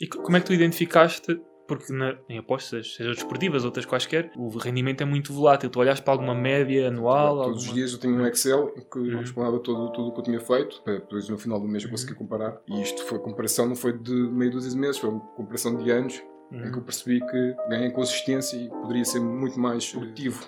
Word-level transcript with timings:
E 0.00 0.06
como 0.06 0.36
é 0.36 0.40
que 0.40 0.46
tu 0.46 0.52
identificaste 0.52 1.40
porque 1.66 1.92
na, 1.92 2.16
em 2.28 2.38
apostas, 2.38 2.94
seja 2.94 3.10
desportivas, 3.10 3.64
outras 3.64 3.86
quaisquer, 3.86 4.30
o 4.36 4.48
rendimento 4.48 5.00
é 5.00 5.04
muito 5.04 5.32
volátil. 5.32 5.70
Tu 5.70 5.80
olhas 5.80 6.00
para 6.00 6.12
alguma 6.12 6.34
média 6.34 6.88
anual. 6.88 7.36
Todos 7.36 7.40
alguma... 7.40 7.56
os 7.56 7.72
dias 7.72 7.92
eu 7.92 7.98
tinha 7.98 8.12
um 8.12 8.26
Excel 8.26 8.74
que 8.92 8.98
uhum. 8.98 9.22
explanava 9.22 9.58
tudo 9.60 9.86
o 9.86 10.12
que 10.12 10.20
eu 10.20 10.24
tinha 10.24 10.40
feito, 10.40 10.82
depois 10.84 11.28
no 11.28 11.38
final 11.38 11.60
do 11.60 11.66
mês 11.66 11.84
eu 11.84 11.90
consegui 11.90 12.12
uhum. 12.12 12.18
comparar. 12.18 12.60
E 12.68 12.82
isto 12.82 13.02
foi 13.04 13.18
comparação, 13.18 13.66
não 13.66 13.76
foi 13.76 13.96
de 13.96 14.12
meio 14.12 14.50
dúzia 14.50 14.70
de 14.70 14.76
meses, 14.76 14.98
foi 14.98 15.10
uma 15.10 15.20
comparação 15.20 15.76
de 15.76 15.90
anos 15.90 16.22
uhum. 16.52 16.66
em 16.66 16.72
que 16.72 16.78
eu 16.78 16.82
percebi 16.82 17.20
que 17.20 17.56
ganhei 17.68 17.90
consistência 17.90 18.56
e 18.56 18.68
poderia 18.68 19.04
ser 19.04 19.20
muito 19.20 19.58
mais 19.58 19.90
produtivo 19.90 20.46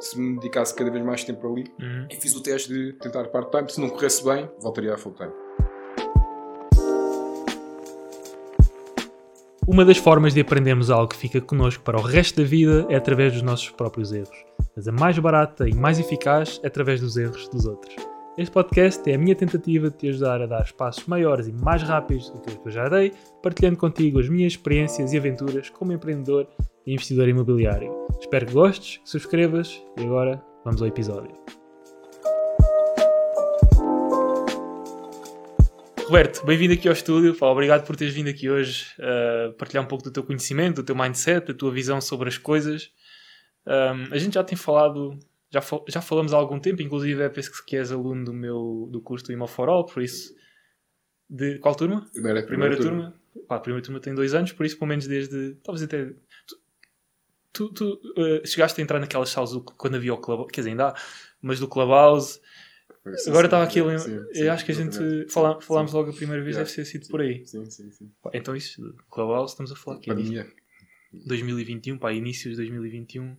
se 0.00 0.18
me 0.18 0.36
dedicasse 0.36 0.74
cada 0.74 0.90
vez 0.90 1.04
mais 1.04 1.24
tempo 1.24 1.50
ali. 1.50 1.64
Uhum. 1.80 2.06
E 2.10 2.16
fiz 2.16 2.34
o 2.34 2.42
teste 2.42 2.72
de 2.72 2.92
tentar 2.94 3.24
part-time. 3.28 3.68
Se 3.70 3.80
não 3.80 3.88
corresse 3.88 4.24
bem, 4.24 4.48
voltaria 4.60 4.94
a 4.94 4.98
full-time. 4.98 5.32
Uma 9.68 9.84
das 9.84 9.98
formas 9.98 10.32
de 10.32 10.40
aprendermos 10.40 10.90
algo 10.90 11.08
que 11.08 11.16
fica 11.16 11.42
connosco 11.42 11.84
para 11.84 11.98
o 11.98 12.02
resto 12.02 12.40
da 12.40 12.48
vida 12.48 12.86
é 12.88 12.96
através 12.96 13.34
dos 13.34 13.42
nossos 13.42 13.68
próprios 13.68 14.14
erros. 14.14 14.46
Mas 14.74 14.88
a 14.88 14.92
mais 14.92 15.18
barata 15.18 15.68
e 15.68 15.74
mais 15.74 16.00
eficaz 16.00 16.58
é 16.62 16.68
através 16.68 17.02
dos 17.02 17.18
erros 17.18 17.46
dos 17.50 17.66
outros. 17.66 17.94
Este 18.38 18.50
podcast 18.50 19.10
é 19.10 19.14
a 19.14 19.18
minha 19.18 19.36
tentativa 19.36 19.90
de 19.90 19.96
te 19.98 20.08
ajudar 20.08 20.40
a 20.40 20.46
dar 20.46 20.72
passos 20.72 21.06
maiores 21.06 21.48
e 21.48 21.52
mais 21.52 21.82
rápidos 21.82 22.30
do 22.30 22.40
que 22.40 22.58
eu 22.66 22.72
já 22.72 22.88
dei, 22.88 23.12
partilhando 23.42 23.76
contigo 23.76 24.18
as 24.18 24.28
minhas 24.30 24.54
experiências 24.54 25.12
e 25.12 25.18
aventuras 25.18 25.68
como 25.68 25.92
empreendedor 25.92 26.48
e 26.86 26.94
investidor 26.94 27.28
imobiliário. 27.28 27.92
Espero 28.18 28.46
que 28.46 28.54
gostes, 28.54 28.96
que 28.96 29.10
subscrevas 29.10 29.82
e 29.98 30.02
agora 30.02 30.42
vamos 30.64 30.80
ao 30.80 30.88
episódio. 30.88 31.57
Roberto, 36.08 36.42
bem-vindo 36.46 36.72
aqui 36.72 36.88
ao 36.88 36.94
estúdio. 36.94 37.34
Pá, 37.34 37.48
obrigado 37.48 37.86
por 37.86 37.94
teres 37.94 38.14
vindo 38.14 38.30
aqui 38.30 38.48
hoje 38.48 38.86
uh, 38.98 39.52
partilhar 39.52 39.84
um 39.84 39.86
pouco 39.86 40.02
do 40.02 40.10
teu 40.10 40.22
conhecimento, 40.22 40.76
do 40.76 40.82
teu 40.82 40.96
mindset, 40.96 41.48
da 41.48 41.52
tua 41.52 41.70
visão 41.70 42.00
sobre 42.00 42.30
as 42.30 42.38
coisas. 42.38 42.90
Um, 43.66 44.14
a 44.14 44.16
gente 44.16 44.32
já 44.32 44.42
tem 44.42 44.56
falado, 44.56 45.18
já, 45.50 45.60
fal 45.60 45.84
já 45.86 46.00
falamos 46.00 46.32
há 46.32 46.38
algum 46.38 46.58
tempo, 46.58 46.80
inclusive 46.80 47.22
é 47.22 47.28
penso 47.28 47.62
que 47.62 47.76
és 47.76 47.92
aluno 47.92 48.24
do 48.24 48.32
meu 48.32 48.88
do 48.90 49.02
curso 49.02 49.26
do 49.26 49.34
Imo 49.34 49.46
for 49.46 49.68
All, 49.68 49.84
por 49.84 50.02
isso. 50.02 50.34
De 51.28 51.58
qual 51.58 51.74
turma? 51.74 52.06
Primeira, 52.10 52.42
primeira, 52.42 52.74
primeira 52.74 52.76
turma. 52.76 53.14
turma. 53.34 53.46
Pá, 53.46 53.56
a 53.56 53.60
primeira 53.60 53.84
turma 53.84 54.00
tem 54.00 54.14
dois 54.14 54.32
anos, 54.32 54.50
por 54.52 54.64
isso, 54.64 54.78
pelo 54.78 54.88
menos 54.88 55.06
desde. 55.06 55.56
Talvez 55.62 55.82
até. 55.82 56.06
Tu, 57.52 57.68
tu, 57.68 57.68
tu 57.74 58.00
uh, 58.16 58.46
chegaste 58.46 58.80
a 58.80 58.82
entrar 58.82 58.98
naquelas 58.98 59.28
salas 59.28 59.50
do, 59.50 59.62
quando 59.62 59.96
havia 59.96 60.14
o 60.14 60.16
Clubhouse, 60.16 60.50
quer 60.50 60.62
dizer, 60.62 60.70
ainda 60.70 60.88
há, 60.88 60.94
mas 61.42 61.60
do 61.60 61.68
Clubhouse 61.68 62.40
Sim, 63.16 63.30
Agora 63.30 63.46
estava 63.46 63.64
aqui 63.64 63.80
a 63.80 63.84
lembrar. 63.84 64.26
Eu 64.34 64.52
acho 64.52 64.64
que 64.64 64.72
a 64.72 64.74
gente 64.74 65.28
falámos 65.28 65.92
logo 65.92 66.10
a 66.10 66.12
primeira 66.12 66.42
vez, 66.42 66.56
deve 66.56 66.72
ter 66.72 66.84
sido 66.84 67.08
por 67.08 67.20
aí. 67.20 67.46
Sim, 67.46 67.68
sim, 67.70 67.90
sim. 67.90 68.12
Então, 68.32 68.54
isso, 68.54 68.94
Clubhouse, 69.10 69.52
estamos 69.52 69.72
a 69.72 69.76
falar 69.76 69.98
aqui. 69.98 70.08
Pandemia. 70.08 70.50
2021, 71.12 71.98
pá, 71.98 72.12
inícios 72.12 72.52
de 72.52 72.56
2021. 72.56 73.36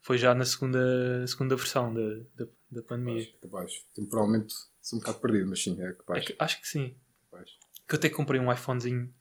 Foi 0.00 0.18
já 0.18 0.34
na 0.34 0.44
segunda, 0.44 1.26
segunda 1.26 1.56
versão 1.56 1.94
da, 1.94 2.00
da, 2.34 2.50
da 2.70 2.82
pandemia. 2.82 3.26
Capaz, 3.40 3.72
Temporalmente 3.94 4.52
sou 4.80 4.98
um 4.98 5.00
bocado 5.00 5.18
perdido, 5.18 5.48
mas 5.48 5.62
sim, 5.62 5.80
é 5.80 5.92
capaz. 5.92 6.22
É 6.22 6.26
que, 6.26 6.36
acho 6.38 6.60
que 6.60 6.68
sim. 6.68 6.94
Capaz. 7.30 7.50
Que 7.88 7.94
eu 7.94 7.98
até 7.98 8.10
comprei 8.10 8.40
um 8.40 8.52
iPhonezinho 8.52 9.12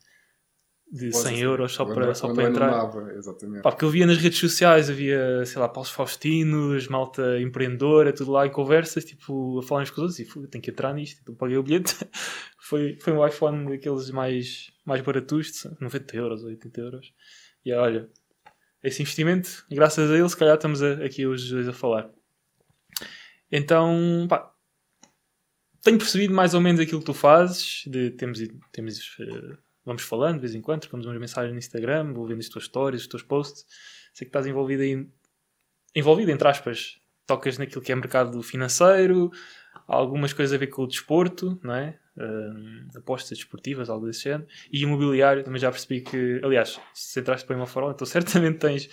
de 0.93 1.11
100 1.11 1.39
euros 1.39 1.73
só 1.73 1.85
para, 1.85 2.13
só 2.13 2.31
para 2.31 2.43
entrar. 2.43 2.87
Exatamente. 3.17 3.63
Pá, 3.63 3.71
porque 3.71 3.83
eu 3.83 3.89
via 3.89 4.05
nas 4.05 4.19
redes 4.19 4.37
sociais, 4.37 4.91
havia, 4.91 5.43
sei 5.43 5.59
lá, 5.59 5.67
Paulo 5.67 5.89
Faustinos, 5.89 6.87
malta 6.87 7.41
empreendedora, 7.41 8.13
tudo 8.13 8.31
lá 8.31 8.45
em 8.45 8.51
conversas, 8.51 9.03
tipo, 9.03 9.57
a 9.57 9.63
falar 9.63 9.81
uns 9.81 9.89
com 9.89 9.95
os 9.95 10.01
outros 10.03 10.19
e 10.19 10.25
fui, 10.25 10.45
tenho 10.45 10.61
que 10.61 10.69
entrar 10.69 10.93
nisto. 10.93 11.19
Então 11.23 11.33
paguei 11.33 11.57
o 11.57 11.63
bilhete. 11.63 11.95
foi, 12.61 12.95
foi 13.01 13.11
um 13.11 13.25
iPhone 13.25 13.71
daqueles 13.71 14.11
mais, 14.11 14.71
mais 14.85 15.01
baratos, 15.01 15.67
90 15.81 16.15
euros, 16.15 16.43
80 16.43 16.79
euros. 16.79 17.13
E 17.65 17.73
olha, 17.73 18.07
esse 18.83 19.01
investimento, 19.01 19.65
graças 19.71 20.11
a 20.11 20.15
ele, 20.15 20.29
se 20.29 20.37
calhar 20.37 20.55
estamos 20.55 20.83
a, 20.83 20.93
aqui 21.03 21.25
os 21.25 21.49
dois 21.49 21.67
a 21.67 21.73
falar. 21.73 22.11
Então, 23.51 24.27
pá, 24.29 24.53
tenho 25.81 25.97
percebido 25.97 26.35
mais 26.35 26.53
ou 26.53 26.61
menos 26.61 26.79
aquilo 26.79 26.99
que 26.99 27.05
tu 27.07 27.15
fazes, 27.15 27.81
de, 27.87 28.11
temos, 28.11 28.39
temos 28.71 28.99
uh, 29.17 29.57
vamos 29.85 30.03
falando 30.03 30.35
de 30.35 30.41
vez 30.41 30.55
em 30.55 30.61
quando, 30.61 30.81
trocamos 30.81 31.05
umas 31.05 31.19
mensagens 31.19 31.51
no 31.51 31.59
Instagram, 31.59 32.13
vou 32.13 32.25
vendo 32.25 32.39
as 32.39 32.49
tuas 32.49 32.65
histórias, 32.65 33.01
os 33.01 33.07
teus 33.07 33.23
posts. 33.23 33.65
Sei 34.13 34.25
que 34.25 34.29
estás 34.29 34.45
envolvido 34.45 34.83
aí, 34.83 35.07
envolvido 35.95 36.31
entre 36.31 36.47
aspas, 36.47 36.99
tocas 37.25 37.57
naquilo 37.57 37.81
que 37.81 37.91
é 37.91 37.95
mercado 37.95 38.41
financeiro, 38.43 39.31
algumas 39.87 40.33
coisas 40.33 40.53
a 40.53 40.57
ver 40.57 40.67
com 40.67 40.83
o 40.83 40.87
desporto, 40.87 41.59
não 41.63 41.75
é? 41.75 41.99
Uh, 42.15 42.97
apostas 42.97 43.37
desportivas, 43.39 43.89
algo 43.89 44.05
desse 44.05 44.23
género, 44.23 44.47
e 44.71 44.83
imobiliário, 44.83 45.43
também 45.43 45.59
já 45.59 45.71
percebi 45.71 46.01
que, 46.01 46.39
aliás, 46.43 46.79
se 46.93 47.19
entraste 47.19 47.47
para 47.47 47.55
uma 47.55 47.65
fora, 47.65 47.91
então 47.91 48.05
certamente 48.07 48.59
tens, 48.59 48.89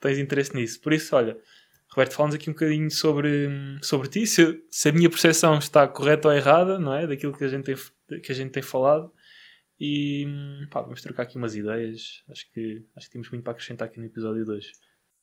tens 0.00 0.18
interesse 0.18 0.54
nisso. 0.54 0.80
Por 0.80 0.92
isso, 0.92 1.14
olha, 1.14 1.38
Roberto, 1.90 2.14
falamos 2.14 2.34
aqui 2.34 2.50
um 2.50 2.52
bocadinho 2.52 2.90
sobre, 2.90 3.48
sobre 3.82 4.08
ti, 4.08 4.26
se, 4.26 4.62
se 4.68 4.88
a 4.88 4.92
minha 4.92 5.08
percepção 5.08 5.58
está 5.58 5.86
correta 5.86 6.28
ou 6.28 6.34
errada, 6.34 6.78
não 6.78 6.92
é? 6.92 7.06
Daquilo 7.06 7.36
que 7.36 7.44
a 7.44 7.48
gente 7.48 7.64
tem, 7.64 8.20
que 8.20 8.32
a 8.32 8.34
gente 8.34 8.50
tem 8.50 8.62
falado. 8.62 9.12
E 9.78 10.26
pá, 10.70 10.80
vamos 10.80 11.02
trocar 11.02 11.24
aqui 11.24 11.36
umas 11.36 11.54
ideias. 11.54 12.22
Acho 12.30 12.50
que, 12.52 12.86
acho 12.96 13.06
que 13.06 13.12
temos 13.12 13.30
muito 13.30 13.44
para 13.44 13.52
acrescentar 13.52 13.88
aqui 13.88 13.98
no 13.98 14.06
episódio 14.06 14.44
2. 14.44 14.72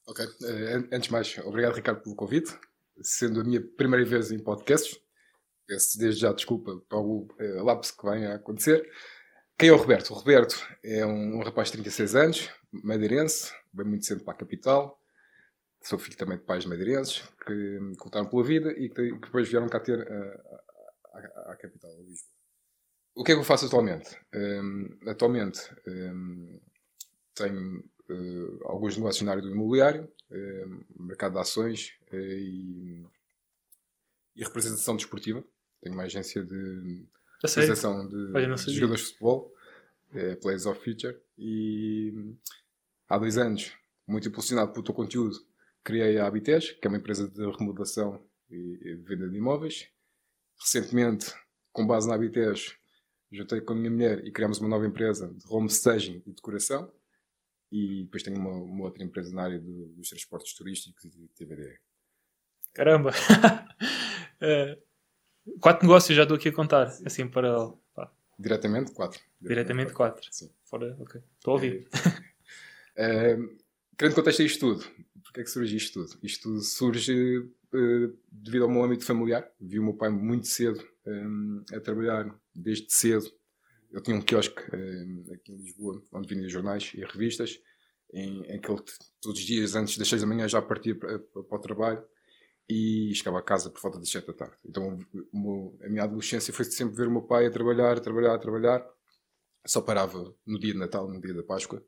Ok. 0.08 0.25
Uh, 0.25 0.88
antes 0.91 1.08
de 1.08 1.12
mais, 1.12 1.38
obrigado 1.40 1.74
Ricardo 1.74 2.02
pelo 2.02 2.16
convite. 2.16 2.56
Sendo 3.02 3.41
a 3.41 3.44
minha 3.44 3.62
primeira 3.62 4.06
vez 4.06 4.31
em 4.31 4.38
podcasts, 4.38 5.00
peço 5.66 5.97
desde 5.97 6.22
já 6.22 6.31
desculpa 6.31 6.80
para 6.88 7.00
o 7.00 7.28
uh, 7.40 7.64
lapso 7.64 7.97
que 7.97 8.03
vai 8.03 8.25
a 8.25 8.36
acontecer. 8.36 8.88
Quem 9.58 9.69
é 9.69 9.74
o 9.74 9.78
Roberto? 9.78 10.12
O 10.12 10.14
Roberto 10.14 10.56
é 10.84 11.06
um, 11.06 11.38
um 11.38 11.44
rapaz 11.44 11.70
de 11.70 11.74
36 11.74 12.16
anos, 12.16 12.50
madeirense, 12.72 13.52
vem 13.74 13.88
muito 13.88 14.06
cedo 14.06 14.24
para 14.24 14.34
a 14.34 14.38
capital. 14.38 15.00
Sou 15.81 15.97
filho 15.97 16.18
também 16.18 16.38
de 16.38 16.44
pais 16.44 16.66
madeirenses 16.66 17.22
que, 17.46 17.80
que 17.97 18.03
lutaram 18.06 18.30
pela 18.30 18.44
vida 18.44 18.72
e 18.72 18.90
que, 18.90 19.14
que 19.14 19.20
depois 19.20 19.50
vieram 19.50 19.68
cá 19.68 19.80
ter 19.80 20.00
à 21.47 21.56
capital, 21.56 21.91
Lisboa. 22.03 22.32
O 23.16 23.24
que 23.24 23.31
é 23.31 23.35
que 23.35 23.41
eu 23.41 23.46
faço 23.46 23.66
atualmente? 23.66 24.18
Um, 24.34 24.97
atualmente 25.07 25.59
um, 25.88 26.59
tenho 27.35 27.79
uh, 28.09 28.59
alguns 28.66 28.97
negócios 28.97 29.22
na 29.24 29.31
área 29.31 29.44
do 29.44 29.51
imobiliário, 29.51 30.12
um, 30.31 31.06
mercado 31.06 31.34
de 31.34 31.40
ações 31.40 31.94
uh, 32.12 32.16
e, 32.16 33.06
e, 34.35 34.44
representação 34.44 34.96
desportiva. 34.96 35.44
Tenho 35.81 35.94
uma 35.94 36.03
agência 36.03 36.44
de 36.44 37.06
representação 37.44 38.07
de, 38.07 38.31
de 38.66 38.73
jogadores 38.73 39.02
de 39.02 39.07
futebol, 39.09 39.53
uh, 40.09 40.41
Players 40.41 40.66
of 40.66 40.84
Future, 40.84 41.18
e 41.38 42.35
há 43.07 43.18
dois 43.18 43.38
anos, 43.38 43.73
muito 44.07 44.28
impulsionado 44.28 44.72
pelo 44.72 44.84
teu 44.84 44.94
conteúdo, 44.94 45.35
criei 45.84 46.18
a 46.18 46.25
Habites, 46.25 46.72
que 46.72 46.88
é 46.88 46.90
uma 46.90 46.97
empresa 46.97 47.28
de 47.29 47.46
remodelação 47.57 48.23
e 48.50 48.96
venda 49.03 49.29
de 49.29 49.38
imóveis. 49.38 49.88
Recentemente, 50.59 51.34
com 51.72 51.85
base 51.85 52.07
na 52.07 52.16
Habites, 52.16 52.78
juntei 53.33 53.61
com 53.61 53.73
a 53.73 53.75
minha 53.75 53.89
mulher 53.89 54.25
e 54.25 54.31
criámos 54.31 54.59
uma 54.59 54.69
nova 54.69 54.85
empresa 54.85 55.27
de 55.33 55.44
home 55.47 55.67
staging 55.67 56.21
e 56.25 56.31
decoração. 56.31 56.91
E 57.71 58.03
depois 58.03 58.21
tenho 58.21 58.38
uma, 58.38 58.51
uma 58.51 58.83
outra 58.85 59.03
empresa 59.03 59.33
na 59.33 59.44
área 59.44 59.59
do, 59.59 59.88
dos 59.88 60.09
transportes 60.09 60.53
turísticos 60.53 61.05
e 61.05 61.09
de 61.09 61.27
TVD. 61.29 61.79
Caramba! 62.73 63.09
uh, 63.09 64.81
quatro 65.59 65.88
negócios 65.88 66.16
já 66.16 66.23
estou 66.23 66.38
aqui 66.38 66.49
a 66.49 66.53
contar, 66.53 66.91
Sim. 66.91 67.03
assim 67.05 67.27
para. 67.27 67.69
Pá. 67.95 68.11
Diretamente 68.38 68.91
quatro. 68.91 69.19
Diretamente, 69.41 69.91
quatro. 69.91 70.22
quatro. 70.22 70.33
Sim. 70.33 70.51
Fora, 70.66 70.95
ok. 70.99 71.22
Estou 71.38 71.51
a 71.51 71.55
ouvir. 71.55 71.88
Uh, 72.95 73.57
querendo 73.97 74.16
contexto 74.16 74.43
isto 74.43 74.59
tudo, 74.59 74.85
porque 75.23 75.41
é 75.41 75.43
que 75.43 75.49
surge 75.49 75.75
isto 75.75 76.05
tudo? 76.05 76.19
Isto 76.23 76.43
tudo 76.43 76.61
surge 76.61 77.49
devido 78.31 78.63
ao 78.63 78.69
meu 78.69 78.84
âmbito 78.84 79.06
familiar. 79.06 79.50
Vi 79.59 79.79
o 79.79 79.84
meu 79.84 79.94
pai 79.94 80.09
muito 80.09 80.47
cedo 80.47 80.84
um, 81.06 81.63
a 81.73 81.79
trabalhar 81.79 82.34
desde 82.56 82.91
cedo. 82.94 83.25
Eu 83.91 84.01
tinha 84.01 84.16
um 84.17 84.22
quiosque 84.22 84.61
um, 84.75 85.34
aqui 85.34 85.51
em 85.51 85.57
Lisboa, 85.57 86.01
onde 86.13 86.34
vinha 86.34 86.50
jornais 86.50 86.91
e 86.96 87.02
revistas, 87.03 87.59
em, 88.11 88.43
em 88.43 88.59
que 88.59 88.72
ele, 88.72 88.81
todos 89.22 89.40
os 89.40 89.46
dias 89.46 89.75
antes 89.75 89.97
das 89.97 90.08
6 90.08 90.22
da 90.22 90.28
manhã 90.28 90.47
já 90.47 90.61
partia 90.61 90.96
para, 90.96 91.20
para 91.20 91.58
o 91.58 91.61
trabalho 91.61 92.03
e 92.70 93.14
chegava 93.14 93.40
a 93.40 93.43
casa 93.43 93.70
por 93.70 93.81
volta 93.81 93.99
das 93.99 94.09
7 94.09 94.28
da 94.28 94.34
tarde. 94.34 94.55
Então 94.66 94.97
meu, 95.31 95.78
a 95.84 95.90
minha 95.90 96.03
adolescência 96.03 96.53
foi 96.53 96.66
sempre 96.66 96.96
ver 96.96 97.08
o 97.08 97.11
meu 97.11 97.22
pai 97.22 97.46
a 97.46 97.52
trabalhar, 97.52 97.97
a 97.97 98.02
trabalhar, 98.02 98.34
a 98.34 98.40
trabalhar. 98.40 98.85
Só 99.66 99.81
parava 99.81 100.34
no 100.46 100.59
dia 100.59 100.73
de 100.73 100.79
Natal, 100.79 101.08
no 101.08 101.22
dia 101.22 101.34
da 101.34 101.43
Páscoa, 101.43 101.84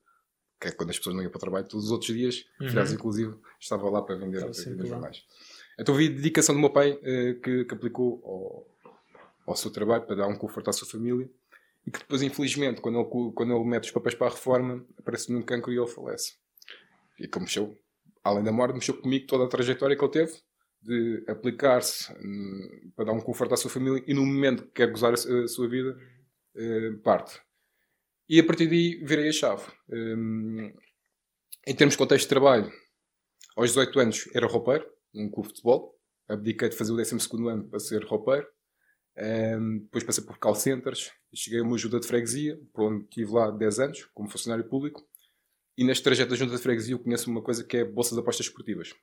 que 0.59 0.67
é 0.67 0.71
quando 0.71 0.91
as 0.91 0.97
pessoas 0.97 1.15
não 1.15 1.23
iam 1.23 1.31
para 1.31 1.37
o 1.37 1.41
trabalho. 1.41 1.67
Todos 1.67 1.85
os 1.85 1.91
outros 1.91 2.13
dias, 2.13 2.45
uhum. 2.59 2.67
feriados 2.67 2.93
inclusive, 2.93 3.35
estava 3.59 3.89
lá 3.89 4.01
para 4.01 4.15
vender, 4.15 4.41
para 4.41 4.51
vender 4.51 4.87
jornais. 4.87 5.23
Então 5.79 5.93
vi 5.95 6.07
a 6.07 6.11
dedicação 6.11 6.55
do 6.55 6.61
meu 6.61 6.69
pai 6.69 6.91
uh, 6.91 7.39
que, 7.41 7.65
que 7.65 7.73
aplicou 7.73 8.21
ao, 8.23 8.93
ao 9.47 9.55
seu 9.55 9.71
trabalho, 9.71 10.05
para 10.05 10.15
dar 10.15 10.27
um 10.27 10.37
conforto 10.37 10.69
à 10.69 10.73
sua 10.73 10.87
família, 10.87 11.29
e 11.85 11.91
que 11.91 11.99
depois, 11.99 12.21
infelizmente, 12.21 12.81
quando 12.81 12.99
ele, 12.99 13.31
quando 13.33 13.55
ele 13.55 13.65
mete 13.65 13.85
os 13.85 13.91
papéis 13.91 14.15
para 14.15 14.27
a 14.27 14.31
reforma, 14.31 14.85
aparece-lhe 14.97 15.37
um 15.37 15.43
cancro 15.43 15.71
e 15.71 15.77
ele 15.77 15.87
falece. 15.87 16.33
E 17.19 17.27
que 17.27 17.39
mexeu, 17.39 17.77
além 18.23 18.43
da 18.43 18.51
morte, 18.51 18.73
mexeu 18.73 18.99
comigo 18.99 19.27
toda 19.27 19.45
a 19.45 19.47
trajetória 19.47 19.95
que 19.95 20.03
ele 20.03 20.11
teve, 20.11 20.33
de 20.81 21.23
aplicar-se 21.27 22.11
hum, 22.13 22.91
para 22.95 23.05
dar 23.05 23.11
um 23.13 23.21
conforto 23.21 23.53
à 23.53 23.57
sua 23.57 23.69
família, 23.69 24.03
e 24.07 24.13
no 24.13 24.25
momento 24.25 24.63
que 24.63 24.71
quer 24.71 24.91
gozar 24.91 25.13
a, 25.13 25.47
sua 25.47 25.67
vida, 25.67 25.97
uh, 26.55 26.97
parte. 26.99 27.39
E 28.27 28.39
a 28.39 28.43
partir 28.43 28.67
daí 28.67 28.95
virei 29.03 29.29
a 29.29 29.31
chave. 29.31 29.63
Um, 29.89 30.73
em 31.67 31.75
termos 31.75 31.93
de 31.93 31.97
contexto 31.97 32.25
de 32.25 32.29
trabalho, 32.29 32.71
aos 33.55 33.69
18 33.69 33.99
anos 33.99 34.29
era 34.33 34.47
roupeiro, 34.47 34.85
num 35.15 35.29
clube 35.29 35.47
de 35.47 35.55
futebol. 35.55 35.95
Abdiquei 36.27 36.69
de 36.69 36.75
fazer 36.75 36.91
o 36.91 36.95
12 36.95 37.15
ano 37.49 37.67
para 37.67 37.79
ser 37.79 38.03
roupeiro. 38.03 38.47
Um, 39.17 39.79
depois 39.79 40.03
passei 40.03 40.23
por 40.23 40.37
call 40.37 40.55
centers. 40.55 41.11
Cheguei 41.33 41.59
a 41.59 41.63
uma 41.63 41.75
ajuda 41.75 41.99
de 41.99 42.07
freguesia, 42.07 42.59
por 42.73 42.91
onde 42.91 43.03
estive 43.05 43.31
lá 43.31 43.51
10 43.51 43.79
anos, 43.79 44.05
como 44.13 44.29
funcionário 44.29 44.65
público. 44.65 45.07
E 45.77 45.83
neste 45.83 46.03
trajeto 46.03 46.31
da 46.31 46.35
junta 46.35 46.55
de 46.55 46.61
freguesia 46.61 46.95
eu 46.95 46.99
conheço 46.99 47.29
uma 47.29 47.41
coisa 47.41 47.63
que 47.63 47.77
é 47.77 47.85
bolsa 47.85 48.15
de 48.15 48.21
apostas 48.21 48.45
esportivas. 48.45 48.93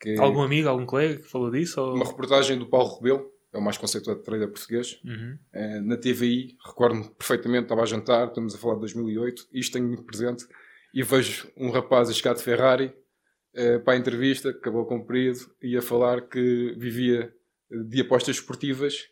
Que 0.00 0.18
algum 0.18 0.40
amigo, 0.40 0.68
algum 0.68 0.86
colega 0.86 1.16
que 1.22 1.28
falou 1.28 1.50
disso? 1.50 1.80
Ou... 1.80 1.94
Uma 1.94 2.06
reportagem 2.06 2.58
do 2.58 2.66
Paulo 2.66 2.94
Rebelo, 2.96 3.30
é 3.52 3.58
o 3.58 3.60
mais 3.60 3.76
conceituado 3.76 4.22
trader 4.22 4.48
português. 4.48 4.98
Uhum. 5.04 5.38
Uh, 5.54 5.82
na 5.82 5.96
TVI, 5.96 6.56
recordo-me 6.64 7.10
perfeitamente, 7.10 7.64
estava 7.64 7.82
a 7.82 7.86
jantar, 7.86 8.28
estamos 8.28 8.54
a 8.54 8.58
falar 8.58 8.74
de 8.74 8.80
2008, 8.80 9.48
isto 9.52 9.72
tenho 9.74 9.86
muito 9.86 10.04
presente, 10.04 10.46
e 10.94 11.02
vejo 11.02 11.50
um 11.56 11.70
rapaz 11.70 12.08
a 12.08 12.12
chegar 12.12 12.34
de 12.34 12.42
Ferrari 12.42 12.92
uh, 13.54 13.80
para 13.80 13.94
a 13.94 13.96
entrevista, 13.96 14.52
cabelo 14.52 14.86
comprido, 14.86 15.38
e 15.62 15.76
a 15.76 15.82
falar 15.82 16.28
que 16.28 16.74
vivia 16.76 17.34
de 17.70 18.00
apostas 18.00 18.36
esportivas, 18.36 19.08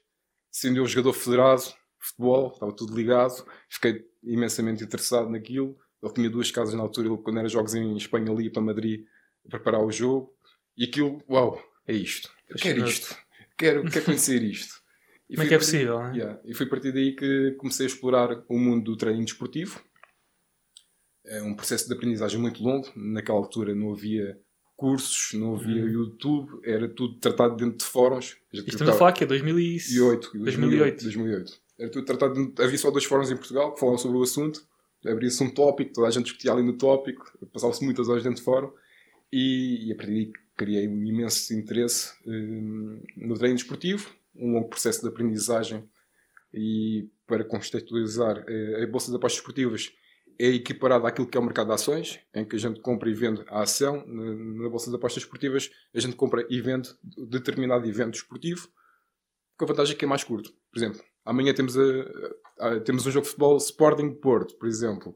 sendo 0.51 0.79
eu 0.79 0.87
jogador 0.87 1.13
federado 1.13 1.63
de 1.63 1.75
futebol, 1.99 2.53
estava 2.53 2.73
tudo 2.73 2.97
ligado, 2.97 3.45
fiquei 3.69 4.05
imensamente 4.23 4.83
interessado 4.83 5.31
naquilo. 5.31 5.77
Ele 6.03 6.13
tinha 6.13 6.31
duas 6.31 6.51
casas 6.51 6.75
na 6.75 6.83
altura, 6.83 7.17
quando 7.19 7.39
era 7.39 7.49
jogos 7.49 7.75
em 7.75 7.97
Espanha, 7.97 8.31
ali 8.31 8.51
para 8.51 8.63
Madrid, 8.63 9.05
preparar 9.49 9.85
o 9.85 9.91
jogo, 9.91 10.33
e 10.77 10.85
aquilo, 10.85 11.23
uau, 11.29 11.61
é 11.87 11.93
isto, 11.93 12.31
eu 12.49 12.57
quero 12.57 12.87
isto 12.87 13.17
quero, 13.59 13.85
quero 13.91 14.05
conhecer 14.07 14.43
isto. 14.43 14.79
E 15.31 15.35
Como 15.35 15.45
é 15.45 15.49
que 15.49 15.55
é 15.57 15.59
possível? 15.59 15.99
Partir, 15.99 16.19
yeah, 16.21 16.41
e 16.43 16.55
foi 16.55 16.65
a 16.65 16.71
partir 16.71 16.91
daí 16.91 17.15
que 17.15 17.55
comecei 17.59 17.85
a 17.85 17.87
explorar 17.91 18.43
o 18.49 18.59
mundo 18.59 18.93
do 18.93 18.97
treino 18.97 19.23
desportivo. 19.23 19.79
É 21.29 21.43
um 21.43 21.55
processo 21.55 21.87
de 21.87 21.95
aprendizagem 21.95 22.41
muito 22.41 22.63
longo. 22.63 22.89
Naquela 22.97 23.39
altura 23.39 23.75
não 23.75 23.93
havia 23.93 24.39
cursos, 24.77 25.39
não 25.39 25.57
havia 25.57 25.83
uhum. 25.83 25.89
YouTube, 25.89 26.61
era 26.65 26.89
tudo 26.89 27.19
tratado 27.19 27.57
dentro 27.57 27.79
de 27.79 27.85
fóruns. 27.85 28.37
Estamos 28.53 28.95
a 28.95 28.97
falar 28.97 29.13
que 29.13 29.25
é 29.25 29.27
2008. 29.27 30.39
2008. 30.39 31.03
2008. 31.03 31.61
Era 31.79 31.91
tudo 31.91 32.05
tratado 32.05 32.35
dentro, 32.35 32.65
Havia 32.65 32.79
só 32.79 32.91
dois 32.91 33.05
fóruns 33.05 33.31
em 33.31 33.37
Portugal 33.37 33.75
que 33.75 33.81
falavam 33.81 33.99
sobre 33.99 34.19
o 34.19 34.23
assunto. 34.23 34.63
Abria-se 35.05 35.43
um 35.43 35.51
tópico, 35.51 35.93
toda 35.93 36.09
a 36.09 36.11
gente 36.11 36.25
discutia 36.25 36.53
ali 36.53 36.63
no 36.63 36.77
tópico, 36.77 37.25
passava-se 37.53 37.85
muitas 37.85 38.09
horas 38.09 38.23
dentro 38.23 38.39
de 38.39 38.45
fórum. 38.45 38.73
E, 39.33 39.89
e 39.89 39.93
a 39.93 39.97
partir 39.97 40.13
daí 40.13 40.33
criei 40.57 40.89
um 40.89 41.05
imenso 41.05 41.55
interesse 41.55 42.13
um, 42.27 43.01
no 43.17 43.35
treino 43.37 43.57
desportivo, 43.57 44.11
um 44.35 44.55
longo 44.55 44.69
processo 44.69 45.03
de 45.03 45.09
aprendizagem 45.09 45.85
e 46.53 47.09
para 47.27 47.45
contextualizar 47.45 48.45
eh, 48.49 48.83
a 48.83 48.87
Bolsa 48.87 49.11
de 49.11 49.17
Apostas 49.17 49.41
Esportivas 49.41 49.93
é 50.39 50.47
equiparada 50.47 51.09
àquilo 51.09 51.27
que 51.27 51.37
é 51.37 51.41
o 51.41 51.45
mercado 51.45 51.67
de 51.67 51.75
ações, 51.75 52.21
em 52.33 52.45
que 52.45 52.55
a 52.55 52.59
gente 52.59 52.81
compra 52.81 53.11
e 53.11 53.15
vende 53.15 53.43
a 53.49 53.63
ação. 53.63 54.07
Na 54.07 54.69
Bolsa 54.69 54.89
de 54.89 54.97
Apostas 54.97 55.25
Esportivas 55.25 55.71
a 55.95 55.99
gente 55.99 56.15
compra 56.15 56.47
e 56.49 56.61
vende 56.61 56.91
determinado 57.29 57.87
evento 57.87 58.15
esportivo, 58.15 58.69
com 59.57 59.65
a 59.65 59.69
vantagem 59.69 59.97
que 59.97 60.05
é 60.05 60.09
mais 60.09 60.23
curto. 60.23 60.53
Por 60.71 60.79
exemplo, 60.79 61.01
amanhã 61.25 61.53
temos, 61.53 61.77
a, 61.77 61.83
a, 62.61 62.81
temos 62.81 63.05
um 63.07 63.11
jogo 63.11 63.25
de 63.25 63.31
futebol 63.31 63.57
Sporting 63.57 64.11
Porto, 64.15 64.55
por 64.57 64.69
exemplo. 64.69 65.15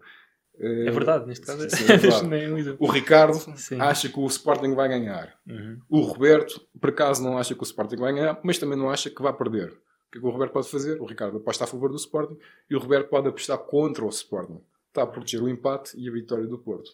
É 0.58 0.90
verdade, 0.90 1.26
neste 1.26 1.46
caso. 1.46 1.68
Sim, 1.70 1.84
é 1.92 1.96
verdade. 1.96 2.76
o 2.78 2.86
Ricardo 2.86 3.38
sim. 3.56 3.80
acha 3.80 4.08
que 4.08 4.18
o 4.18 4.26
Sporting 4.26 4.74
vai 4.74 4.88
ganhar. 4.88 5.34
Uhum. 5.46 5.80
O 5.88 6.00
Roberto, 6.00 6.60
por 6.80 6.90
acaso, 6.90 7.22
não 7.22 7.38
acha 7.38 7.54
que 7.54 7.62
o 7.62 7.64
Sporting 7.64 7.96
vai 7.96 8.12
ganhar, 8.12 8.38
mas 8.42 8.58
também 8.58 8.76
não 8.76 8.90
acha 8.90 9.08
que 9.08 9.22
vai 9.22 9.32
perder. 9.32 9.70
O 9.70 10.12
que 10.12 10.18
é 10.18 10.20
que 10.20 10.26
o 10.26 10.30
Roberto 10.30 10.52
pode 10.52 10.68
fazer? 10.68 11.00
O 11.00 11.06
Ricardo 11.06 11.38
aposta 11.38 11.64
a 11.64 11.66
favor 11.66 11.88
do 11.88 11.96
Sporting 11.96 12.36
e 12.68 12.76
o 12.76 12.78
Roberto 12.78 13.08
pode 13.08 13.28
apostar 13.28 13.56
contra 13.58 14.04
o 14.04 14.08
Sporting. 14.10 14.60
Está 14.92 15.04
a 15.04 15.06
proteger 15.06 15.42
o 15.42 15.48
empate 15.48 15.98
e 15.98 16.06
a 16.06 16.12
vitória 16.12 16.46
do 16.46 16.58
Porto. 16.58 16.90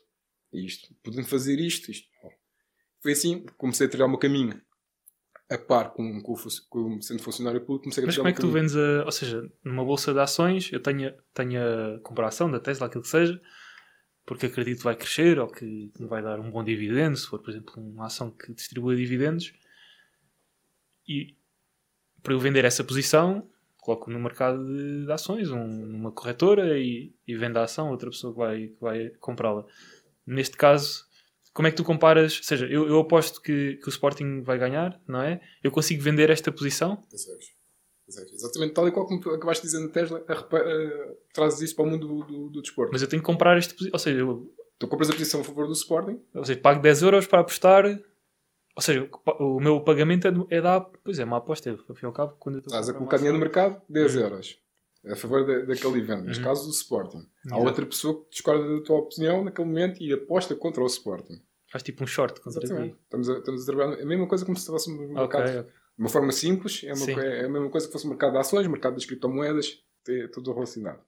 E 0.53 0.65
isto, 0.65 0.95
podendo 1.03 1.27
fazer 1.27 1.59
isto, 1.59 1.91
isto. 1.91 2.07
Foi 3.03 3.11
assim 3.11 3.45
que 3.45 3.53
comecei 3.55 3.89
a 3.89 3.91
trilhar 3.91 4.07
o 4.07 4.11
meu 4.11 4.21
caminho 4.21 4.61
a 5.51 5.59
par 5.59 5.93
com, 5.93 6.23
com, 6.23 6.35
com 6.69 7.03
sendo 7.03 7.23
funcionário 7.23 7.61
público, 7.61 7.85
comecei 7.85 8.05
a 8.05 8.07
Mas 8.07 8.17
como 8.17 8.29
é 8.29 8.33
que 8.33 8.41
tu 8.41 8.51
vendes 8.51 8.77
a. 8.77 9.05
Ou 9.05 9.11
seja, 9.11 9.51
numa 9.65 9.85
bolsa 9.85 10.13
de 10.13 10.21
ações, 10.21 10.71
eu 10.73 10.81
tenho, 10.81 11.13
tenho 11.35 11.61
a 11.61 12.01
comparação 12.01 12.49
da 12.49 12.61
Tesla, 12.61 12.87
aquilo 12.87 13.03
que 13.03 13.09
seja, 13.09 13.41
porque 14.25 14.47
acredito 14.47 14.79
que 14.79 14.85
vai 14.85 14.95
crescer 14.95 15.41
ou 15.41 15.49
que 15.49 15.91
vai 16.01 16.23
dar 16.23 16.39
um 16.39 16.51
bom 16.53 16.63
dividendo, 16.63 17.17
se 17.17 17.27
for, 17.27 17.41
por 17.41 17.51
exemplo, 17.51 17.75
uma 17.83 18.07
ação 18.07 18.31
que 18.31 18.53
distribua 18.53 18.95
dividendos. 18.95 19.53
E 21.09 21.35
para 22.23 22.35
eu 22.35 22.39
vender 22.39 22.65
essa 22.65 22.85
posição, 22.85 23.51
coloco 23.89 24.11
no 24.11 24.21
mercado 24.21 24.63
de, 24.67 25.07
de 25.07 25.13
ações, 25.13 25.51
um, 25.51 25.67
numa 25.67 26.13
corretora 26.13 26.79
e, 26.79 27.15
e 27.27 27.35
vendo 27.35 27.57
a 27.57 27.65
ação, 27.65 27.91
outra 27.91 28.11
pessoa 28.11 28.35
que 28.35 28.39
vai, 28.39 28.67
que 28.67 28.81
vai 28.81 29.11
comprá-la. 29.19 29.65
Neste 30.27 30.59
caso, 30.59 31.05
como 31.55 31.67
é 31.67 31.71
que 31.71 31.77
tu 31.79 31.85
comparas? 31.85 32.37
Ou 32.37 32.45
seja, 32.45 32.67
eu, 32.67 32.87
eu 32.87 32.99
aposto 32.99 33.41
que, 33.41 33.77
que, 33.77 33.89
o 33.89 33.91
Sporting 33.91 34.43
vai 34.43 34.59
ganhar, 34.59 35.01
não 35.09 35.23
é? 35.23 35.41
Eu 35.65 35.71
consigo 35.71 36.03
vender 36.03 36.29
esta 36.29 36.53
posição? 36.53 37.03
Exatamente, 38.07 38.75
tal 38.75 38.89
e 38.89 38.93
qual 38.93 39.07
como 39.07 39.21
acabaste 39.35 39.67
na 39.79 39.89
Tesla, 39.89 40.25
a, 40.29 40.33
a, 40.33 41.15
trazes 41.33 41.61
isso 41.61 41.77
para 41.77 41.85
o 41.85 41.89
mundo 41.89 42.07
do, 42.07 42.25
do, 42.25 42.49
do, 42.51 42.63
desporto. 42.63 42.93
Mas 42.93 43.03
eu 43.03 43.09
tenho 43.09 43.23
que 43.23 43.27
comprar 43.27 43.57
esta 43.57 43.73
posição. 43.75 43.93
Ou 43.93 43.99
seja, 43.99 44.19
eu, 44.19 44.55
tu 44.79 44.89
compras 44.89 45.11
a 45.11 45.13
posição 45.13 45.41
a 45.41 45.45
favor 45.45 45.67
do 45.67 45.73
Sporting. 45.73 46.21
Ou 46.35 46.45
seja, 46.45 46.61
pago 46.61 46.83
10 46.83 47.03
euros 47.03 47.27
para 47.27 47.41
apostar. 47.41 47.85
Ou 48.79 48.83
seja, 48.83 49.11
o 49.41 49.59
meu 49.59 49.81
pagamento 49.81 50.29
é, 50.29 50.57
é 50.57 50.61
da. 50.61 50.81
Pois 50.81 51.19
é, 51.19 51.25
uma 51.25 51.39
aposta. 51.39 51.69
E 51.69 52.07
ao 52.07 52.13
cabo, 52.13 52.37
quando 52.39 52.59
eu 52.59 52.61
Estás 52.61 52.89
a 52.89 52.95
colocar 52.95 53.17
dinheiro 53.17 53.37
no 53.37 53.43
mercado, 53.43 53.83
10 53.89 54.15
uhum. 54.15 54.23
euros. 54.23 54.57
A 55.05 55.17
favor 55.17 55.45
daquele 55.67 55.99
evento, 55.99 56.23
neste 56.23 56.41
uhum. 56.41 56.49
caso 56.49 56.65
do 56.65 56.71
Sporting. 56.71 57.29
Há 57.51 57.59
outra 57.59 57.85
pessoa 57.85 58.23
que 58.23 58.31
discorda 58.31 58.77
da 58.77 58.81
tua 58.85 58.99
opinião 58.99 59.43
naquele 59.43 59.67
momento 59.67 60.01
e 60.01 60.13
aposta 60.13 60.55
contra 60.55 60.81
o 60.81 60.87
Sporting. 60.87 61.43
Faz 61.73 61.83
tipo 61.83 62.05
um 62.05 62.07
short 62.07 62.41
contra 62.41 62.61
ti. 62.61 62.95
Estamos 63.03 63.29
a, 63.29 63.39
estamos 63.39 63.63
a 63.63 63.67
trabalhar 63.67 64.01
a 64.01 64.07
mesma 64.07 64.29
coisa 64.29 64.45
como 64.45 64.57
se 64.57 64.61
estivéssemos 64.61 65.01
no 65.01 65.09
mercado. 65.09 65.43
Okay, 65.43 65.59
okay. 65.59 65.73
De 65.73 66.03
uma 66.05 66.09
forma 66.09 66.31
simples, 66.31 66.85
é, 66.85 66.93
uma, 66.93 67.11
é 67.21 67.47
a 67.47 67.49
mesma 67.49 67.71
coisa 67.71 67.87
que 67.89 67.93
fosse 67.93 68.07
o 68.07 68.09
mercado 68.09 68.33
de 68.33 68.39
ações, 68.39 68.69
mercado 68.69 68.95
das 68.95 69.05
criptomoedas, 69.05 69.83
é 70.09 70.29
tudo 70.29 70.53
relacionado. 70.53 71.01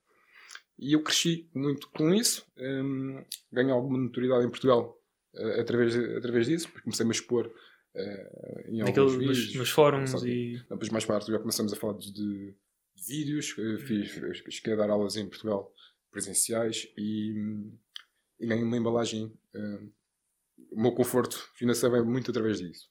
E 0.76 0.94
eu 0.94 1.02
cresci 1.04 1.48
muito 1.54 1.88
com 1.90 2.12
isso, 2.12 2.44
um, 2.58 3.22
ganhei 3.52 3.70
alguma 3.70 3.96
notoriedade 3.96 4.44
em 4.44 4.50
Portugal 4.50 4.99
uh, 5.34 5.60
através, 5.60 5.96
através 5.96 6.46
disso, 6.46 6.68
porque 6.68 6.84
comecei-me 6.84 7.10
a 7.10 7.12
expor 7.12 7.46
uh, 7.46 8.68
em 8.68 8.78
Naquele, 8.78 8.98
alguns 9.00 9.16
vídeos. 9.16 9.46
Nos, 9.46 9.54
nos 9.56 9.70
fóruns 9.70 10.12
e... 10.24 10.62
Depois 10.68 10.88
mais 10.90 11.04
para 11.04 11.20
já 11.20 11.38
começamos 11.38 11.72
a 11.72 11.76
falar 11.76 11.98
de, 11.98 12.12
de 12.12 12.54
vídeos, 13.06 13.56
uh, 13.58 13.78
fiz, 13.78 14.10
cheguei 14.48 14.74
a 14.74 14.76
dar 14.76 14.90
aulas 14.90 15.16
em 15.16 15.28
Portugal 15.28 15.72
presenciais 16.10 16.88
e, 16.98 17.32
e 18.40 18.46
ganhei 18.46 18.64
uma 18.64 18.76
embalagem 18.76 19.32
hum, 19.54 19.90
o 20.70 20.80
meu 20.80 20.92
conforto 20.92 21.36
financeiro 21.54 21.96
é 21.96 22.02
muito 22.02 22.30
através 22.30 22.58
disso. 22.58 22.88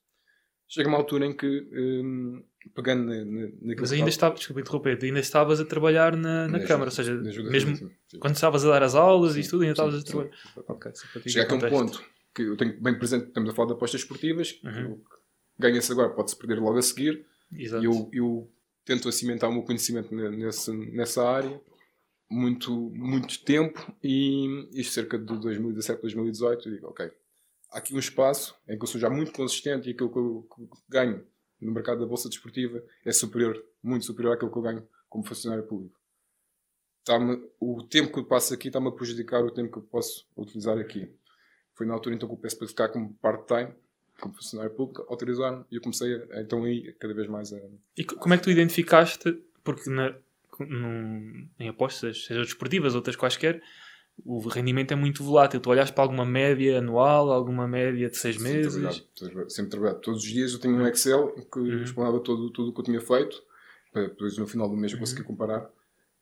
Chega 0.67 0.87
uma 0.87 0.97
altura 0.97 1.25
em 1.25 1.35
que, 1.35 1.67
um, 1.73 2.43
pegando 2.75 3.05
na, 3.05 3.25
na, 3.25 3.41
naquilo 3.41 3.81
Mas 3.81 3.91
ainda 3.91 4.09
estava, 4.09 4.35
desculpa 4.35 4.61
interromper, 4.61 4.99
ainda 5.01 5.19
estavas 5.19 5.59
a 5.59 5.65
trabalhar 5.65 6.15
na, 6.15 6.47
na, 6.47 6.59
na 6.59 6.65
Câmara, 6.65 6.89
ou 6.89 6.91
seja, 6.91 7.15
mesmo 7.15 7.75
sim, 7.75 7.89
sim. 8.07 8.19
quando 8.19 8.35
estavas 8.35 8.63
a 8.65 8.69
dar 8.69 8.83
as 8.83 8.93
aulas 8.93 9.33
sim, 9.33 9.39
e 9.39 9.47
tudo, 9.47 9.61
ainda 9.61 9.71
estavas 9.71 9.95
a 9.95 10.03
trabalhar. 10.03 10.31
Chega 11.27 11.43
aqui 11.43 11.53
um 11.53 11.69
ponto 11.69 12.03
que 12.33 12.43
eu 12.43 12.57
tenho 12.57 12.79
bem 12.81 12.97
presente, 12.97 13.27
estamos 13.27 13.49
a 13.49 13.53
falar 13.53 13.67
de 13.67 13.73
apostas 13.73 14.01
esportivas, 14.01 14.59
uhum. 14.63 15.01
ganha-se 15.57 15.91
agora, 15.91 16.09
pode-se 16.09 16.37
perder 16.37 16.59
logo 16.59 16.77
a 16.77 16.81
seguir, 16.81 17.25
Exato. 17.51 17.83
e 17.83 17.85
eu, 17.85 18.09
eu 18.13 18.51
tento 18.85 19.11
cimentar 19.11 19.49
o 19.49 19.53
meu 19.53 19.63
conhecimento 19.63 20.13
nessa, 20.13 20.73
nessa 20.73 21.27
área 21.27 21.61
muito, 22.29 22.71
muito 22.91 23.43
tempo 23.43 23.91
e 24.03 24.67
isto 24.73 24.93
cerca 24.93 25.17
de 25.17 25.25
2017, 25.25 26.01
2018 26.01 26.69
digo, 26.69 26.87
ok, 26.87 27.11
há 27.71 27.77
aqui 27.79 27.93
um 27.93 27.99
espaço 27.99 28.55
em 28.67 28.77
que 28.77 28.83
eu 28.83 28.87
sou 28.87 29.01
já 29.01 29.09
muito 29.09 29.31
consistente 29.31 29.89
e 29.89 29.93
aquilo 29.93 30.11
que 30.11 30.17
eu, 30.17 30.47
que 30.55 30.61
eu 30.61 30.69
ganho 30.87 31.25
no 31.59 31.71
mercado 31.71 31.99
da 31.99 32.05
bolsa 32.05 32.29
desportiva 32.29 32.83
é 33.03 33.11
superior, 33.11 33.61
muito 33.81 34.05
superior 34.05 34.33
àquilo 34.33 34.51
que 34.51 34.57
eu 34.57 34.61
ganho 34.61 34.87
como 35.09 35.25
funcionário 35.25 35.65
público. 35.65 35.99
o 37.59 37.83
tempo 37.83 38.13
que 38.13 38.19
eu 38.19 38.25
passo 38.25 38.53
aqui 38.53 38.67
está-me 38.67 38.87
a 38.87 38.91
prejudicar 38.91 39.43
o 39.43 39.51
tempo 39.51 39.71
que 39.71 39.77
eu 39.79 39.83
posso 39.83 40.27
utilizar 40.37 40.77
aqui. 40.77 41.11
Foi 41.79 41.87
na 41.87 41.93
altura 41.93 42.13
então 42.13 42.27
que 42.27 42.35
peço 42.35 42.57
para 42.57 42.67
ficar 42.67 42.89
como 42.89 43.13
part-time, 43.21 43.69
como 44.19 44.33
funcionário 44.33 44.75
público, 44.75 45.05
autorizaram 45.07 45.65
e 45.71 45.77
eu 45.77 45.81
comecei 45.81 46.13
a, 46.13 46.41
então 46.41 46.65
aí 46.65 46.91
cada 46.99 47.13
vez 47.13 47.29
mais 47.29 47.53
a. 47.53 47.57
E 47.95 48.03
como 48.03 48.33
é 48.33 48.37
que 48.37 48.43
tu 48.43 48.51
identificaste? 48.51 49.41
Porque 49.63 49.89
na, 49.89 50.13
num, 50.59 51.47
em 51.57 51.69
apostas, 51.69 52.25
seja 52.25 52.41
desportivas, 52.41 52.95
outras 52.95 53.15
quaisquer, 53.15 53.63
o 54.25 54.45
rendimento 54.49 54.91
é 54.91 54.95
muito 54.95 55.23
volátil. 55.23 55.61
Tu 55.61 55.69
olhas 55.69 55.89
para 55.89 56.03
alguma 56.03 56.25
média 56.25 56.79
anual, 56.79 57.31
alguma 57.31 57.65
média 57.65 58.09
de 58.09 58.17
seis 58.17 58.35
sempre 58.35 58.57
meses? 58.57 58.73
Trabalhado, 59.15 59.49
sempre 59.49 59.71
trabalhado. 59.71 60.01
Todos 60.01 60.21
os 60.21 60.29
dias 60.29 60.51
eu 60.51 60.59
tenho 60.59 60.75
um 60.75 60.85
Excel 60.85 61.33
que 61.49 61.59
uhum. 61.59 61.81
explanava 61.81 62.19
todo, 62.19 62.49
tudo 62.49 62.71
o 62.71 62.73
que 62.73 62.81
eu 62.81 62.83
tinha 62.83 62.99
feito. 62.99 63.41
Depois 63.93 64.37
no 64.37 64.45
final 64.45 64.67
do 64.67 64.75
mês 64.75 64.91
eu 64.91 64.97
uhum. 64.97 65.05
consegui 65.05 65.23
comparar. 65.23 65.71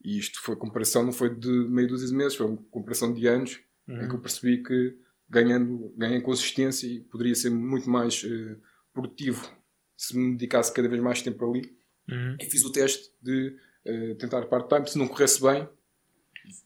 E 0.05 0.19
isto 0.19 0.39
foi 0.39 0.55
comparação, 0.55 1.03
não 1.03 1.11
foi 1.11 1.33
de 1.33 1.49
meio 1.49 1.87
dúzia 1.87 2.07
de 2.07 2.13
meses, 2.13 2.35
foi 2.35 2.45
uma 2.45 2.57
comparação 2.69 3.11
de 3.11 3.25
anos 3.25 3.59
uhum. 3.87 4.03
em 4.03 4.07
que 4.07 4.13
eu 4.13 4.19
percebi 4.19 4.61
que 4.61 5.06
ganhando, 5.29 5.93
ganhando 5.97 6.23
consistência 6.23 6.87
e 6.87 6.99
poderia 7.01 7.35
ser 7.35 7.49
muito 7.49 7.89
mais 7.89 8.23
uh, 8.23 8.57
produtivo 8.93 9.49
se 9.95 10.17
me 10.17 10.33
dedicasse 10.33 10.73
cada 10.73 10.87
vez 10.87 11.01
mais 11.01 11.21
tempo 11.21 11.49
ali. 11.49 11.75
Uhum. 12.09 12.37
E 12.39 12.45
fiz 12.45 12.63
o 12.63 12.71
teste 12.71 13.11
de 13.21 13.55
uh, 13.85 14.15
tentar 14.15 14.45
part-time. 14.45 14.87
Se 14.87 14.97
não 14.97 15.07
corresse 15.07 15.41
bem, 15.41 15.67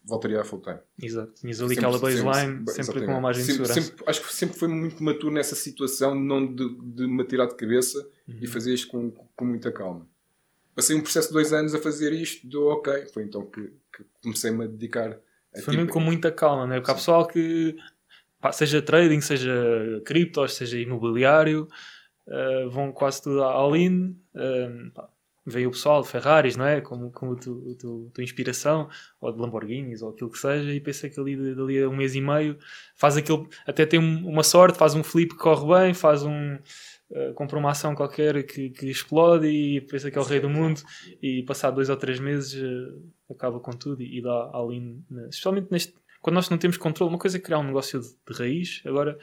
voltaria 0.04 0.42
a 0.42 0.44
full 0.44 0.62
time. 0.62 0.80
Exato. 1.02 1.34
Tinhas 1.34 1.62
ali 1.62 1.78
aquela 1.78 1.98
baseline 1.98 2.58
sempre, 2.58 2.74
sempre 2.84 3.06
com 3.06 3.12
uma 3.12 3.22
margem 3.22 3.44
sempre, 3.44 3.64
de 3.64 3.68
segurança. 3.68 3.90
Sempre, 3.90 4.06
acho 4.08 4.22
que 4.22 4.34
sempre 4.34 4.60
foi 4.60 4.68
muito 4.68 5.04
maturo 5.04 5.34
nessa 5.34 5.56
situação, 5.56 6.14
não 6.14 6.46
de, 6.46 6.68
de 6.94 7.08
me 7.08 7.22
atirar 7.22 7.48
de 7.48 7.56
cabeça 7.56 7.98
uhum. 8.28 8.40
e 8.42 8.48
fazer 8.48 8.74
isto 8.74 8.90
com, 8.90 9.12
com 9.12 9.46
muita 9.46 9.72
calma. 9.72 10.08
Passei 10.76 10.96
um 10.96 11.02
processo 11.02 11.28
de 11.28 11.34
dois 11.34 11.52
anos 11.52 11.76
a 11.76 11.80
fazer 11.80 12.14
isto, 12.14 12.48
deu 12.48 12.68
ok. 12.68 13.08
Foi 13.08 13.24
então 13.24 13.46
que, 13.46 13.62
que 13.62 14.06
comecei-me 14.22 14.66
a 14.66 14.68
dedicar. 14.68 15.20
A 15.54 15.56
foi 15.56 15.62
tipo... 15.62 15.72
mesmo 15.72 15.90
com 15.90 16.00
muita 16.00 16.32
calma, 16.32 16.66
né? 16.66 16.80
Porque 16.80 16.92
há 16.92 16.96
pessoal 16.96 17.28
que, 17.28 17.76
pá, 18.42 18.52
seja 18.52 18.82
trading, 18.82 19.22
seja 19.22 20.02
criptos, 20.06 20.56
seja 20.56 20.80
imobiliário, 20.80 21.68
uh, 22.28 22.70
vão 22.70 22.92
quase 22.92 23.22
tudo 23.22 23.44
all-in. 23.44 24.18
Uh, 24.36 24.92
veio 25.46 25.70
o 25.70 25.72
pessoal 25.72 26.02
de 26.02 26.08
Ferraris, 26.08 26.56
não 26.56 26.66
é? 26.66 26.82
Como, 26.82 27.12
como 27.12 27.34
a 27.34 27.36
tua, 27.36 28.10
tua 28.14 28.24
inspiração, 28.24 28.90
ou 29.20 29.32
de 29.32 29.40
Lamborghinis, 29.40 30.02
ou 30.02 30.12
aquilo 30.12 30.30
que 30.30 30.38
seja, 30.38 30.72
e 30.72 30.80
pensa 30.80 31.10
que 31.10 31.20
ali, 31.20 31.56
dali 31.56 31.82
a 31.82 31.90
um 31.90 31.96
mês 31.96 32.16
e 32.16 32.22
meio 32.22 32.58
faz 32.96 33.18
aquilo, 33.18 33.50
até 33.66 33.86
tem 33.86 34.00
uma 34.00 34.44
sorte, 34.44 34.78
faz 34.78 34.94
um 34.94 35.04
flip 35.04 35.32
que 35.32 35.40
corre 35.42 35.86
bem, 35.86 35.94
faz 35.94 36.24
um. 36.24 36.58
Uh, 37.10 37.34
compra 37.34 37.60
uma 37.60 37.72
ação 37.72 37.94
qualquer 37.94 38.42
que, 38.44 38.70
que, 38.70 38.90
explode 38.90 39.46
e 39.46 39.82
pensa 39.82 40.10
que 40.10 40.18
é 40.18 40.22
o 40.22 40.24
rei 40.24 40.40
do 40.40 40.50
mundo 40.50 40.82
e 41.22 41.44
passado 41.44 41.76
dois 41.76 41.90
ou 41.90 41.98
três 41.98 42.22
meses 42.22 42.54
uh, 42.54 43.04
acaba 43.30 43.60
com 43.60 43.72
tudo 43.72 44.02
e, 44.02 44.20
e 44.20 44.22
dá 44.22 44.50
ali, 44.54 44.98
especialmente 45.28 45.68
neste, 45.70 45.94
quando 46.22 46.36
nós 46.36 46.50
não 46.50 46.58
temos 46.58 46.78
controle, 46.78 47.12
uma 47.12 47.20
coisa 47.20 47.38
é 47.38 47.40
criar 47.40 47.60
um 47.60 47.64
negócio 47.64 48.00
de, 48.00 48.08
de 48.08 48.38
raiz, 48.38 48.82
agora 48.86 49.18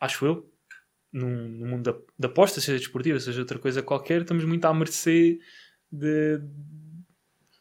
acho 0.00 0.24
eu, 0.24 0.50
no, 1.12 1.28
mundo 1.28 1.92
da, 1.92 1.98
da 2.18 2.28
aposta, 2.28 2.60
seja 2.60 2.78
desportiva, 2.78 3.20
seja 3.20 3.40
outra 3.40 3.58
coisa 3.58 3.82
qualquer, 3.82 4.22
estamos 4.22 4.44
muito 4.44 4.64
à 4.64 4.72
mercê 4.72 5.38
de, 5.90 6.40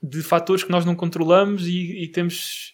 de 0.01 0.21
fatores 0.21 0.63
que 0.63 0.71
nós 0.71 0.85
não 0.85 0.95
controlamos 0.95 1.67
e, 1.67 2.03
e, 2.03 2.07
temos. 2.07 2.73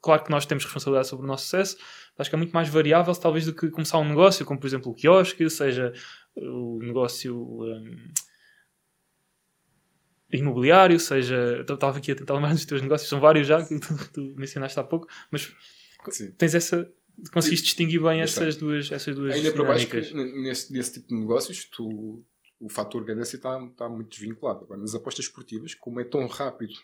Claro 0.00 0.24
que 0.24 0.30
nós 0.30 0.46
temos 0.46 0.64
responsabilidade 0.64 1.08
sobre 1.08 1.24
o 1.24 1.28
nosso 1.28 1.44
sucesso, 1.44 1.76
acho 2.16 2.30
que 2.30 2.36
é 2.36 2.38
muito 2.38 2.52
mais 2.52 2.68
variável, 2.68 3.14
talvez, 3.14 3.44
do 3.44 3.54
que 3.54 3.68
começar 3.68 3.98
um 3.98 4.08
negócio, 4.08 4.46
como 4.46 4.58
por 4.58 4.66
exemplo 4.66 4.92
o 4.92 4.94
quiosque, 4.94 5.50
seja 5.50 5.92
o 6.36 6.78
negócio 6.80 7.36
um, 7.36 8.12
imobiliário, 10.32 10.98
seja. 10.98 11.64
Estava 11.68 11.98
aqui 11.98 12.12
a 12.12 12.16
tentar 12.16 12.34
lembrar 12.34 12.54
dos 12.54 12.64
teus 12.64 12.82
negócios, 12.82 13.08
são 13.08 13.20
vários 13.20 13.46
já, 13.46 13.64
que 13.64 13.78
tu, 13.78 14.12
tu 14.12 14.34
mencionaste 14.36 14.78
há 14.78 14.84
pouco, 14.84 15.06
mas 15.30 15.52
Sim. 16.10 16.32
tens 16.32 16.54
essa 16.54 16.90
conseguiste 17.32 17.66
distinguir 17.66 18.00
bem 18.00 18.20
essas 18.20 18.56
duas, 18.56 18.90
essas 18.92 19.14
duas 19.14 19.34
Ainda 19.34 19.52
para 19.52 19.64
baixo, 19.64 19.88
nesse, 20.14 20.72
nesse 20.72 20.94
tipo 20.94 21.08
de 21.08 21.14
negócios, 21.16 21.64
tu, 21.64 22.24
o 22.60 22.68
fator 22.68 23.04
ganância 23.04 23.36
está, 23.36 23.60
está 23.64 23.88
muito 23.88 24.10
desvinculado. 24.10 24.64
Agora, 24.64 24.80
nas 24.80 24.94
apostas 24.94 25.24
esportivas, 25.24 25.74
como 25.74 26.00
é 26.00 26.04
tão 26.04 26.26
rápido 26.26 26.74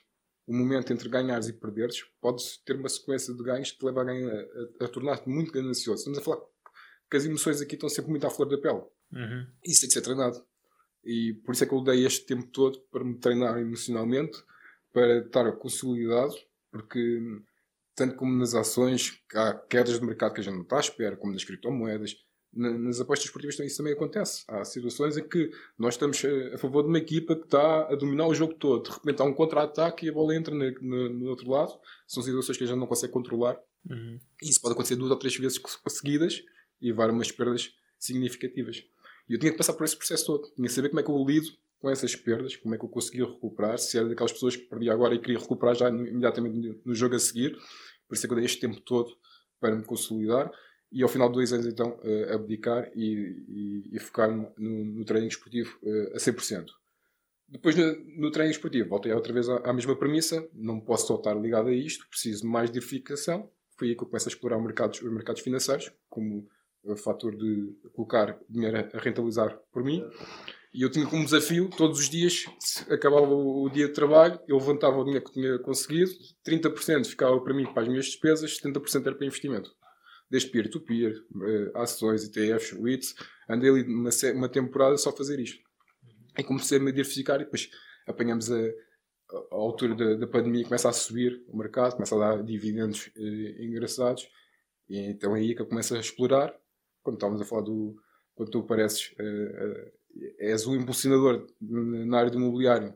o 0.47 0.55
momento 0.55 0.93
entre 0.93 1.09
ganhares 1.09 1.49
e 1.49 1.53
perderes, 1.53 2.05
podes 2.21 2.59
ter 2.67 2.77
uma 2.77 2.89
sequência 2.89 3.33
de 3.33 3.43
ganhos 3.43 3.73
que 3.73 3.79
te 3.79 3.85
leva 3.87 4.03
a, 4.03 4.05
a, 4.05 4.83
a, 4.83 4.85
a 4.85 4.89
tornar-te 4.89 5.29
muito 5.29 5.53
ganancioso. 5.53 6.01
Estamos 6.01 6.19
a 6.19 6.23
falar 6.23 6.39
que 7.11 7.17
as 7.17 7.25
emoções 7.25 7.61
aqui 7.61 7.75
estão 7.75 7.89
sempre 7.89 8.11
muito 8.11 8.27
à 8.27 8.31
flor 8.31 8.49
da 8.49 8.59
pele. 8.59 8.83
Uhum. 9.13 9.47
Isso 9.65 9.81
tem 9.81 9.89
que 9.89 9.95
ser 9.95 10.03
treinado. 10.03 10.45
E 11.05 11.35
por 11.45 11.53
isso 11.53 11.65
é 11.65 11.67
que 11.67 11.75
eu 11.75 11.83
dei 11.83 12.05
este 12.05 12.25
tempo 12.27 12.47
todo 12.47 12.81
para 12.91 13.05
me 13.05 13.15
treinar 13.15 13.59
emocionalmente, 13.59 14.43
para 14.93 15.19
estar 15.19 15.51
consolidado, 15.53 16.35
porque 16.71 17.21
tanto 17.95 18.17
como 18.17 18.37
nas 18.37 18.55
ações, 18.55 19.21
há 19.35 19.55
quedas 19.55 19.99
de 19.99 20.05
mercado 20.05 20.35
que 20.35 20.41
a 20.41 20.45
gente 20.45 20.55
não 20.55 20.63
está 20.63 20.77
à 20.77 20.81
espera, 20.81 21.17
como 21.17 21.33
nas 21.33 21.45
criptomoedas. 21.45 22.17
Nas 22.57 23.01
apostas 23.01 23.27
esportivas 23.27 23.59
isso 23.59 23.79
também 23.79 23.95
acontece. 23.95 24.45
Há 24.47 24.65
situações 24.65 25.17
em 25.17 25.29
que 25.29 25.51
nós 25.77 25.95
estamos 25.95 26.23
a 26.53 26.59
favor 26.59 26.83
de 26.83 26.89
uma 26.89 26.99
equipa 26.99 27.35
que 27.35 27.45
está 27.45 27.89
a 27.89 27.97
dominar 27.97 28.29
o 28.29 28.35
jogo 28.35 28.55
todo. 28.55 28.85
De 28.85 28.95
repente 28.95 29.21
há 29.21 29.25
um 29.25 29.35
contra-ataque 29.35 30.07
e 30.07 30.09
a 30.09 30.13
bola 30.13 30.37
entra 30.37 30.55
no, 30.55 30.71
no, 30.81 31.09
no, 31.09 31.31
outro 31.31 31.51
lado. 31.51 31.73
São 32.07 32.23
situações 32.23 32.57
que 32.57 32.63
a 32.63 32.67
gente 32.69 32.79
não 32.79 32.87
consegue 32.87 33.13
controlar. 33.13 33.59
Uhum. 33.91 34.21
E 34.41 34.49
isso 34.49 34.61
pode 34.61 34.75
acontecer 34.75 34.95
duas 34.95 35.11
ou 35.11 35.19
três 35.19 35.37
vezes 35.37 35.61
seguidas 35.89 36.45
e 36.81 36.87
levar 36.87 37.11
umas 37.11 37.33
perdas 37.33 37.73
significativas. 37.99 38.85
E 39.29 39.35
eu 39.35 39.39
tinha 39.39 39.53
que 39.53 39.59
passar 39.59 39.73
por 39.73 39.85
esse 39.85 39.97
processo 39.97 40.27
todo. 40.27 40.51
Tinha 40.55 40.69
que 40.69 40.75
saber 40.75 40.89
como 40.89 41.01
é 41.01 41.03
que 41.03 41.11
eu 41.11 41.25
lido 41.25 41.49
com 41.79 41.91
essas 41.91 42.17
perdas, 42.17 42.57
como 42.57 42.75
é 42.75 42.79
que 42.79 42.85
eu 42.85 42.89
conseguia 42.89 43.27
recuperar, 43.27 43.79
se 43.79 43.99
era 43.99 44.09
daquelas 44.09 44.33
pessoas 44.33 44.57
que 44.57 44.65
perdia 44.65 44.93
agora 44.93 45.15
e 45.15 45.19
queria 45.19 45.39
recuperar 45.39 45.75
já 45.75 45.89
imediatamente 45.91 46.81
no 46.85 46.95
jogo 46.95 47.15
a 47.15 47.19
seguir. 47.19 47.59
Por 48.09 48.15
isso 48.15 48.25
é 48.25 48.27
que 48.27 48.33
eu 48.33 48.37
dei 48.37 48.47
este 48.47 48.61
tempo 48.61 48.81
todo 48.81 49.15
para 49.61 49.75
me 49.75 49.85
consolidar 49.85 50.51
e 50.95 51.03
ao 51.03 51.09
final 51.09 51.29
de 51.29 51.35
dois 51.35 51.53
anos 51.53 51.67
então 51.67 51.99
uh, 52.05 52.35
abdicar 52.35 52.91
e, 52.95 53.43
e, 53.49 53.97
e 53.97 53.99
focar 53.99 54.31
no, 54.31 54.53
no, 54.57 55.05
treino 55.05 55.27
esportivo 55.27 55.77
uh, 55.83 56.15
a 56.15 56.19
100%. 56.19 56.67
Depois 57.49 57.77
no, 57.77 57.95
no 58.17 58.31
treino 58.31 58.53
esportivo 58.53 58.89
voltei 58.89 59.13
outra 59.13 59.33
vez 59.33 59.49
à, 59.49 59.73
mesma 59.73 59.97
premissa, 59.97 60.49
não 60.55 60.81
posso 60.81 61.09
só 61.09 61.17
estar 61.17 61.35
ligado 61.35 61.69
a 61.69 61.73
isto, 61.75 62.09
preciso 62.09 62.47
mais 62.47 62.71
de 62.71 62.75
diversificação. 62.75 63.51
Foi 63.77 63.89
aí 63.89 63.97
que 63.97 64.03
eu 64.03 64.07
começo 64.07 64.29
a 64.29 64.33
explorar 64.33 64.59
mercados, 64.61 65.03
os 65.03 65.13
mercados 65.13 65.43
financeiros 65.43 65.91
como 66.09 66.49
uh, 66.85 66.97
fator 66.97 67.37
de 67.37 67.75
colocar 67.95 68.39
dinheiro 68.49 68.77
a 68.77 68.99
rentabilizar 68.99 69.59
por 69.73 69.83
mim. 69.83 70.05
E 70.75 70.83
eu 70.83 70.91
tinha 70.91 71.07
como 71.07 71.25
desafio, 71.25 71.71
todos 71.71 72.01
os 72.01 72.11
dias, 72.11 72.47
acabava 72.91 73.33
o 73.33 73.69
dia 73.71 73.87
de 73.87 73.93
trabalho, 73.93 74.41
eu 74.49 74.59
levantava 74.59 74.99
o 74.99 75.05
dinheiro 75.05 75.25
que 75.25 75.33
tinha 75.33 75.57
conseguido, 75.61 76.11
30% 76.45 77.07
ficava 77.07 77.41
para 77.41 77.55
mim, 77.55 77.65
para 77.73 77.85
as 77.85 77.89
minhas 77.89 78.07
despesas, 78.07 78.59
70% 78.59 79.07
era 79.07 79.15
para 79.15 79.25
investimento. 79.25 79.71
Desde 80.29 80.51
peer-to-peer, 80.51 81.13
-peer, 81.13 81.69
eh, 81.69 81.71
ações, 81.77 82.25
ETFs, 82.25 82.73
REITs, 82.73 83.15
andei 83.49 83.71
ali 83.71 83.83
uma, 83.85 84.11
uma 84.35 84.49
temporada 84.49 84.97
só 84.97 85.11
a 85.11 85.17
fazer 85.17 85.39
isto. 85.39 85.63
E 86.37 86.43
comecei 86.43 86.79
a 86.79 86.81
me 86.81 86.91
diversificar 86.91 87.37
e 87.41 87.45
depois 87.45 87.71
apanhamos 88.09 88.51
a, 88.51 88.59
a 88.59 89.55
altura 89.55 89.95
da, 89.95 90.15
da, 90.15 90.27
pandemia, 90.27 90.65
começa 90.65 90.89
a 90.89 90.93
subir 90.93 91.41
o 91.47 91.57
mercado, 91.57 91.93
começa 91.93 92.17
a 92.17 92.19
dar 92.19 92.43
dividendos 92.43 93.13
eh, 93.17 93.65
engraçados, 93.65 94.29
e 94.89 94.99
então 94.99 95.37
é 95.37 95.39
aí 95.39 95.55
que 95.55 95.63
eu 95.63 95.67
começo 95.67 95.95
a 95.95 96.01
explorar, 96.01 96.53
quando 97.05 97.17
estávamos 97.17 97.41
a 97.41 97.45
falar 97.45 97.63
do, 97.63 97.95
quando 98.35 98.51
tu 98.51 98.59
apareces 98.59 99.15
eh, 99.19 99.93
és 100.39 100.67
o 100.67 100.75
impulsionador 100.75 101.47
na 101.61 102.19
área 102.19 102.31
do 102.31 102.39
imobiliário. 102.39 102.95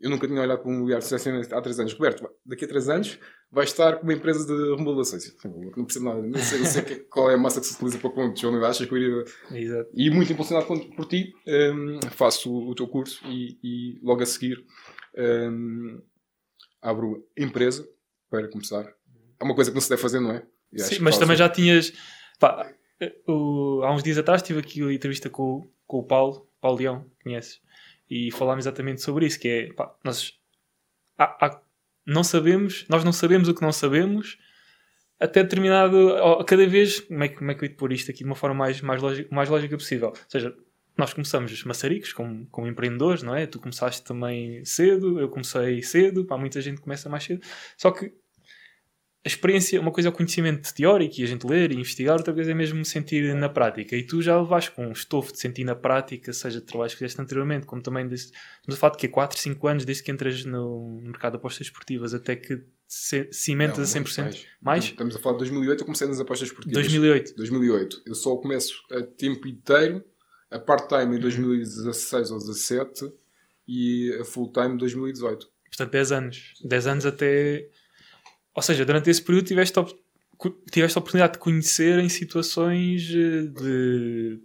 Eu 0.00 0.10
nunca 0.10 0.26
tinha 0.26 0.40
olhado 0.40 0.58
para 0.60 0.68
o 0.68 0.74
imobiliário 0.74 1.06
há 1.06 1.60
3 1.60 1.78
anos. 1.78 1.92
Roberto, 1.92 2.28
daqui 2.44 2.64
a 2.64 2.68
3 2.68 2.88
anos 2.88 3.18
vais 3.52 3.68
estar 3.68 3.98
com 3.98 4.02
uma 4.02 4.12
empresa 4.12 4.44
de 4.44 4.76
remodelações. 4.76 5.32
Não 5.76 5.84
percebo 5.84 6.06
nada, 6.06 6.22
não 6.22 6.40
sei, 6.40 6.58
não 6.58 6.66
sei 6.66 6.82
qual 7.08 7.30
é 7.30 7.34
a 7.34 7.38
massa 7.38 7.60
que 7.60 7.66
se 7.66 7.74
utiliza 7.74 7.98
para 7.98 8.10
contas. 8.10 8.42
Achas 8.44 8.88
que 8.88 8.94
eu 8.94 8.98
iria. 8.98 9.24
Exato. 9.52 9.90
E 9.94 10.10
muito 10.10 10.32
impulsionado 10.32 10.66
por 10.66 11.06
ti, 11.06 11.32
um, 11.46 12.00
faço 12.10 12.52
o, 12.52 12.74
teu 12.74 12.88
curso 12.88 13.24
e, 13.26 13.58
e 13.62 14.00
logo 14.02 14.22
a 14.22 14.26
seguir 14.26 14.64
um, 15.16 16.02
abro 16.80 17.24
empresa 17.36 17.88
para 18.28 18.48
começar. 18.48 18.92
É 19.38 19.44
uma 19.44 19.54
coisa 19.54 19.70
que 19.70 19.74
não 19.74 19.80
se 19.80 19.90
deve 19.90 20.02
fazer, 20.02 20.18
não 20.18 20.32
é? 20.32 20.44
Sim, 20.78 20.98
mas 21.00 21.18
também 21.18 21.36
já 21.36 21.48
tinhas. 21.48 21.92
Pá, 22.40 22.72
o, 23.26 23.82
há 23.82 23.92
uns 23.92 24.02
dias 24.02 24.18
atrás 24.18 24.42
tive 24.42 24.60
aqui 24.60 24.82
a 24.82 24.92
entrevista 24.92 25.30
com, 25.30 25.68
com 25.86 25.98
o 25.98 26.04
Paulo, 26.04 26.48
Paulo 26.60 26.78
Leão, 26.78 27.06
conheces? 27.22 27.60
E 28.08 28.30
falámos 28.30 28.64
exatamente 28.64 29.00
sobre 29.00 29.26
isso, 29.26 29.38
que 29.40 29.48
é, 29.48 29.72
pá, 29.72 29.94
nós 30.04 30.38
há, 31.18 31.46
há, 31.46 31.60
não 32.06 32.22
sabemos, 32.22 32.86
nós 32.88 33.04
não 33.04 33.12
sabemos 33.12 33.48
o 33.48 33.54
que 33.54 33.62
não 33.62 33.72
sabemos 33.72 34.38
até 35.22 35.42
determinado, 35.42 36.44
cada 36.46 36.66
vez, 36.66 36.98
como 36.98 37.22
é, 37.22 37.28
como 37.28 37.50
é 37.50 37.54
que 37.54 37.64
eu 37.64 37.68
ia 37.68 37.76
pôr 37.76 37.92
isto 37.92 38.10
aqui 38.10 38.18
de 38.18 38.24
uma 38.24 38.34
forma 38.34 38.56
mais, 38.56 38.80
mais, 38.80 39.00
lógica, 39.00 39.32
mais 39.32 39.48
lógica 39.48 39.76
possível? 39.76 40.08
Ou 40.08 40.16
seja, 40.26 40.52
nós 40.98 41.14
começamos 41.14 41.64
maçaricos 41.64 42.12
como, 42.12 42.46
como 42.46 42.66
empreendedores, 42.66 43.22
não 43.22 43.34
é? 43.34 43.46
Tu 43.46 43.60
começaste 43.60 44.02
também 44.02 44.64
cedo, 44.64 45.20
eu 45.20 45.28
comecei 45.28 45.80
cedo, 45.82 46.24
pá, 46.24 46.36
muita 46.36 46.60
gente 46.60 46.80
começa 46.80 47.08
mais 47.08 47.22
cedo. 47.22 47.40
Só 47.76 47.92
que 47.92 48.12
a 49.24 49.28
experiência, 49.28 49.80
uma 49.80 49.92
coisa 49.92 50.08
é 50.08 50.10
o 50.10 50.12
conhecimento 50.12 50.74
teórico 50.74 51.20
e 51.20 51.22
a 51.22 51.26
gente 51.26 51.46
ler 51.46 51.70
e 51.70 51.76
investigar, 51.76 52.16
outra 52.16 52.34
coisa 52.34 52.50
é 52.50 52.54
mesmo 52.54 52.84
sentir 52.84 53.32
na 53.36 53.48
prática. 53.48 53.94
E 53.94 54.04
tu 54.04 54.20
já 54.20 54.40
levaste 54.40 54.72
com 54.72 54.88
um 54.88 54.90
estofo 54.90 55.32
de 55.32 55.38
sentir 55.38 55.62
na 55.62 55.76
prática, 55.76 56.32
seja 56.32 56.58
de 56.58 56.66
trabalhos 56.66 56.94
que 56.94 56.98
fizeste 56.98 57.20
anteriormente, 57.20 57.64
como 57.64 57.80
também 57.80 58.08
desse, 58.08 58.32
estamos 58.56 58.76
a 58.76 58.76
falar 58.76 58.94
de 58.94 58.98
que 58.98 59.06
é 59.06 59.08
4, 59.08 59.38
5 59.38 59.68
anos 59.68 59.84
desde 59.84 60.02
que 60.02 60.10
entras 60.10 60.44
no 60.44 61.00
mercado 61.04 61.34
de 61.34 61.36
apostas 61.36 61.68
esportivas 61.68 62.12
até 62.14 62.34
que 62.34 62.64
cimentas 63.30 63.94
Não, 63.94 64.02
a 64.02 64.04
100%. 64.04 64.22
Mais. 64.22 64.46
mais. 64.60 64.84
Estamos 64.86 65.14
a 65.14 65.18
falar 65.20 65.34
de 65.34 65.38
2008, 65.38 65.80
eu 65.80 65.84
comecei 65.84 66.08
nas 66.08 66.18
apostas 66.18 66.48
esportivas. 66.48 66.82
2008. 66.82 67.36
2008. 67.36 68.02
Eu 68.04 68.14
só 68.16 68.36
começo 68.36 68.82
a 68.90 69.02
tempo 69.02 69.46
inteiro, 69.46 70.04
a 70.50 70.58
part-time 70.58 71.16
em 71.16 71.20
2016 71.20 72.32
ou 72.32 72.38
2017 72.38 73.12
e 73.68 74.18
a 74.20 74.24
full-time 74.24 74.74
em 74.74 74.76
2018. 74.78 75.48
Portanto, 75.68 75.92
10 75.92 76.12
anos. 76.12 76.54
10 76.64 76.86
anos 76.88 77.06
até 77.06 77.68
ou 78.54 78.62
seja, 78.62 78.84
durante 78.84 79.08
esse 79.10 79.22
período 79.22 79.46
tiveste, 79.46 79.78
tiveste 80.70 80.98
a 80.98 81.00
oportunidade 81.00 81.34
de 81.34 81.38
conhecer 81.38 81.98
em 81.98 82.08
situações 82.08 83.08
eh, 83.10 83.46
de, 83.46 84.40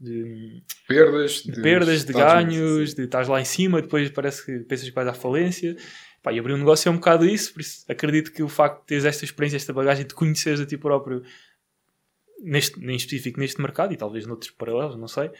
de 0.00 0.62
perdas, 0.86 1.42
de, 1.42 1.52
de 1.52 1.62
perdas, 1.62 2.04
de 2.04 2.12
ganhos, 2.12 2.94
de 2.94 3.04
estás 3.04 3.28
lá 3.28 3.40
em 3.40 3.44
cima, 3.44 3.82
depois 3.82 4.10
parece 4.10 4.44
que 4.44 4.60
pensas 4.60 4.88
que 4.88 4.94
vais 4.94 5.08
à 5.08 5.14
falência. 5.14 5.76
Pá, 6.22 6.32
e 6.32 6.38
abrir 6.38 6.52
um 6.52 6.58
negócio 6.58 6.88
é 6.88 6.92
um 6.92 6.96
bocado 6.96 7.24
isso, 7.24 7.52
por 7.52 7.60
isso 7.60 7.84
acredito 7.88 8.32
que 8.32 8.42
o 8.42 8.48
facto 8.48 8.80
de 8.80 8.86
teres 8.86 9.04
esta 9.04 9.24
experiência, 9.24 9.56
esta 9.56 9.72
bagagem 9.72 10.04
de 10.04 10.14
conheceres 10.14 10.60
a 10.60 10.66
ti 10.66 10.76
próprio, 10.76 11.22
neste, 12.42 12.78
em 12.80 12.96
específico 12.96 13.38
neste 13.38 13.60
mercado 13.60 13.92
e 13.92 13.96
talvez 13.96 14.26
noutros 14.26 14.50
paralelos, 14.50 14.96
não 14.96 15.08
sei, 15.08 15.30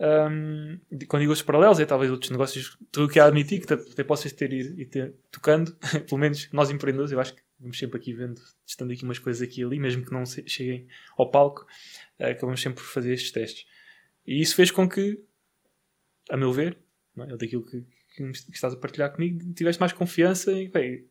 Um, 0.00 0.80
quando 1.08 1.20
digo 1.20 1.32
os 1.32 1.42
paralelos, 1.42 1.78
é 1.78 1.84
talvez 1.84 2.10
outros 2.10 2.30
negócios, 2.30 2.78
tu 2.90 3.06
que 3.06 3.20
há 3.20 3.26
admitir 3.26 3.60
que 3.60 3.70
até 3.70 4.02
possas 4.02 4.32
ter 4.32 4.50
e 4.50 4.86
ter 4.86 5.14
tocando, 5.30 5.76
pelo 6.08 6.18
menos 6.18 6.48
nós 6.52 6.70
empreendedores, 6.70 7.12
eu 7.12 7.20
acho 7.20 7.34
que 7.34 7.42
vamos 7.60 7.78
sempre 7.78 7.98
aqui 7.98 8.12
vendo, 8.12 8.40
estando 8.66 8.92
aqui 8.92 9.04
umas 9.04 9.18
coisas 9.18 9.42
aqui 9.42 9.60
e 9.60 9.64
ali, 9.64 9.78
mesmo 9.78 10.04
que 10.04 10.12
não 10.12 10.24
cheguem 10.26 10.86
ao 11.16 11.30
palco, 11.30 11.66
uh, 12.18 12.26
acabamos 12.26 12.60
sempre 12.60 12.82
por 12.82 12.88
fazer 12.88 13.12
estes 13.12 13.30
testes. 13.30 13.66
E 14.26 14.40
isso 14.40 14.54
fez 14.54 14.70
com 14.70 14.88
que, 14.88 15.22
a 16.30 16.36
meu 16.36 16.52
ver, 16.52 16.78
não 17.14 17.24
é? 17.24 17.36
daquilo 17.36 17.64
que, 17.64 17.84
que, 18.16 18.22
estás 18.52 18.74
a 18.74 18.76
partilhar 18.76 19.12
comigo, 19.12 19.52
tiveste 19.54 19.80
mais 19.80 19.92
confiança 19.92 20.52
em 20.52 20.70
bem, 20.70 21.04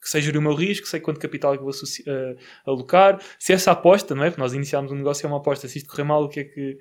que 0.00 0.08
sei 0.08 0.20
gerir 0.20 0.38
o 0.38 0.42
meu 0.42 0.54
risco, 0.54 0.86
sei 0.86 1.00
quanto 1.00 1.18
capital 1.18 1.54
é 1.54 1.58
que 1.58 1.64
vou 1.64 1.72
uh, 1.72 2.38
alocar, 2.64 3.20
se 3.38 3.52
essa 3.52 3.72
aposta, 3.72 4.14
não 4.14 4.24
é? 4.24 4.30
Porque 4.30 4.40
nós 4.40 4.52
iniciámos 4.52 4.92
um 4.92 4.96
negócio, 4.96 5.26
é 5.26 5.28
uma 5.28 5.38
aposta, 5.38 5.68
se 5.68 5.78
isto 5.78 5.90
correr 5.90 6.04
mal, 6.04 6.22
o 6.22 6.28
que 6.28 6.40
é 6.40 6.44
que 6.44 6.78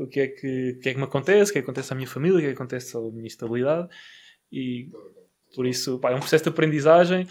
o 0.00 0.06
que 0.06 0.20
é 0.20 0.28
que, 0.28 0.70
o 0.78 0.80
que, 0.80 0.88
é 0.88 0.92
que 0.94 0.98
me 0.98 1.04
acontece, 1.04 1.50
o 1.50 1.52
que 1.52 1.58
é 1.58 1.62
que 1.62 1.66
acontece 1.66 1.92
à 1.92 1.96
minha 1.96 2.08
família, 2.08 2.38
o 2.38 2.40
que 2.40 2.46
é 2.46 2.48
que 2.48 2.54
acontece 2.54 2.96
à 2.96 3.00
minha 3.00 3.26
estabilidade. 3.26 3.88
E 4.50 4.88
por 5.54 5.66
isso, 5.66 5.98
pá, 5.98 6.10
é 6.10 6.14
um 6.14 6.20
processo 6.20 6.44
de 6.44 6.50
aprendizagem. 6.50 7.26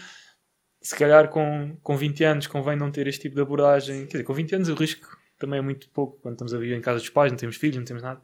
Se 0.80 0.96
calhar 0.96 1.28
com, 1.28 1.76
com 1.82 1.96
20 1.96 2.24
anos 2.24 2.46
convém 2.46 2.76
não 2.76 2.90
ter 2.90 3.06
este 3.06 3.22
tipo 3.22 3.34
de 3.34 3.42
abordagem. 3.42 4.06
Quer 4.06 4.18
dizer, 4.18 4.24
com 4.24 4.32
20 4.32 4.54
anos 4.54 4.68
o 4.68 4.74
risco 4.74 5.18
também 5.38 5.58
é 5.58 5.62
muito 5.62 5.88
pouco 5.90 6.18
quando 6.20 6.34
estamos 6.34 6.54
a 6.54 6.58
viver 6.58 6.76
em 6.76 6.80
casa 6.80 6.98
dos 6.98 7.10
pais, 7.10 7.32
não 7.32 7.38
temos 7.38 7.56
filhos, 7.56 7.76
não 7.76 7.84
temos 7.84 8.02
nada. 8.02 8.20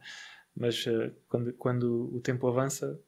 Mas 0.55 0.85
uh, 0.85 1.11
quando, 1.27 1.53
quando 1.53 2.15
o 2.15 2.19
tempo 2.19 2.47
avança, 2.47 2.99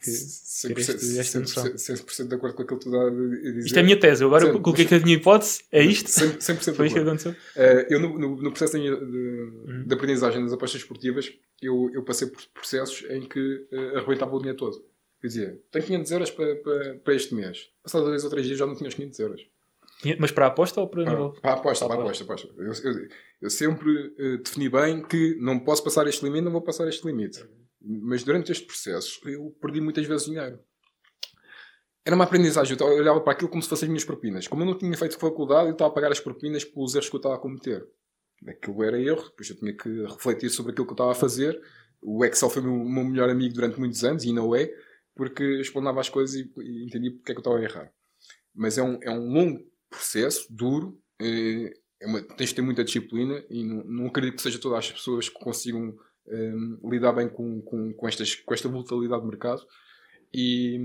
que 0.00 0.10
100%, 0.10 0.78
este, 0.78 1.18
esta 1.18 1.40
100%, 1.40 1.74
100% 1.74 2.28
de 2.28 2.34
acordo 2.34 2.54
com 2.54 2.62
aquilo 2.62 2.78
que 2.78 2.84
tu 2.84 2.90
dá 2.90 3.06
a 3.06 3.10
dizer. 3.10 3.58
Isto 3.66 3.76
é 3.78 3.80
a 3.80 3.84
minha 3.84 3.98
tese. 3.98 4.22
Eu 4.22 4.28
agora 4.28 4.44
sempre, 4.44 4.60
coloquei 4.60 4.84
que 4.84 4.94
a 4.94 5.00
minha 5.00 5.16
hipótese 5.16 5.64
é 5.72 5.82
isto. 5.82 6.08
100%, 6.08 6.38
100% 6.38 6.74
Foi 6.74 6.86
isto 6.86 6.94
que 6.94 7.00
aconteceu. 7.00 7.32
Uh, 7.32 7.86
eu, 7.88 8.00
no, 8.00 8.18
no, 8.18 8.36
no 8.36 8.50
processo 8.50 8.78
de, 8.78 8.82
de, 8.82 8.90
uhum. 8.90 9.84
de, 9.86 9.94
aprendizagem 9.94 10.42
das 10.42 10.52
apostas 10.52 10.82
esportivas, 10.82 11.32
eu, 11.62 11.90
eu 11.94 12.02
passei 12.02 12.28
por 12.28 12.42
processos 12.52 13.04
em 13.08 13.26
que 13.26 13.66
uh, 13.72 13.98
arrebentava 13.98 14.34
o 14.34 14.38
dinheiro 14.38 14.58
todo. 14.58 14.84
Quer 15.20 15.26
dizer, 15.26 15.62
tenho 15.70 15.84
500 15.84 16.12
euros 16.12 16.30
para, 16.30 16.56
para, 16.56 16.94
para 16.98 17.14
este 17.14 17.34
mês. 17.34 17.68
Passado 17.82 18.04
dois 18.06 18.24
ou 18.24 18.30
três 18.30 18.46
dias 18.46 18.58
já 18.58 18.66
não 18.66 18.74
tinha 18.74 18.88
os 18.88 18.94
500 18.94 19.18
euros. 19.18 19.46
Mas 20.18 20.30
para 20.30 20.46
a 20.46 20.48
aposta 20.48 20.80
ou 20.80 20.88
para, 20.88 21.04
para, 21.04 21.28
para 21.30 21.50
a 21.50 21.54
aposta? 21.54 21.86
Para 21.86 21.94
a 21.94 22.00
aposta, 22.00 22.24
aposta. 22.24 22.48
Eu, 22.56 22.72
eu, 22.72 23.08
eu 23.42 23.50
sempre 23.50 23.90
uh, 23.90 24.38
defini 24.42 24.70
bem 24.70 25.02
que 25.02 25.36
não 25.38 25.58
posso 25.60 25.84
passar 25.84 26.06
este 26.06 26.24
limite, 26.24 26.42
não 26.42 26.52
vou 26.52 26.62
passar 26.62 26.88
este 26.88 27.06
limite. 27.06 27.44
Mas 27.82 28.24
durante 28.24 28.50
este 28.50 28.66
processo 28.66 29.20
eu 29.28 29.54
perdi 29.60 29.80
muitas 29.80 30.06
vezes 30.06 30.26
dinheiro. 30.26 30.58
Era 32.04 32.16
uma 32.16 32.24
aprendizagem. 32.24 32.76
Eu 32.80 32.86
olhava 32.86 33.20
para 33.20 33.34
aquilo 33.34 33.50
como 33.50 33.62
se 33.62 33.68
fossem 33.68 33.86
as 33.86 33.90
minhas 33.90 34.04
propinas. 34.04 34.48
Como 34.48 34.62
eu 34.62 34.66
não 34.66 34.78
tinha 34.78 34.96
feito 34.96 35.18
faculdade, 35.18 35.68
eu 35.68 35.72
estava 35.72 35.90
a 35.90 35.94
pagar 35.94 36.10
as 36.10 36.20
propinas 36.20 36.64
pelos 36.64 36.94
erros 36.94 37.10
que 37.10 37.16
eu 37.16 37.18
estava 37.18 37.34
a 37.34 37.38
cometer. 37.38 37.86
Aquilo 38.48 38.82
era 38.82 38.98
erro, 38.98 39.24
depois 39.24 39.50
eu 39.50 39.56
tinha 39.56 39.76
que 39.76 40.02
refletir 40.04 40.48
sobre 40.48 40.72
aquilo 40.72 40.86
que 40.86 40.92
eu 40.92 40.94
estava 40.94 41.12
a 41.12 41.14
fazer. 41.14 41.60
O 42.00 42.24
Excel 42.24 42.48
foi 42.48 42.62
o 42.62 42.88
meu 42.88 43.04
melhor 43.04 43.28
amigo 43.28 43.54
durante 43.54 43.78
muitos 43.78 44.02
anos, 44.02 44.24
e 44.24 44.32
não 44.32 44.54
é, 44.56 44.72
porque 45.14 45.44
explanava 45.60 46.00
as 46.00 46.08
coisas 46.08 46.34
e, 46.36 46.50
e 46.58 46.84
entendia 46.84 47.12
porque 47.12 47.32
é 47.32 47.34
que 47.34 47.38
eu 47.38 47.42
estava 47.42 47.58
a 47.58 47.62
errar. 47.62 47.92
Mas 48.54 48.78
é 48.78 48.82
um, 48.82 48.98
é 49.02 49.10
um 49.10 49.32
longo 49.32 49.60
processo, 49.88 50.46
duro, 50.50 51.00
é, 51.20 51.72
é 52.00 52.06
uma, 52.06 52.22
tens 52.22 52.50
de 52.50 52.54
ter 52.54 52.62
muita 52.62 52.84
disciplina 52.84 53.44
e 53.50 53.64
não, 53.64 53.84
não 53.84 54.06
acredito 54.06 54.36
que 54.36 54.42
seja 54.42 54.58
todas 54.58 54.78
as 54.78 54.92
pessoas 54.92 55.28
que 55.28 55.38
consigam 55.38 55.96
um, 56.26 56.90
lidar 56.90 57.12
bem 57.12 57.28
com, 57.28 57.60
com, 57.62 57.92
com, 57.92 58.08
estas, 58.08 58.34
com 58.34 58.54
esta 58.54 58.68
volatilidade 58.68 59.22
do 59.22 59.28
mercado. 59.28 59.66
E, 60.32 60.78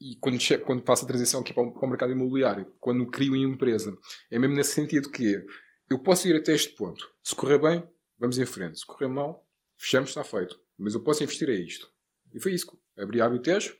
e 0.00 0.16
quando, 0.20 0.38
quando 0.64 0.82
a 0.86 1.06
transição 1.06 1.40
aqui 1.40 1.54
para 1.54 1.62
o, 1.62 1.72
para 1.72 1.86
o, 1.86 1.88
mercado 1.88 2.12
imobiliário, 2.12 2.70
quando 2.78 3.06
crio 3.06 3.32
uma 3.32 3.54
empresa, 3.54 3.96
é 4.30 4.38
mesmo 4.38 4.54
nesse 4.54 4.74
sentido 4.74 5.10
que 5.10 5.44
eu 5.88 5.98
posso 5.98 6.28
ir 6.28 6.36
até 6.36 6.54
este 6.54 6.74
ponto. 6.74 7.10
Se 7.22 7.34
correr 7.34 7.58
bem, 7.58 7.82
vamos 8.18 8.38
em 8.38 8.46
frente. 8.46 8.78
Se 8.78 8.86
correr 8.86 9.08
mal, 9.08 9.46
fechamos, 9.76 10.10
está 10.10 10.22
feito. 10.22 10.60
Mas 10.78 10.94
eu 10.94 11.02
posso 11.02 11.22
investir 11.22 11.48
a 11.48 11.54
isto. 11.54 11.90
E 12.34 12.40
foi 12.40 12.52
isso. 12.52 12.78
Abri 12.98 13.20
a 13.20 13.26
Habitejo, 13.26 13.74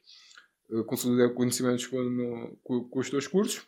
consolidei 0.87 1.29
conhecimentos 1.31 1.87
com, 1.87 2.57
com, 2.63 2.85
com 2.85 2.99
os 2.99 3.11
teus 3.11 3.27
cursos, 3.27 3.67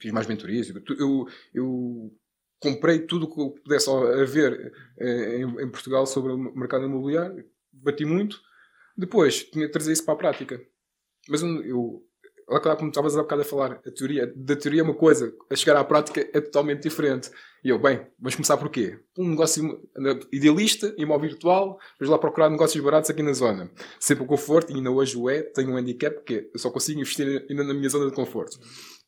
fiz 0.00 0.12
mais 0.12 0.26
mentorias. 0.26 0.72
Eu, 0.98 1.26
eu 1.52 2.16
comprei 2.60 3.00
tudo 3.00 3.26
o 3.26 3.52
que 3.54 3.62
pudesse 3.62 3.90
haver 3.90 4.72
eh, 4.98 5.38
em, 5.38 5.62
em, 5.62 5.70
Portugal 5.70 6.06
sobre 6.06 6.32
o 6.32 6.38
mercado 6.38 6.84
imobiliário, 6.84 7.44
bati 7.72 8.04
muito. 8.04 8.40
Depois 8.96 9.44
tinha 9.44 9.66
que 9.66 9.72
trazer 9.72 9.92
isso 9.92 10.04
para 10.04 10.14
a 10.14 10.18
prática. 10.18 10.60
Mas 11.28 11.42
eu, 11.42 12.06
lá 12.50 12.76
como 12.76 12.88
estavas 12.88 13.16
há 13.16 13.22
bocado 13.22 13.42
a 13.42 13.44
falar, 13.44 13.80
a 13.86 13.90
teoria, 13.90 14.32
da 14.34 14.56
teoria 14.56 14.80
é 14.80 14.84
uma 14.84 14.94
coisa, 14.94 15.32
a 15.48 15.54
chegar 15.54 15.76
à 15.76 15.84
prática 15.84 16.20
é 16.20 16.40
totalmente 16.40 16.82
diferente. 16.82 17.30
E 17.62 17.68
eu, 17.68 17.78
bem, 17.78 18.06
vamos 18.18 18.34
começar 18.34 18.56
por 18.56 18.70
quê? 18.70 18.98
Um 19.16 19.30
negócio 19.30 19.80
idealista, 20.32 20.94
imóvel 20.96 21.30
virtual, 21.30 21.78
vamos 21.98 22.10
lá 22.10 22.18
procurar 22.18 22.50
negócios 22.50 22.82
baratos 22.82 23.10
aqui 23.10 23.22
na 23.22 23.32
zona. 23.32 23.70
Sempre 23.98 24.24
o 24.24 24.26
conforto, 24.26 24.72
e 24.72 24.76
ainda 24.76 24.90
hoje 24.90 25.16
o 25.16 25.28
é, 25.28 25.42
tenho 25.42 25.70
um 25.70 25.76
handicap, 25.76 26.14
porque 26.16 26.50
eu 26.52 26.58
só 26.58 26.70
consigo 26.70 27.00
investir 27.00 27.46
ainda 27.48 27.62
na 27.62 27.74
minha 27.74 27.88
zona 27.88 28.06
de 28.06 28.14
conforto. 28.14 28.58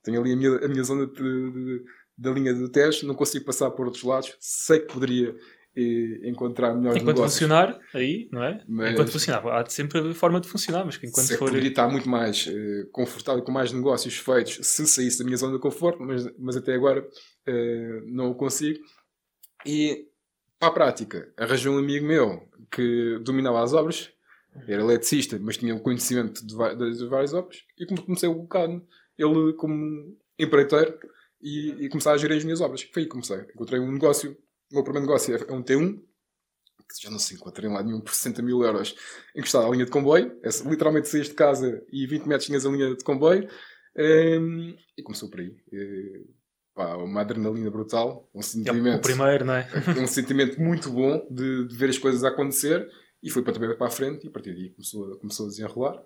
Tenho 0.03 0.21
ali 0.21 0.33
a 0.33 0.37
minha, 0.37 0.57
a 0.57 0.69
minha 0.69 0.85
zona 0.85 1.07
de, 1.07 1.13
de 1.15 1.85
da 2.17 2.31
linha 2.31 2.55
do 2.55 2.69
teste, 2.69 3.07
não 3.07 3.15
consigo 3.15 3.45
passar 3.45 3.71
por 3.71 3.87
outros 3.87 4.05
lados, 4.05 4.37
sei 4.39 4.81
que 4.81 4.93
poderia 4.93 5.35
encontrar 5.77 6.75
melhores 6.75 7.01
enquanto 7.01 7.17
negócios. 7.17 7.41
funcionar 7.41 7.81
aí, 7.95 8.29
não 8.31 8.43
é? 8.43 8.63
Mas, 8.69 8.93
enquanto 8.93 9.11
funcionar, 9.11 9.47
há 9.49 9.67
sempre 9.71 10.11
a 10.11 10.15
forma 10.15 10.41
de 10.41 10.49
funcionar, 10.49 10.85
mas 10.85 10.97
enquanto 10.97 11.27
sei 11.27 11.37
for... 11.37 11.49
poderia 11.49 11.69
estar 11.69 11.89
muito 11.89 12.09
mais 12.09 12.47
eh, 12.47 12.87
confortável 12.93 13.43
com 13.43 13.51
mais 13.51 13.73
negócios 13.73 14.17
feitos 14.17 14.59
se 14.63 14.87
saísse 14.87 15.19
da 15.19 15.25
minha 15.25 15.37
zona 15.37 15.55
de 15.55 15.61
conforto, 15.61 16.03
mas, 16.03 16.29
mas 16.39 16.57
até 16.57 16.75
agora 16.75 17.07
eh, 17.47 18.03
não 18.07 18.31
o 18.31 18.35
consigo. 18.35 18.81
E 19.65 20.09
para 20.59 20.69
a 20.69 20.73
prática, 20.73 21.33
arranjei 21.37 21.71
um 21.71 21.79
amigo 21.79 22.07
meu 22.07 22.49
que 22.71 23.19
dominava 23.23 23.63
as 23.63 23.73
obras, 23.73 24.11
era 24.69 24.83
eletricista, 24.83 25.39
mas 25.41 25.57
tinha 25.57 25.75
o 25.75 25.81
conhecimento 25.81 26.47
de, 26.47 26.55
de, 26.55 26.99
de 26.99 27.07
várias 27.07 27.33
obras, 27.33 27.65
e 27.79 27.87
comecei 27.87 28.29
a 28.29 28.35
colocar 28.35 28.69
ele 29.19 29.53
como 29.55 30.17
empreiteiro 30.39 30.99
e, 31.41 31.85
e 31.85 31.89
começar 31.89 32.13
a 32.13 32.17
gerir 32.17 32.37
as 32.37 32.45
minhas 32.45 32.61
obras. 32.61 32.83
Foi 32.83 33.03
aí 33.03 33.07
que 33.07 33.13
comecei. 33.13 33.39
Encontrei 33.55 33.81
um 33.81 33.91
negócio, 33.91 34.37
o 34.73 34.75
meu 34.77 34.85
primeiro 34.85 35.07
negócio 35.07 35.37
é 35.37 35.53
um 35.53 35.63
T1, 35.63 36.01
que 36.89 37.03
já 37.03 37.11
não 37.11 37.19
se 37.19 37.35
encontrei 37.35 37.69
lá 37.71 37.83
nenhum 37.83 38.01
por 38.01 38.15
60 38.15 38.43
mil 38.43 38.63
euros 38.63 38.95
encostado 39.37 39.67
à 39.67 39.71
linha 39.71 39.85
de 39.85 39.91
comboio. 39.91 40.39
É, 40.43 40.49
literalmente 40.69 41.09
saíste 41.09 41.31
de 41.31 41.37
casa 41.37 41.83
e 41.93 42.07
20 42.07 42.27
metros 42.27 42.47
tinhas 42.47 42.67
a 42.67 42.71
linha 42.71 42.95
de 42.95 43.05
comboio. 43.05 43.49
Um, 43.97 44.03
ehm, 44.03 44.77
e 44.97 45.03
começou 45.03 45.29
por 45.29 45.41
aí. 45.41 45.55
E, 45.71 46.27
pá, 46.75 46.97
uma 46.97 47.21
adrenalina 47.21 47.71
brutal. 47.71 48.29
Um 48.35 48.43
sentimento. 48.43 48.95
É 48.95 48.97
o 48.97 49.03
primeiro, 49.03 49.45
não 49.45 49.55
é? 49.55 49.69
um 50.01 50.07
sentimento 50.07 50.61
muito 50.61 50.91
bom 50.91 51.27
de, 51.31 51.67
de, 51.69 51.77
ver 51.77 51.91
as 51.91 51.99
coisas 51.99 52.25
a 52.25 52.29
acontecer. 52.29 52.91
E 53.23 53.31
foi 53.31 53.43
para 53.43 53.53
também 53.53 53.77
para 53.77 53.87
a 53.87 53.91
frente. 53.91 54.25
E 54.25 54.29
a 54.29 54.31
partir 54.33 54.55
daí 54.55 54.71
começou, 54.71 55.19
começou 55.19 55.47
a 55.47 55.49
desenrolar. 55.51 56.03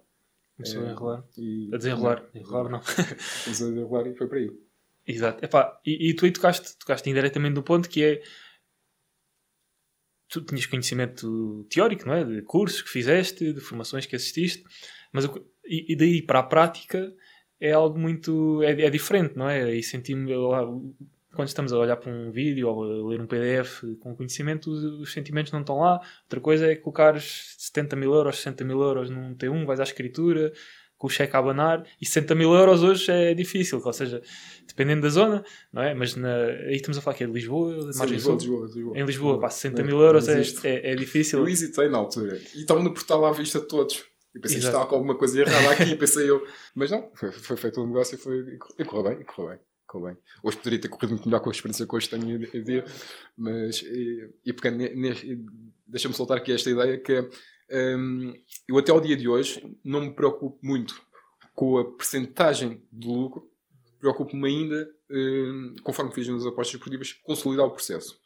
Começou 0.57 0.83
a 0.83 0.91
enrolar. 0.91 1.25
E, 1.37 1.71
a 1.73 1.77
desenrolar. 1.77 2.29
Enrolar 2.35 2.71
não. 2.71 2.81
Começou 2.81 3.69
a 3.69 3.71
desenrolar 3.71 4.07
e 4.09 4.15
foi 4.17 4.27
para 4.27 4.39
aí. 4.39 4.51
Exato. 5.07 5.45
Epá, 5.45 5.81
e, 5.87 6.11
e 6.11 6.15
tu 6.15 6.25
aí 6.25 6.33
tocaste, 6.33 6.77
tocaste 6.79 7.09
indiretamente 7.09 7.55
no 7.55 7.63
ponto 7.63 7.89
que 7.89 8.03
é 8.03 8.23
tu 10.29 10.41
tinhas 10.41 10.67
conhecimento 10.67 11.67
teórico, 11.71 12.07
não 12.07 12.15
é? 12.15 12.25
De 12.25 12.43
cursos 12.43 12.83
que 12.83 12.89
fizeste, 12.89 13.53
de 13.53 13.61
formações 13.61 14.07
que 14.07 14.17
assististe, 14.17 14.65
mas 15.13 15.25
e, 15.65 15.93
e 15.93 15.97
daí 15.97 16.23
para 16.23 16.41
a 16.41 16.43
prática 16.43 17.13
é 17.61 17.73
algo 17.73 17.99
muito 17.99 18.63
é, 18.63 18.73
é 18.73 18.91
diferente, 18.91 19.37
não 19.37 19.49
é? 19.49 19.75
E 19.75 19.83
senti-me 19.83 20.33
quando 21.37 21.49
estamos 21.49 21.73
a 21.73 21.79
olhar 21.79 21.97
para 21.97 22.11
um 22.11 22.31
vídeo 22.31 22.69
ou 22.69 22.83
a 22.83 23.09
ler 23.11 23.21
um 23.21 23.27
PDF 23.27 23.83
com 24.01 24.17
conhecimento, 24.17 24.71
os, 24.71 24.83
os 25.01 25.13
sentimentos 25.13 25.53
não 25.53 25.61
estão 25.61 25.79
lá. 25.79 26.01
Outra 26.25 26.41
coisa 26.41 26.73
é 26.73 26.75
colocar 26.75 27.21
70 27.21 27.95
mil 27.95 28.13
euros, 28.15 28.37
60 28.37 28.65
mil 28.65 28.81
euros 28.81 29.11
num 29.11 29.35
T1, 29.35 29.67
vais 29.67 29.79
à 29.79 29.83
escritura, 29.83 30.53
com 30.99 31.07
o 31.07 31.11
cheque 31.11 31.37
a 31.37 31.39
abanar 31.39 31.87
e 32.01 32.07
60 32.07 32.35
mil 32.35 32.53
euros 32.55 32.83
hoje 32.83 33.11
é 33.11 33.35
difícil, 33.35 33.81
ou 33.85 33.93
seja, 33.93 34.23
dependendo 34.67 35.03
da 35.03 35.09
zona, 35.09 35.45
não 35.73 35.83
é? 35.83 35.95
Mas 35.95 36.17
na, 36.17 36.35
aí 36.35 36.77
estamos 36.77 36.99
a 36.99 37.01
falar 37.01 37.17
que 37.17 37.25
é 37.25 37.27
de 37.27 37.33
Lisboa, 37.33 37.91
de 37.91 37.99
Margem 37.99 38.19
Sul. 38.19 38.35
Lisboa, 38.35 38.67
Lisboa, 38.67 38.99
Em 38.99 39.05
Lisboa, 39.05 39.41
pá, 39.41 39.51
60 39.51 39.81
é, 39.81 39.85
mil 39.85 40.01
euros 40.01 40.29
é, 40.29 40.41
é, 40.65 40.93
é, 40.93 40.95
difícil. 40.95 41.41
Eu 41.41 41.49
hesitei 41.49 41.89
na 41.89 41.99
altura 41.99 42.41
e 42.55 42.61
estava 42.61 42.83
no 42.83 42.93
portal 42.93 43.25
à 43.25 43.33
vista 43.33 43.61
de 43.61 43.69
todos. 43.69 44.05
E 44.35 44.39
pensei 44.39 44.59
que 44.59 44.67
estava 44.67 44.87
com 44.87 44.97
alguma 44.97 45.17
coisa 45.17 45.41
errada 45.41 45.71
aqui, 45.71 45.95
pensei 45.97 46.29
eu. 46.29 46.47
Mas 46.75 46.91
não, 46.91 47.11
foi, 47.15 47.33
foi 47.33 47.57
feito 47.57 47.81
um 47.81 47.87
negócio 47.87 48.17
e, 48.17 48.19
foi, 48.19 48.59
e 48.79 48.85
correu 48.85 49.11
bem, 49.11 49.21
e 49.23 49.25
correu 49.25 49.51
bem. 49.51 49.59
Correu 49.87 50.09
bem. 50.09 50.17
Hoje 50.43 50.57
poderia 50.59 50.81
ter 50.81 50.89
corrido 50.89 51.11
muito 51.11 51.27
melhor 51.27 51.41
com 51.41 51.49
a 51.49 51.53
experiência 51.53 51.87
que 51.87 51.95
hoje 51.95 52.09
tenho 52.09 52.45
em 52.45 52.63
dia, 52.63 52.85
mas 53.37 53.83
e, 53.83 54.31
e 54.45 54.55
deixa-me 55.87 56.15
soltar 56.15 56.39
aqui 56.39 56.53
esta 56.53 56.69
ideia 56.69 56.99
que 56.99 57.13
é 57.13 57.31
um, 57.71 58.33
eu 58.69 58.79
até 58.79 58.93
ao 58.93 59.01
dia 59.01 59.17
de 59.17 59.29
hoje 59.29 59.77
não 59.85 60.03
me 60.03 60.13
preocupo 60.13 60.59
muito 60.63 61.01
com 61.55 61.79
a 61.79 61.85
percentagem 61.85 62.83
de 62.93 63.09
lucro, 63.09 63.51
preocupo-me 63.99 64.47
ainda, 64.47 64.89
um, 65.11 65.75
conforme 65.83 66.13
fiz 66.13 66.29
nas 66.29 66.47
apostas 66.47 66.75
esportivas, 66.75 67.13
consolidar 67.13 67.67
o 67.67 67.71
processo. 67.71 68.21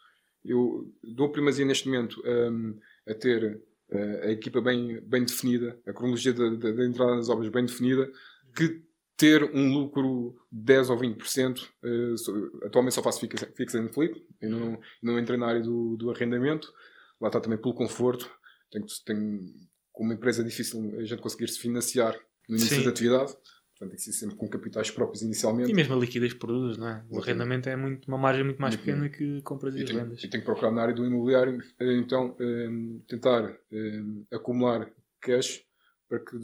Eu 0.45 0.93
dou 1.03 1.31
primazia 1.31 1.65
neste 1.65 1.89
momento 1.89 2.21
um, 2.27 2.79
a 3.09 3.15
ter 3.15 3.63
uh, 3.91 4.25
a 4.25 4.31
equipa 4.31 4.61
bem, 4.61 5.01
bem 5.03 5.25
definida, 5.25 5.79
a 5.87 5.93
cronologia 5.93 6.33
da, 6.33 6.51
da, 6.51 6.73
da, 6.73 6.85
entrada 6.85 7.15
nas 7.15 7.29
obras 7.29 7.49
bem 7.49 7.65
definida, 7.65 8.11
que 8.57 8.83
ter 9.17 9.45
um 9.55 9.73
lucro 9.73 10.35
de 10.51 10.63
10 10.65 10.91
ou 10.91 10.99
20%. 10.99 11.69
Uh, 11.85 12.67
atualmente 12.67 12.95
só 12.95 13.03
faço 13.03 13.21
fix 13.21 13.75
and 13.75 13.89
flip, 13.91 14.27
eu 14.41 14.51
não, 14.51 14.81
não 15.03 15.19
entrei 15.19 15.39
na 15.39 15.47
área 15.47 15.63
do, 15.63 15.97
do 15.97 16.11
arrendamento, 16.11 16.73
lá 17.21 17.29
está 17.29 17.39
também 17.39 17.59
pelo 17.59 17.75
conforto 17.75 18.29
tem, 18.71 18.83
tem, 19.05 19.69
com 19.93 20.05
uma 20.05 20.15
empresa 20.15 20.43
é 20.43 20.45
difícil 20.45 20.99
a 20.99 21.05
gente 21.05 21.21
conseguir 21.21 21.49
se 21.49 21.59
financiar 21.59 22.15
no 22.49 22.57
início 22.57 22.77
Sim. 22.77 22.85
da 22.85 22.91
atividade. 22.91 23.33
Portanto, 23.33 23.91
tem 23.91 23.97
que 23.97 24.03
ser 24.03 24.13
sempre 24.13 24.37
com 24.37 24.49
capitais 24.49 24.91
próprios 24.91 25.23
inicialmente. 25.23 25.71
E 25.71 25.75
mesmo 25.75 25.95
a 25.95 25.99
liquidez 25.99 26.35
que 26.35 26.39
produz, 26.39 26.77
não 26.77 26.89
é? 26.89 27.05
O 27.09 27.19
arrendamento 27.19 27.69
é 27.69 27.77
muito, 27.77 28.07
uma 28.09 28.19
margem 28.19 28.45
muito 28.45 28.61
mais 28.61 28.77
pequena 28.77 29.09
que 29.09 29.41
compras 29.43 29.75
e 29.75 29.81
E 29.81 29.85
vendas. 29.85 30.23
e 30.23 30.29
tenho 30.29 30.43
que 30.43 30.47
procurar 30.47 30.71
na 30.71 30.83
área 30.83 30.95
do 30.95 31.07
imobiliário, 31.07 31.59
eh, 31.79 31.97
então, 31.97 32.37
eh, 32.39 32.69
tentar 33.09 33.59
eh, 33.73 34.03
acumular 34.33 34.91
cash 35.21 35.65
para 36.09 36.19
que 36.19 36.37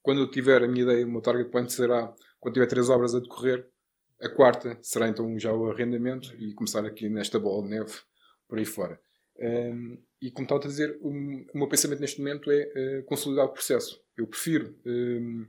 quando 0.00 0.22
eu 0.22 0.30
tiver 0.30 0.62
a 0.62 0.68
minha 0.68 0.82
ideia, 0.84 1.04
o 1.06 1.10
meu 1.10 1.20
target 1.20 1.50
point 1.50 1.70
será, 1.70 2.10
quando 2.40 2.54
tiver 2.54 2.66
três 2.66 2.88
obras 2.88 3.14
a 3.14 3.20
decorrer, 3.20 3.68
a 4.22 4.28
quarta 4.30 4.78
será 4.80 5.06
então 5.08 5.38
já 5.38 5.52
o 5.52 5.70
arrendamento 5.70 6.34
e 6.38 6.54
começar 6.54 6.86
aqui 6.86 7.10
nesta 7.10 7.38
bola 7.38 7.62
de 7.64 7.68
neve 7.68 7.92
por 8.48 8.58
aí 8.58 8.64
fora. 8.64 8.98
Um, 9.38 9.98
e 10.20 10.30
como 10.30 10.44
estava 10.44 10.64
a 10.64 10.66
dizer, 10.66 10.98
o, 11.00 11.10
o 11.10 11.58
meu 11.58 11.68
pensamento 11.68 12.00
neste 12.00 12.18
momento 12.18 12.50
é 12.50 12.72
eh, 12.74 13.02
consolidar 13.02 13.46
o 13.46 13.52
processo. 13.52 14.00
Eu 14.16 14.26
prefiro 14.26 14.76
um, 14.84 15.46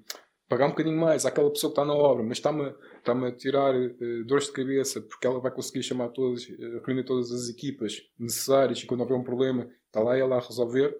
pagar 0.47 0.67
um 0.67 0.69
bocadinho 0.69 0.97
mais 0.97 1.25
àquela 1.25 1.49
pessoa 1.49 1.73
que 1.73 1.79
está 1.79 1.85
na 1.85 1.93
obra, 1.93 2.23
mas 2.23 2.37
está-me 2.37 2.73
está-me 2.97 3.27
a 3.27 3.31
tirar 3.31 3.73
eh, 3.75 4.23
dores 4.25 4.45
de 4.45 4.51
cabeça 4.51 5.01
porque 5.01 5.25
ela 5.25 5.39
vai 5.39 5.51
conseguir 5.51 5.81
chamar 5.81 6.09
todas, 6.09 6.47
eh, 6.47 6.81
reunir 6.85 7.03
todas 7.03 7.31
as 7.31 7.49
equipas 7.49 7.99
necessárias 8.17 8.79
e 8.79 8.85
quando 8.85 9.01
houver 9.01 9.17
um 9.17 9.23
problema 9.23 9.67
está 9.87 10.01
lá 10.01 10.15
ela 10.15 10.37
a 10.37 10.39
resolver, 10.39 10.95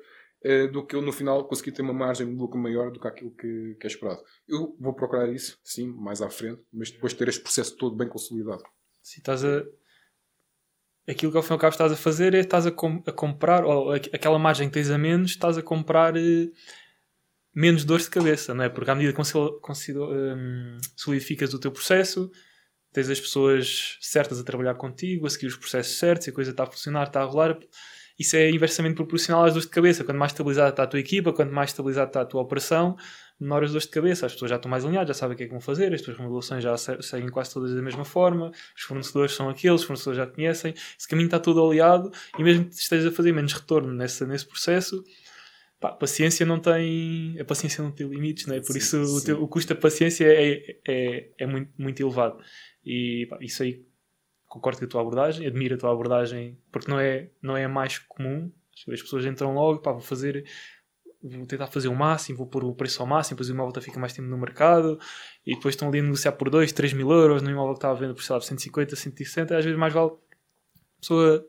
do 0.71 0.85
que 0.85 0.95
eu 0.95 1.01
no 1.01 1.11
final 1.11 1.45
conseguir 1.49 1.73
ter 1.73 1.81
uma 1.81 1.93
margem 1.93 2.25
de 2.25 2.33
lucro 2.33 2.57
maior 2.57 2.91
do 2.91 2.99
que 2.99 3.07
aquilo 3.07 3.29
que, 3.35 3.75
que 3.77 3.85
é 3.85 3.87
esperado. 3.87 4.23
Eu 4.47 4.73
vou 4.79 4.93
procurar 4.93 5.27
isso, 5.29 5.59
sim, 5.61 5.87
mais 5.87 6.21
à 6.21 6.29
frente, 6.29 6.61
mas 6.71 6.89
depois 6.89 7.11
de 7.11 7.19
ter 7.19 7.27
este 7.27 7.41
processo 7.43 7.75
todo 7.75 7.95
bem 7.95 8.07
consolidado. 8.07 8.63
Se 9.03 9.19
estás 9.19 9.43
a. 9.43 9.63
Aquilo 11.09 11.31
que 11.31 11.37
ao 11.37 11.43
fim 11.43 11.51
e 11.51 11.53
ao 11.53 11.59
cabo 11.59 11.71
estás 11.71 11.91
a 11.91 11.95
fazer 11.95 12.33
é 12.35 12.39
estás 12.39 12.65
a, 12.67 12.71
com- 12.71 13.01
a 13.07 13.11
comprar, 13.11 13.63
ou 13.65 13.91
aqu- 13.93 14.09
aquela 14.13 14.37
margem 14.37 14.67
que 14.67 14.73
tens 14.75 14.89
a 14.91 14.97
menos, 14.97 15.31
estás 15.31 15.57
a 15.57 15.61
comprar 15.63 16.15
eh, 16.15 16.49
menos 17.53 17.83
dores 17.83 18.05
de 18.05 18.11
cabeça, 18.11 18.53
não 18.53 18.63
é? 18.63 18.69
Porque 18.69 18.91
à 18.91 18.95
medida 18.95 19.11
que 19.11 19.17
consido- 19.61 20.07
hum, 20.11 20.77
solidificas 20.95 21.53
o 21.53 21.59
teu 21.59 21.71
processo, 21.71 22.29
tens 22.93 23.09
as 23.09 23.19
pessoas 23.19 23.97
certas 24.01 24.39
a 24.39 24.43
trabalhar 24.43 24.75
contigo, 24.75 25.25
a 25.25 25.29
seguir 25.29 25.47
os 25.47 25.57
processos 25.57 25.97
certos, 25.97 26.27
e 26.27 26.29
a 26.29 26.33
coisa 26.33 26.51
está 26.51 26.63
a 26.63 26.67
funcionar, 26.67 27.07
está 27.07 27.21
a 27.21 27.25
rolar, 27.25 27.57
isso 28.19 28.35
é 28.35 28.49
inversamente 28.51 28.95
proporcional 28.95 29.45
às 29.45 29.53
dores 29.53 29.65
de 29.65 29.71
cabeça. 29.71 30.03
Quanto 30.03 30.17
mais 30.17 30.31
estabilizada 30.33 30.69
está 30.69 30.83
a 30.83 30.87
tua 30.87 30.99
equipa, 30.99 31.31
quanto 31.33 31.53
mais 31.53 31.69
estabilizada 31.71 32.09
está 32.09 32.21
a 32.21 32.25
tua 32.25 32.41
operação, 32.41 32.97
menor 33.39 33.63
as 33.63 33.71
dores 33.71 33.85
de 33.85 33.91
cabeça. 33.91 34.25
As 34.25 34.33
pessoas 34.33 34.49
já 34.49 34.57
estão 34.57 34.69
mais 34.69 34.83
alinhadas, 34.83 35.07
já 35.07 35.13
sabem 35.21 35.35
o 35.35 35.37
que 35.37 35.43
é 35.43 35.45
que 35.47 35.51
vão 35.53 35.61
fazer, 35.61 35.93
as 35.93 36.01
tuas 36.01 36.17
remodelações 36.17 36.61
já 36.61 36.75
se- 36.75 37.01
seguem 37.01 37.29
quase 37.29 37.53
todas 37.53 37.73
da 37.73 37.81
mesma 37.81 38.03
forma, 38.03 38.51
os 38.75 38.81
fornecedores 38.83 39.31
são 39.33 39.47
aqueles, 39.49 39.79
os 39.81 39.87
fornecedores 39.87 40.17
já 40.17 40.25
te 40.27 40.33
conhecem, 40.35 40.73
esse 40.97 41.07
caminho 41.07 41.27
está 41.27 41.39
todo 41.39 41.65
aliado 41.65 42.11
e 42.37 42.43
mesmo 42.43 42.65
que 42.65 42.75
estejas 42.75 43.05
a 43.05 43.15
fazer 43.15 43.31
menos 43.31 43.53
retorno 43.53 43.93
nesse, 43.93 44.25
nesse 44.25 44.45
processo, 44.45 45.01
pá, 45.79 45.87
a 45.89 45.93
paciência 45.93 46.45
não 46.45 46.59
tem 46.59 47.37
a 47.39 47.45
paciência 47.45 47.81
não 47.81 47.91
tem 47.91 48.05
limites, 48.07 48.45
não 48.45 48.55
é? 48.55 48.59
por 48.59 48.73
Sim, 48.73 48.79
isso 48.79 48.97
o, 49.01 49.05
sim. 49.19 49.25
teu- 49.27 49.41
o 49.41 49.47
custo 49.47 49.73
da 49.73 49.79
paciência 49.79 50.25
é, 50.25 50.75
é, 50.85 51.29
é 51.37 51.45
muito, 51.47 51.71
muito 51.77 52.01
elevado. 52.01 52.37
E 52.85 53.25
pá, 53.29 53.37
isso 53.39 53.63
aí 53.63 53.85
concordo 54.49 54.79
com 54.79 54.85
a 54.85 54.87
tua 54.87 55.01
abordagem, 55.01 55.47
admiro 55.47 55.75
a 55.75 55.77
tua 55.77 55.91
abordagem, 55.91 56.57
porque 56.71 56.89
não 56.89 56.99
é, 56.99 57.29
não 57.41 57.55
é 57.55 57.67
mais 57.67 57.99
comum. 57.99 58.51
As 58.91 59.01
pessoas 59.01 59.25
entram 59.25 59.53
logo, 59.53 59.79
pá, 59.79 59.91
vou 59.91 60.01
fazer, 60.01 60.43
vou 61.21 61.45
tentar 61.45 61.67
fazer 61.67 61.87
o 61.87 61.95
máximo, 61.95 62.39
vou 62.39 62.47
pôr 62.47 62.63
o 62.63 62.73
preço 62.73 63.01
ao 63.01 63.07
máximo, 63.07 63.35
depois 63.35 63.49
o 63.49 63.53
imóvel 63.53 63.81
fica 63.81 63.99
mais 63.99 64.11
tempo 64.11 64.27
no 64.27 64.37
mercado 64.37 64.99
e 65.45 65.53
depois 65.53 65.75
estão 65.75 65.89
ali 65.89 65.99
a 65.99 66.03
negociar 66.03 66.31
por 66.31 66.49
2, 66.49 66.71
3 66.71 66.93
mil 66.93 67.11
euros 67.11 67.41
no 67.41 67.51
imóvel 67.51 67.73
que 67.73 67.77
estava 67.77 67.93
a 67.93 67.99
vender 67.99 68.13
por, 68.15 68.23
sei 68.23 68.35
lá, 68.35 68.41
150, 68.41 68.95
160, 68.95 69.57
às 69.57 69.63
vezes 69.63 69.79
mais 69.79 69.93
vale 69.93 70.11
a 70.11 70.99
pessoa 70.99 71.47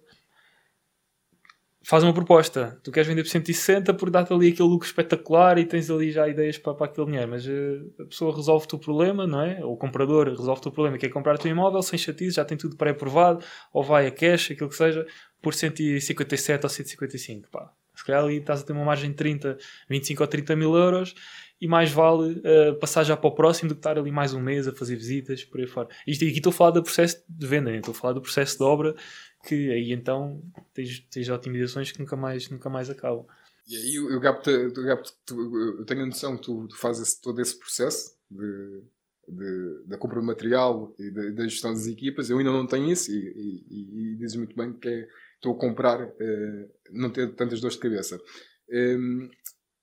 faz 1.83 2.05
uma 2.05 2.12
proposta, 2.12 2.79
tu 2.85 2.93
queres 2.93 3.09
vender 3.09 3.23
por 3.23 3.31
160 3.31 3.95
por 3.95 4.11
dar-te 4.11 4.33
ali 4.33 4.49
aquele 4.49 4.69
lucro 4.69 4.87
espetacular 4.87 5.59
e 5.59 5.64
tens 5.64 5.90
ali 5.90 6.12
já 6.12 6.29
ideias 6.29 6.59
para, 6.59 6.75
para 6.75 6.87
aquele 6.87 7.07
dinheiro, 7.07 7.31
mas 7.31 7.47
eh, 7.47 7.81
a 7.99 8.05
pessoa 8.05 8.35
resolve-te 8.35 8.75
o 8.75 8.79
problema, 8.79 9.27
não 9.27 9.40
é? 9.40 9.64
Ou 9.64 9.73
o 9.73 9.77
comprador 9.77 10.29
resolve-te 10.29 10.69
o 10.69 10.71
problema, 10.71 10.99
quer 10.99 11.09
comprar 11.09 11.35
o 11.35 11.38
teu 11.38 11.51
imóvel 11.51 11.83
sem 11.83 11.99
chatice, 11.99 12.37
já 12.37 12.45
tem 12.45 12.57
tudo 12.57 12.77
pré-aprovado, 12.77 13.45
ou 13.73 13.83
vai 13.83 14.07
a 14.07 14.11
cash, 14.11 14.51
aquilo 14.51 14.69
que 14.69 14.77
seja, 14.77 15.07
por 15.40 15.55
157 15.55 16.64
ou 16.64 16.69
155, 16.69 17.49
pá. 17.51 17.73
Se 17.95 18.05
calhar 18.05 18.25
ali 18.25 18.37
estás 18.37 18.62
a 18.62 18.64
ter 18.64 18.73
uma 18.73 18.85
margem 18.85 19.11
de 19.11 19.16
30, 19.16 19.59
25 19.88 20.23
ou 20.23 20.27
30 20.27 20.57
mil 20.57 20.75
euros 20.75 21.14
e 21.61 21.69
mais 21.69 21.90
vale 21.90 22.40
eh, 22.43 22.73
passar 22.73 23.05
já 23.05 23.16
para 23.16 23.29
o 23.29 23.35
próximo 23.35 23.69
do 23.69 23.75
que 23.75 23.81
estar 23.81 23.99
ali 23.99 24.11
mais 24.11 24.33
um 24.33 24.40
mês 24.40 24.66
a 24.66 24.73
fazer 24.73 24.97
visitas 24.97 25.45
por 25.45 25.61
aí 25.61 25.66
fora. 25.66 25.88
Isto 26.07 26.25
aqui 26.25 26.38
estou 26.38 26.51
a 26.51 26.55
falar 26.55 26.71
do 26.71 26.83
processo 26.83 27.23
de 27.29 27.47
venda, 27.47 27.71
né? 27.71 27.77
estou 27.77 27.93
a 27.93 27.95
falar 27.95 28.14
do 28.14 28.23
processo 28.23 28.57
de 28.57 28.64
obra 28.64 28.95
que 29.44 29.70
aí 29.70 29.92
então 29.92 30.42
tens, 30.74 31.00
tens 31.11 31.29
otimizações 31.29 31.92
que 31.92 31.98
nunca 31.98 32.16
mais, 32.16 32.48
nunca 32.50 32.68
mais 32.68 32.90
acabam. 32.90 33.26
E 33.68 33.76
aí 33.76 33.94
eu, 33.94 34.11
eu, 34.11 34.20
capto, 34.20 34.50
eu, 34.50 34.72
capto, 34.72 35.12
tu- 35.24 35.59
eu 35.79 35.85
tenho 35.85 36.03
a 36.03 36.07
noção 36.07 36.37
que 36.37 36.42
tu, 36.42 36.66
tu 36.68 36.76
fazes 36.76 37.14
todo 37.20 37.40
esse 37.40 37.59
processo 37.59 38.16
de, 38.31 38.83
de- 39.29 39.85
da 39.87 39.96
compra 39.96 40.20
de 40.20 40.26
material 40.26 40.94
e 40.98 41.11
da, 41.11 41.31
da 41.31 41.44
gestão 41.44 41.72
das 41.72 41.87
equipas. 41.87 42.29
Eu 42.29 42.38
ainda 42.38 42.50
não 42.50 42.66
tenho 42.66 42.90
isso 42.90 43.12
e, 43.12 43.16
e- 43.16 44.12
e- 44.12 44.16
dizes 44.16 44.37
muito 44.37 44.57
bem 44.57 44.72
que 44.72 44.88
é, 44.88 45.09
estou 45.37 45.55
a 45.55 45.59
comprar, 45.59 46.00
eh, 46.20 46.68
não 46.90 47.11
ter 47.11 47.33
tantas 47.35 47.61
dores 47.61 47.76
de 47.76 47.83
cabeça. 47.83 48.20
Em, 48.68 49.31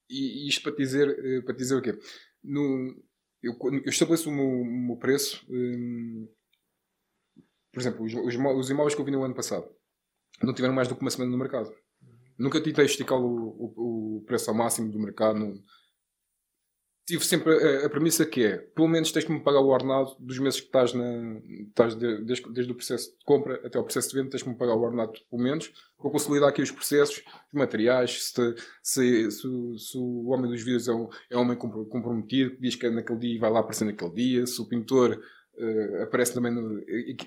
e, 0.09 0.45
e 0.45 0.49
isto 0.49 0.63
para 0.63 0.73
te 0.73 0.77
dizer, 0.79 1.07
eh, 1.25 1.41
para 1.41 1.53
te 1.55 1.59
dizer 1.59 1.75
o 1.75 1.81
quê? 1.81 1.97
No, 2.43 2.93
eu, 3.41 3.57
eu 3.63 3.89
estabeleço 3.89 4.29
o 4.29 4.33
meu, 4.33 4.45
o 4.47 4.65
meu 4.65 4.97
preço, 4.97 5.45
em, 5.49 6.27
por 7.77 7.81
exemplo, 7.81 8.03
os, 8.03 8.11
os, 8.15 8.35
os 8.35 8.69
imóveis 8.71 8.95
que 8.95 9.01
eu 9.01 9.05
vi 9.05 9.11
no 9.11 9.21
ano 9.23 9.35
passado 9.35 9.67
não 10.41 10.51
tiveram 10.51 10.73
mais 10.73 10.87
do 10.87 10.95
que 10.95 11.01
uma 11.01 11.11
semana 11.11 11.29
no 11.31 11.37
mercado. 11.37 11.71
Nunca 12.39 12.59
tentei 12.59 12.85
esticar 12.85 13.19
o, 13.19 13.27
o, 13.27 14.17
o 14.17 14.23
preço 14.25 14.49
ao 14.49 14.55
máximo 14.57 14.91
do 14.91 14.97
mercado. 14.99 15.37
não- 15.37 15.53
Tive 17.05 17.23
sempre 17.23 17.53
a, 17.53 17.85
a 17.85 17.89
premissa 17.89 18.25
que 18.25 18.43
é, 18.43 18.57
pelo 18.57 18.87
menos 18.87 19.11
tens 19.11 19.23
que 19.23 19.31
me 19.31 19.41
pagar 19.41 19.61
o 19.61 19.67
ordenado 19.67 20.15
dos 20.19 20.39
meses 20.39 20.59
que 20.59 20.65
estás, 20.65 20.91
na, 20.93 21.39
estás 21.69 21.95
de- 21.95 22.21
desde, 22.25 22.51
desde 22.51 22.71
o 22.71 22.75
processo 22.75 23.11
de 23.11 23.23
compra 23.25 23.61
até 23.65 23.79
o 23.79 23.83
processo 23.83 24.09
de 24.09 24.15
venda, 24.15 24.31
tens 24.31 24.43
que 24.43 24.49
me 24.49 24.57
pagar 24.57 24.73
o 24.75 24.81
ordenado 24.81 25.13
pelo 25.29 25.41
menos, 25.41 25.71
para 25.97 26.11
consolidar 26.11 26.49
aqui 26.49 26.61
os 26.61 26.69
processos, 26.71 27.19
os 27.19 27.53
materiais, 27.53 28.23
se, 28.25 28.33
te- 28.33 28.61
se, 28.83 29.31
se 29.31 29.47
o- 29.47 29.77
se 29.77 29.97
o 29.97 30.27
homem 30.29 30.51
dos 30.51 30.61
vídeos 30.63 30.87
é 30.89 30.93
um, 30.93 31.07
é 31.29 31.37
um 31.37 31.41
homem 31.41 31.55
compro- 31.57 31.85
comprometido, 31.85 32.55
que 32.55 32.61
diz 32.61 32.75
que 32.75 32.87
é 32.87 32.89
naquele 32.89 33.19
dia 33.19 33.35
e 33.35 33.39
vai 33.39 33.51
lá 33.51 33.59
aparecer 33.61 33.85
naquele 33.85 34.11
dia, 34.13 34.45
se 34.47 34.59
o 34.61 34.67
pintor 34.67 35.17
eh, 35.57 36.03
aparece 36.03 36.33
também 36.33 36.53
no, 36.53 36.79
e- 36.79 37.17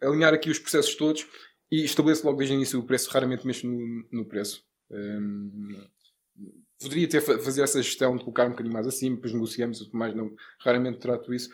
alinhar 0.00 0.32
aqui 0.34 0.50
os 0.50 0.58
processos 0.58 0.94
todos 0.94 1.26
e 1.70 1.84
estabeleço 1.84 2.26
logo 2.26 2.38
desde 2.38 2.54
o 2.54 2.56
início 2.56 2.78
o 2.78 2.82
preço, 2.84 3.10
raramente 3.10 3.46
mexo 3.46 3.66
no, 3.66 4.04
no 4.10 4.24
preço. 4.24 4.64
Hum, 4.90 5.86
poderia 6.80 7.08
ter 7.08 7.20
fa- 7.20 7.38
fazer 7.38 7.62
essa 7.62 7.82
gestão 7.82 8.16
de 8.16 8.22
colocar 8.24 8.46
um 8.46 8.50
bocadinho 8.50 8.72
mais 8.72 8.86
acima, 8.86 9.16
depois 9.16 9.32
negociamos 9.32 9.80
e 9.80 9.84
tudo 9.84 9.96
mais, 9.98 10.14
não, 10.14 10.34
raramente 10.60 10.98
trato 10.98 11.32
isso. 11.32 11.50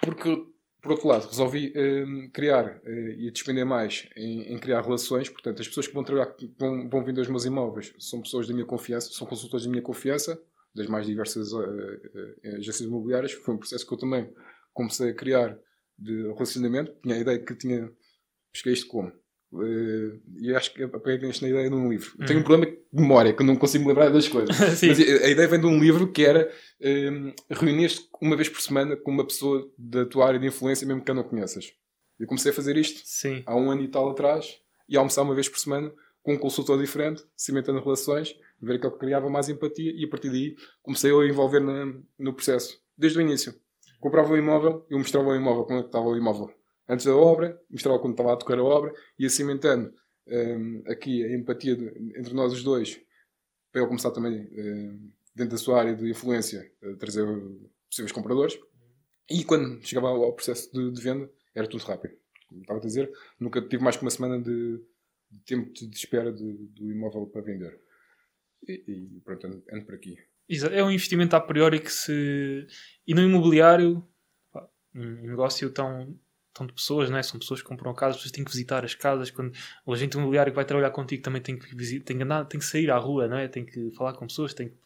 Porque, 0.00 0.46
por 0.82 0.92
outro 0.92 1.08
lado, 1.08 1.28
resolvi 1.28 1.72
hum, 1.76 2.28
criar 2.32 2.80
eh, 2.84 3.14
e 3.18 3.30
despender 3.30 3.64
mais 3.64 4.08
em, 4.16 4.52
em 4.52 4.58
criar 4.58 4.82
relações, 4.82 5.28
portanto, 5.28 5.60
as 5.62 5.68
pessoas 5.68 5.86
que 5.86 5.94
vão 5.94 6.04
trabalhar, 6.04 6.32
que 6.32 6.52
vão, 6.58 6.88
vão 6.88 7.04
vender 7.04 7.20
os 7.20 7.28
meus 7.28 7.44
imóveis, 7.44 7.94
são 7.98 8.20
pessoas 8.20 8.46
da 8.48 8.52
minha 8.54 8.66
confiança, 8.66 9.10
são 9.12 9.26
consultores 9.26 9.64
da 9.64 9.70
minha 9.70 9.82
confiança, 9.82 10.42
das 10.74 10.86
mais 10.88 11.06
diversas 11.06 11.52
eh, 11.52 12.10
eh, 12.44 12.56
agências 12.56 12.80
imobiliárias, 12.80 13.32
foi 13.32 13.54
um 13.54 13.58
processo 13.58 13.86
que 13.86 13.94
eu 13.94 13.98
também 13.98 14.28
comecei 14.72 15.10
a 15.10 15.14
criar 15.14 15.58
de 15.98 16.22
relacionamento, 16.32 16.92
tinha 17.02 17.14
a 17.14 17.18
ideia 17.18 17.38
que 17.38 17.54
tinha 17.54 17.90
pesquei 18.52 18.72
isto 18.72 18.86
como? 18.88 19.08
Eh, 19.54 20.18
E 20.40 20.54
acho 20.54 20.72
que 20.72 20.82
apeguei 20.82 21.28
isto 21.30 21.42
na 21.42 21.50
ideia 21.50 21.68
num 21.70 21.88
livro. 21.90 22.12
Uhum. 22.18 22.26
Tenho 22.26 22.40
um 22.40 22.42
problema 22.42 22.72
de 22.72 23.00
memória, 23.02 23.32
que 23.34 23.42
não 23.44 23.56
consigo 23.56 23.84
me 23.84 23.88
lembrar 23.90 24.10
das 24.10 24.26
coisas. 24.28 24.56
Mas 24.82 24.82
a 25.00 25.28
ideia 25.28 25.48
vem 25.48 25.60
de 25.60 25.66
um 25.66 25.78
livro 25.78 26.10
que 26.10 26.24
era 26.24 26.50
um, 26.80 27.32
reunir-te 27.50 28.08
uma 28.20 28.34
vez 28.36 28.48
por 28.48 28.60
semana 28.60 28.96
com 28.96 29.10
uma 29.10 29.26
pessoa 29.26 29.70
da 29.78 30.06
tua 30.06 30.26
área 30.26 30.40
de 30.40 30.46
influência, 30.46 30.86
mesmo 30.86 31.04
que 31.04 31.10
eu 31.10 31.14
não 31.14 31.22
conheças. 31.24 31.72
Eu 32.18 32.26
comecei 32.26 32.50
a 32.50 32.54
fazer 32.54 32.76
isto 32.76 33.02
Sim. 33.04 33.42
há 33.46 33.54
um 33.56 33.70
ano 33.70 33.82
e 33.82 33.88
tal 33.88 34.08
atrás 34.10 34.58
e 34.88 34.96
a 34.96 35.00
almoçar 35.00 35.22
uma 35.22 35.34
vez 35.34 35.48
por 35.48 35.58
semana 35.58 35.92
com 36.22 36.34
um 36.34 36.38
consultor 36.38 36.78
diferente, 36.80 37.22
cimentando 37.36 37.80
relações, 37.80 38.34
ver 38.60 38.76
aquele 38.76 38.92
que 38.92 38.98
criava 39.00 39.28
mais 39.28 39.48
empatia 39.48 39.92
e 39.94 40.04
a 40.04 40.08
partir 40.08 40.30
daí 40.30 40.54
comecei 40.82 41.10
a 41.10 41.26
envolver 41.26 41.60
na- 41.60 41.92
no 42.18 42.32
processo, 42.32 42.80
desde 42.96 43.18
o 43.18 43.22
início. 43.22 43.52
Comprava 44.02 44.32
o 44.32 44.36
imóvel, 44.36 44.84
eu 44.90 44.98
mostrava 44.98 45.28
o 45.28 45.36
imóvel 45.36 45.64
quando 45.64 45.86
estava 45.86 46.04
o 46.06 46.16
imóvel 46.16 46.52
antes 46.88 47.06
da 47.06 47.14
obra, 47.14 47.56
mostrava 47.70 48.00
quando 48.00 48.14
estava 48.14 48.32
a 48.32 48.36
tocar 48.36 48.58
a 48.58 48.64
obra 48.64 48.92
e 49.16 49.30
cimentando 49.30 49.94
hum, 50.26 50.82
aqui 50.88 51.24
a 51.24 51.32
empatia 51.36 51.76
de- 51.76 52.18
entre 52.18 52.34
nós 52.34 52.52
os 52.52 52.64
dois 52.64 53.00
para 53.70 53.80
ele 53.80 53.88
começar 53.88 54.10
também 54.10 54.48
hum, 54.52 55.12
dentro 55.32 55.52
da 55.52 55.56
sua 55.56 55.78
área 55.78 55.94
de 55.94 56.10
influência 56.10 56.68
a 56.82 56.96
trazer 56.96 57.24
possíveis 57.88 58.10
compradores 58.10 58.58
e 59.30 59.44
quando 59.44 59.80
chegava 59.86 60.08
ao 60.08 60.32
processo 60.34 60.68
de, 60.72 60.90
de 60.90 61.00
venda 61.00 61.30
era 61.54 61.68
tudo 61.68 61.84
rápido. 61.84 62.14
Como 62.48 62.60
estava 62.60 62.80
a 62.80 62.82
dizer, 62.82 63.08
nunca 63.38 63.62
tive 63.62 63.84
mais 63.84 63.96
que 63.96 64.02
uma 64.02 64.10
semana 64.10 64.42
de, 64.42 64.82
de 65.30 65.38
tempo 65.46 65.72
de, 65.72 65.88
espera 65.94 66.32
do 66.32 66.90
imóvel 66.90 67.28
para 67.28 67.40
vender. 67.40 67.80
E, 68.66 68.82
e 68.88 69.20
pronto, 69.20 69.46
ando, 69.46 69.62
ando 69.72 69.86
por 69.86 69.94
aqui. 69.94 70.16
É 70.48 70.82
um 70.84 70.90
investimento 70.90 71.34
a 71.36 71.40
priori 71.40 71.80
que 71.80 71.90
se. 71.90 72.66
E 73.06 73.14
no 73.14 73.22
imobiliário, 73.22 74.06
pá, 74.52 74.68
um 74.94 75.28
negócio 75.28 75.70
tão, 75.70 76.16
montão 76.52 76.66
de 76.66 76.72
pessoas, 76.72 77.10
não 77.10 77.18
é? 77.18 77.22
São 77.22 77.40
pessoas 77.40 77.62
que 77.62 77.68
compram 77.68 77.94
casas, 77.94 78.16
pessoas 78.16 78.32
têm 78.32 78.44
que 78.44 78.50
visitar 78.50 78.84
as 78.84 78.94
casas. 78.94 79.30
Quando 79.30 79.52
o 79.84 79.92
agente 79.92 80.16
imobiliário 80.16 80.52
que 80.52 80.56
vai 80.56 80.64
trabalhar 80.64 80.90
contigo 80.90 81.22
também 81.22 81.40
tem 81.40 81.58
que, 81.58 81.74
visitar, 81.74 82.04
tem 82.04 82.16
que 82.16 82.22
andar, 82.22 82.44
tem 82.44 82.60
que 82.60 82.66
sair 82.66 82.90
à 82.90 82.98
rua, 82.98 83.26
não 83.26 83.38
é? 83.38 83.48
Tem 83.48 83.64
que 83.64 83.90
falar 83.92 84.12
com 84.12 84.26
pessoas, 84.26 84.54
tem 84.54 84.68
que 84.68 84.76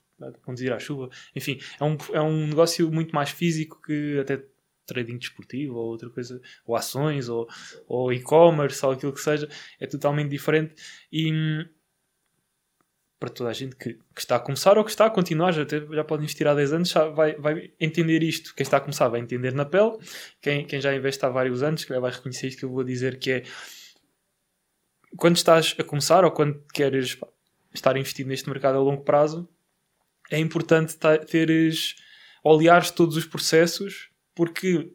conduzir 0.42 0.72
à 0.72 0.78
chuva. 0.78 1.10
Enfim, 1.34 1.58
é 1.78 1.84
um, 1.84 1.96
é 2.12 2.20
um 2.20 2.46
negócio 2.46 2.90
muito 2.90 3.14
mais 3.14 3.30
físico 3.30 3.80
que 3.82 4.18
até 4.18 4.42
trading 4.86 5.18
desportivo 5.18 5.74
ou 5.74 5.86
outra 5.86 6.08
coisa, 6.08 6.40
ou 6.64 6.76
ações, 6.76 7.28
ou, 7.28 7.48
ou 7.88 8.12
e-commerce, 8.12 8.86
ou 8.86 8.92
aquilo 8.92 9.12
que 9.12 9.20
seja, 9.20 9.48
é 9.80 9.86
totalmente 9.86 10.30
diferente. 10.30 10.74
E 11.12 11.66
para 13.18 13.30
toda 13.30 13.50
a 13.50 13.52
gente 13.52 13.74
que, 13.76 13.94
que, 13.94 14.20
está 14.20 14.36
a 14.36 14.40
começar 14.40 14.76
ou 14.76 14.84
que 14.84 14.90
está 14.90 15.06
a 15.06 15.10
continuar, 15.10 15.52
já, 15.52 15.64
já 15.64 16.04
pode 16.04 16.22
investir 16.22 16.46
há 16.46 16.54
10 16.54 16.72
anos, 16.72 16.88
já 16.90 17.08
vai, 17.08 17.34
vai 17.36 17.72
entender 17.80 18.22
isto. 18.22 18.54
Quem 18.54 18.62
está 18.62 18.76
a 18.76 18.80
começar 18.80 19.08
vai 19.08 19.20
entender 19.20 19.54
na 19.54 19.64
pele, 19.64 19.96
quem, 20.40 20.66
quem 20.66 20.80
já 20.80 20.94
investe 20.94 21.24
há 21.24 21.28
vários 21.28 21.62
anos, 21.62 21.84
que 21.84 21.98
vai 21.98 22.10
reconhecer 22.10 22.48
isto 22.48 22.58
que 22.58 22.64
eu 22.64 22.70
vou 22.70 22.84
dizer, 22.84 23.18
que 23.18 23.30
é 23.30 23.42
quando 25.16 25.36
estás 25.36 25.74
a 25.78 25.84
começar 25.84 26.24
ou 26.24 26.30
quando 26.30 26.62
queres 26.72 27.18
estar 27.74 27.96
investido 27.96 28.28
neste 28.28 28.48
mercado 28.48 28.76
a 28.76 28.80
longo 28.80 29.02
prazo, 29.02 29.48
é 30.30 30.38
importante 30.38 30.96
teres, 31.26 31.94
olhares 32.44 32.90
todos 32.90 33.16
os 33.16 33.24
processos, 33.24 34.10
porque 34.34 34.92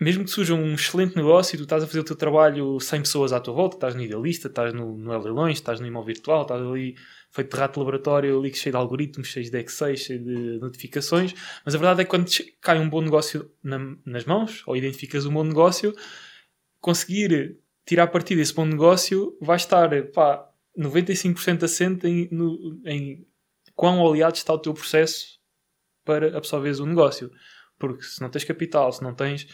mesmo 0.00 0.24
que 0.24 0.30
surja 0.30 0.54
um 0.54 0.74
excelente 0.74 1.14
negócio 1.14 1.54
e 1.54 1.58
tu 1.58 1.64
estás 1.64 1.82
a 1.82 1.86
fazer 1.86 2.00
o 2.00 2.04
teu 2.04 2.16
trabalho 2.16 2.80
sem 2.80 3.02
pessoas 3.02 3.32
à 3.32 3.38
tua 3.38 3.52
volta, 3.52 3.76
estás 3.76 3.94
no 3.94 4.02
idealista, 4.02 4.48
estás 4.48 4.72
no, 4.72 4.96
no 4.96 5.18
leilões, 5.18 5.58
estás 5.58 5.78
no 5.78 5.86
imóvel 5.86 6.14
virtual, 6.14 6.42
estás 6.42 6.62
ali 6.62 6.96
feito 7.30 7.54
de 7.54 7.60
rato 7.60 7.74
de 7.74 7.78
laboratório, 7.80 8.38
ali 8.38 8.54
cheio 8.54 8.72
de 8.72 8.76
algoritmos, 8.78 9.28
cheio 9.28 9.50
de 9.50 9.60
Excel, 9.60 9.96
cheio 9.96 10.24
de 10.24 10.58
notificações, 10.58 11.34
mas 11.64 11.74
a 11.74 11.78
verdade 11.78 12.00
é 12.00 12.04
que 12.04 12.10
quando 12.10 12.30
cai 12.60 12.78
um 12.78 12.88
bom 12.88 13.02
negócio 13.02 13.50
na, 13.62 13.78
nas 14.06 14.24
mãos, 14.24 14.62
ou 14.66 14.74
identificas 14.74 15.26
um 15.26 15.34
bom 15.34 15.44
negócio, 15.44 15.94
conseguir 16.80 17.58
tirar 17.84 18.06
partido 18.06 18.38
desse 18.38 18.54
bom 18.54 18.64
negócio 18.64 19.36
vai 19.40 19.56
estar 19.56 19.90
pá, 20.14 20.48
95% 20.78 21.62
assente 21.62 22.06
em, 22.06 22.28
no, 22.32 22.80
em 22.86 23.26
quão 23.74 24.00
oleado 24.00 24.36
está 24.36 24.52
o 24.54 24.58
teu 24.58 24.72
processo 24.72 25.38
para 26.04 26.36
absorveres 26.36 26.80
o 26.80 26.86
negócio. 26.86 27.30
Porque 27.78 28.02
se 28.02 28.20
não 28.20 28.30
tens 28.30 28.44
capital, 28.44 28.92
se 28.92 29.02
não 29.02 29.14
tens 29.14 29.46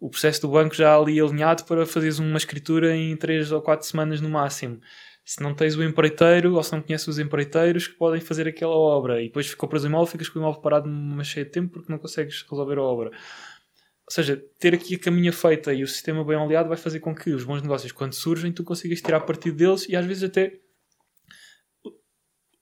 o 0.00 0.08
processo 0.08 0.40
do 0.40 0.48
banco 0.48 0.74
já 0.74 0.96
ali 0.96 1.20
alinhado 1.20 1.64
para 1.64 1.84
fazeres 1.84 2.18
uma 2.18 2.38
escritura 2.38 2.96
em 2.96 3.14
3 3.16 3.52
ou 3.52 3.60
4 3.60 3.86
semanas 3.86 4.20
no 4.20 4.30
máximo. 4.30 4.80
Se 5.22 5.42
não 5.42 5.54
tens 5.54 5.76
o 5.76 5.82
empreiteiro 5.84 6.54
ou 6.54 6.62
se 6.62 6.72
não 6.72 6.80
conheces 6.80 7.06
os 7.06 7.18
empreiteiros 7.18 7.86
que 7.86 7.94
podem 7.94 8.20
fazer 8.20 8.48
aquela 8.48 8.74
obra 8.74 9.20
e 9.20 9.26
depois 9.26 9.54
compras 9.54 9.84
o 9.84 9.86
imóvel, 9.86 10.06
ficas 10.06 10.30
com 10.30 10.38
o 10.38 10.42
imóvel 10.42 10.62
parado 10.62 10.88
numa 10.88 11.22
cheia 11.22 11.44
de 11.44 11.52
tempo 11.52 11.74
porque 11.74 11.92
não 11.92 11.98
consegues 11.98 12.42
resolver 12.50 12.78
a 12.78 12.82
obra. 12.82 13.10
Ou 13.10 14.12
seja, 14.12 14.42
ter 14.58 14.74
aqui 14.74 14.96
a 14.96 14.98
caminha 14.98 15.32
feita 15.32 15.72
e 15.72 15.84
o 15.84 15.86
sistema 15.86 16.24
bem 16.24 16.36
oleado 16.36 16.68
vai 16.68 16.78
fazer 16.78 16.98
com 16.98 17.14
que 17.14 17.30
os 17.30 17.44
bons 17.44 17.62
negócios, 17.62 17.92
quando 17.92 18.14
surgem, 18.14 18.50
tu 18.50 18.64
consigas 18.64 19.00
tirar 19.02 19.20
partido 19.20 19.56
deles 19.56 19.86
e 19.88 19.94
às 19.94 20.06
vezes 20.06 20.24
até 20.24 20.58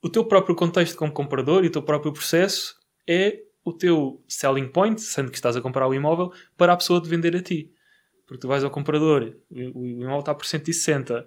o 0.02 0.10
teu 0.10 0.24
próprio 0.24 0.54
contexto 0.54 0.96
como 0.96 1.12
comprador 1.12 1.64
e 1.64 1.68
o 1.68 1.72
teu 1.72 1.82
próprio 1.82 2.12
processo 2.12 2.76
é 3.08 3.47
o 3.68 3.72
teu 3.72 4.22
selling 4.28 4.68
point, 4.68 5.00
sendo 5.00 5.30
que 5.30 5.36
estás 5.36 5.56
a 5.56 5.60
comprar 5.60 5.86
o 5.86 5.94
imóvel, 5.94 6.32
para 6.56 6.72
a 6.72 6.76
pessoa 6.76 7.00
te 7.00 7.08
vender 7.08 7.34
a 7.36 7.42
ti. 7.42 7.72
Porque 8.26 8.40
tu 8.40 8.48
vais 8.48 8.62
ao 8.64 8.70
comprador, 8.70 9.34
o, 9.50 9.86
imóvel 9.86 10.20
está 10.20 10.34
por 10.34 10.44
160, 10.44 11.26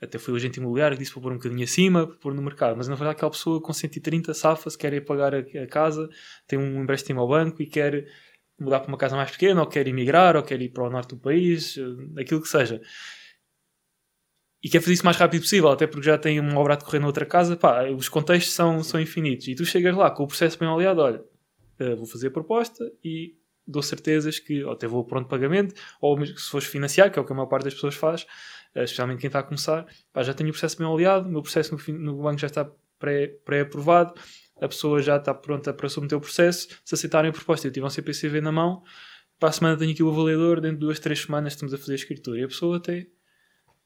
até 0.00 0.18
foi 0.18 0.34
o 0.34 0.36
agente 0.36 0.58
imobiliário 0.60 0.96
que 0.96 1.02
disse 1.02 1.12
para 1.12 1.22
pôr 1.22 1.32
um 1.32 1.36
bocadinho 1.36 1.64
acima, 1.64 2.06
para 2.06 2.16
pôr 2.16 2.34
no 2.34 2.42
mercado, 2.42 2.76
mas 2.76 2.88
na 2.88 2.94
verdade 2.94 3.16
aquela 3.16 3.30
pessoa 3.30 3.60
com 3.60 3.72
130 3.72 4.34
safa-se, 4.34 4.76
quer 4.76 4.92
ir 4.92 5.04
pagar 5.04 5.34
a, 5.34 5.66
casa, 5.66 6.08
tem 6.46 6.58
um 6.58 6.82
empréstimo 6.82 7.20
ao 7.20 7.28
banco 7.28 7.62
e 7.62 7.66
quer 7.66 8.06
mudar 8.58 8.80
para 8.80 8.88
uma 8.88 8.98
casa 8.98 9.16
mais 9.16 9.30
pequena, 9.30 9.60
ou 9.60 9.66
quer 9.66 9.86
emigrar, 9.86 10.36
ou 10.36 10.42
quer 10.42 10.60
ir 10.60 10.70
para 10.70 10.84
o 10.84 10.90
norte 10.90 11.10
do 11.10 11.18
país, 11.18 11.76
aquilo 12.18 12.42
que 12.42 12.48
seja. 12.48 12.80
E 14.62 14.68
quer 14.68 14.80
fazer 14.80 14.94
isso 14.94 15.02
o 15.02 15.06
mais 15.06 15.16
rápido 15.16 15.42
possível, 15.42 15.70
até 15.70 15.86
porque 15.86 16.06
já 16.06 16.18
tem 16.18 16.40
uma 16.40 16.58
obra 16.58 16.74
a 16.74 16.76
decorrer 16.76 17.00
noutra 17.00 17.24
casa, 17.26 17.56
pá, 17.56 17.84
os 17.90 18.08
contextos 18.08 18.54
são, 18.54 18.82
são 18.82 19.00
infinitos. 19.00 19.46
E 19.48 19.54
tu 19.54 19.64
chegas 19.64 19.94
lá 19.94 20.10
com 20.10 20.24
o 20.24 20.26
processo 20.26 20.58
bem 20.58 20.68
oleado, 20.68 21.00
olha, 21.00 21.22
uh, 21.80 21.96
vou 21.96 22.06
fazer 22.06 22.28
a 22.28 22.30
proposta 22.30 22.90
e 23.02 23.36
dou 23.66 23.82
certezas 23.82 24.38
que 24.38 24.62
ou 24.62 24.72
até 24.72 24.86
vou 24.86 25.04
pronto 25.04 25.28
pagamento, 25.28 25.74
ou 26.00 26.24
se 26.24 26.50
fores 26.50 26.66
financiar, 26.66 27.10
que 27.10 27.18
é 27.18 27.22
o 27.22 27.24
que 27.24 27.32
a 27.32 27.34
maior 27.34 27.48
parte 27.48 27.64
das 27.64 27.74
pessoas 27.74 27.94
faz, 27.94 28.22
uh, 28.74 28.80
especialmente 28.80 29.20
quem 29.20 29.28
está 29.28 29.40
a 29.40 29.42
começar, 29.42 29.86
pá, 30.12 30.22
já 30.22 30.34
tenho 30.34 30.50
o 30.50 30.52
processo 30.52 30.78
bem 30.78 30.86
oleado, 30.86 31.28
o 31.28 31.32
meu 31.32 31.42
processo 31.42 31.76
no, 31.76 31.98
no 31.98 32.22
banco 32.22 32.38
já 32.38 32.46
está 32.46 32.70
pré-aprovado, 32.98 34.14
pré 34.14 34.22
a 34.58 34.68
pessoa 34.68 35.02
já 35.02 35.16
está 35.16 35.34
pronta 35.34 35.72
para 35.72 35.88
submeter 35.88 36.16
o 36.16 36.20
processo, 36.20 36.68
se 36.84 36.94
aceitarem 36.94 37.30
a 37.30 37.32
proposta 37.32 37.66
e 37.66 37.68
eu 37.68 37.72
tiver 37.72 37.86
um 37.86 37.90
CPCV 37.90 38.40
na 38.40 38.50
mão, 38.50 38.82
para 39.38 39.50
a 39.50 39.52
semana 39.52 39.76
tenho 39.76 39.92
aqui 39.92 40.02
o 40.02 40.10
avaliador, 40.10 40.60
dentro 40.60 40.78
de 40.78 40.80
duas, 40.80 40.98
três 40.98 41.20
semanas 41.20 41.52
estamos 41.52 41.74
a 41.74 41.78
fazer 41.78 41.92
a 41.92 41.96
escritura. 41.96 42.40
E 42.40 42.44
a 42.44 42.48
pessoa 42.48 42.78
até. 42.78 43.06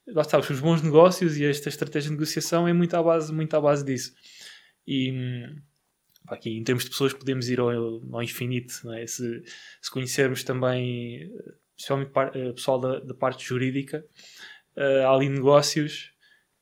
Lá 0.07 0.21
está, 0.21 0.39
os 0.39 0.59
bons 0.59 0.81
negócios 0.81 1.37
e 1.37 1.45
esta 1.45 1.69
estratégia 1.69 2.09
de 2.09 2.15
negociação 2.15 2.67
é 2.67 2.73
muito 2.73 2.95
à 2.95 3.03
base, 3.03 3.31
muito 3.31 3.55
à 3.55 3.61
base 3.61 3.85
disso. 3.85 4.13
E 4.87 5.11
hum, 5.11 5.61
aqui 6.27 6.57
em 6.57 6.63
termos 6.63 6.83
de 6.83 6.89
pessoas 6.89 7.13
podemos 7.13 7.49
ir 7.49 7.59
ao, 7.59 7.69
ao 7.69 8.23
infinito, 8.23 8.91
é? 8.93 9.05
se, 9.05 9.43
se, 9.81 9.91
conhecermos 9.91 10.43
também, 10.43 11.31
especialmente 11.77 12.11
uh, 12.11 12.53
pessoal 12.53 12.79
da, 12.79 12.99
da, 12.99 13.13
parte 13.13 13.45
jurídica, 13.45 14.05
uh, 14.77 15.07
há 15.07 15.15
ali 15.15 15.29
negócios 15.29 16.11